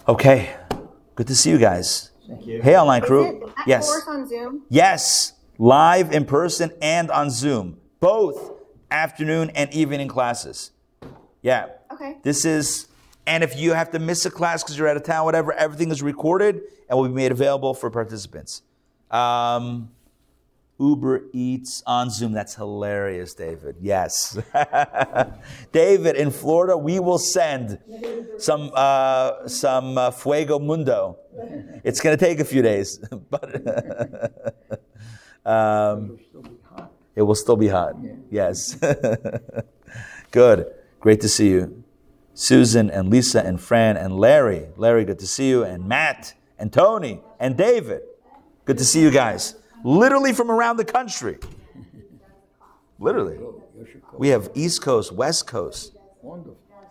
Okay. 0.09 0.57
Good 1.17 1.27
to 1.27 1.35
see 1.35 1.51
you 1.51 1.59
guys. 1.59 2.13
Hey, 2.29 2.77
online 2.77 3.03
Is 3.03 3.09
crew. 3.09 3.25
it 3.25 3.41
that 3.57 3.67
yes. 3.67 3.87
course 3.87 4.05
on 4.07 4.29
Zoom? 4.29 4.63
Yes. 4.69 5.33
Live 5.59 6.13
in 6.13 6.25
person 6.25 6.71
and 6.83 7.11
on 7.11 7.31
Zoom. 7.31 7.79
Both 8.01 8.53
afternoon 8.91 9.51
and 9.55 9.73
evening 9.73 10.09
classes. 10.09 10.71
Yeah. 11.43 11.69
Okay. 11.93 12.17
This 12.23 12.45
is, 12.45 12.89
and 13.27 13.43
if 13.43 13.59
you 13.59 13.73
have 13.73 13.91
to 13.93 13.99
miss 13.99 14.27
a 14.27 14.31
class 14.31 14.63
because 14.63 14.79
you're 14.79 14.89
out 14.89 14.97
of 14.97 15.05
town, 15.05 15.25
whatever, 15.25 15.53
everything 15.53 15.91
is 15.91 16.03
recorded 16.03 16.61
and 16.89 16.99
will 16.99 17.09
be 17.09 17.15
made 17.15 17.33
available 17.33 17.75
for 17.75 17.91
participants. 17.91 18.63
Um, 19.11 19.91
Uber 20.79 21.25
Eats 21.33 21.83
on 21.87 22.11
Zoom. 22.11 22.33
That's 22.33 22.55
hilarious, 22.55 23.35
David. 23.35 23.77
Yes. 23.81 24.39
David, 25.73 26.17
in 26.17 26.31
Florida, 26.31 26.77
we 26.77 27.01
will 27.01 27.19
send 27.19 27.79
some, 28.39 28.71
uh, 28.75 29.49
some 29.49 29.99
uh, 29.99 30.11
Fuego 30.13 30.59
Mundo. 30.59 31.19
It's 31.85 32.01
going 32.01 32.17
to 32.17 32.25
take 32.25 32.41
a 32.41 32.45
few 32.45 32.63
days, 32.63 32.99
but 33.31 34.81
um, 35.45 36.19
it 37.17 37.23
will 37.23 37.35
still 37.35 37.57
be 37.57 37.69
hot. 37.69 37.97
Yes. 38.31 38.79
Good. 40.31 40.73
Great 41.01 41.21
to 41.23 41.29
see 41.29 41.51
you. 41.51 41.85
Susan 42.35 42.89
and 42.91 43.11
Lisa 43.11 43.45
and 43.45 43.61
Fran 43.61 43.97
and 43.97 44.17
Larry. 44.17 44.69
Larry, 44.77 45.05
good 45.05 45.19
to 45.19 45.27
see 45.27 45.49
you. 45.49 45.65
And 45.65 45.89
Matt 45.89 46.35
and 46.57 46.73
Tony 46.73 47.21
and 47.41 47.57
David. 47.57 48.03
Good 48.65 48.79
to 48.79 48.85
see 48.85 49.01
you 49.01 49.11
guys. 49.11 49.57
Literally 49.85 50.33
from 50.33 50.51
around 50.51 50.77
the 50.77 50.85
country. 50.85 51.39
Literally. 52.99 53.39
We 54.17 54.29
have 54.29 54.51
East 54.55 54.83
Coast, 54.83 55.13
West 55.13 55.47
Coast, 55.47 55.97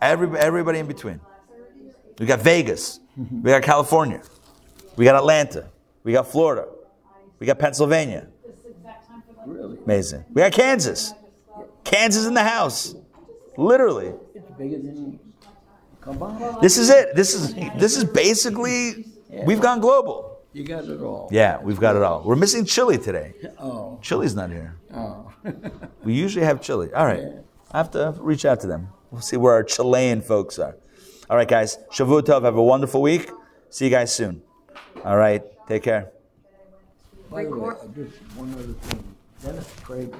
every, 0.00 0.38
everybody 0.38 0.78
in 0.78 0.86
between. 0.86 1.20
We 2.18 2.26
got 2.26 2.40
Vegas. 2.40 3.00
We 3.16 3.50
got 3.50 3.62
California. 3.62 4.22
We 4.96 5.04
got 5.04 5.14
Atlanta. 5.14 5.68
We 6.02 6.12
got 6.12 6.26
Florida. 6.26 6.66
We 7.38 7.46
got 7.46 7.58
Pennsylvania. 7.58 8.28
Really? 9.46 9.78
Amazing. 9.84 10.24
We 10.30 10.42
got 10.42 10.52
Kansas. 10.52 11.14
Kansas 11.84 12.26
in 12.26 12.34
the 12.34 12.42
house. 12.42 12.94
Literally. 13.56 14.12
This 16.60 16.78
is 16.78 16.90
it. 16.90 17.14
This 17.14 17.34
is 17.34 17.54
this 17.76 17.96
is 17.96 18.04
basically 18.04 19.06
we've 19.44 19.60
gone 19.60 19.80
global. 19.80 20.27
You 20.58 20.64
got 20.64 20.86
it 20.86 21.00
all. 21.00 21.28
Yeah, 21.30 21.60
we've 21.62 21.78
got 21.78 21.94
it 21.94 22.02
all. 22.02 22.24
We're 22.24 22.34
missing 22.34 22.64
Chile 22.64 22.98
today. 22.98 23.32
Oh. 23.60 23.98
Chile's 24.02 24.34
not 24.34 24.50
here. 24.50 24.76
Oh. 24.92 25.32
We 26.04 26.14
usually 26.14 26.44
have 26.44 26.60
Chile. 26.60 26.92
All 26.92 27.06
right. 27.06 27.22
I 27.70 27.76
have 27.76 27.92
to 27.92 28.14
reach 28.18 28.44
out 28.44 28.60
to 28.62 28.66
them. 28.66 28.88
We'll 29.12 29.20
see 29.20 29.36
where 29.36 29.52
our 29.52 29.62
Chilean 29.62 30.20
folks 30.20 30.58
are. 30.58 30.76
All 31.30 31.36
right, 31.36 31.46
guys. 31.46 31.78
Shavua 31.92 32.22
Tov. 32.22 32.42
Have 32.42 32.56
a 32.56 32.62
wonderful 32.62 33.00
week. 33.02 33.30
See 33.70 33.84
you 33.84 33.90
guys 33.90 34.12
soon. 34.12 34.42
All 35.04 35.16
right. 35.16 35.42
Take 35.68 35.84
care. 35.84 36.10
By 37.30 37.44
the 37.44 37.50
way, 37.50 37.74
just 37.94 38.16
one 38.34 38.52
other 38.54 38.72
thing. 38.72 39.04
Dennis 39.44 39.68
Craig 39.84 40.12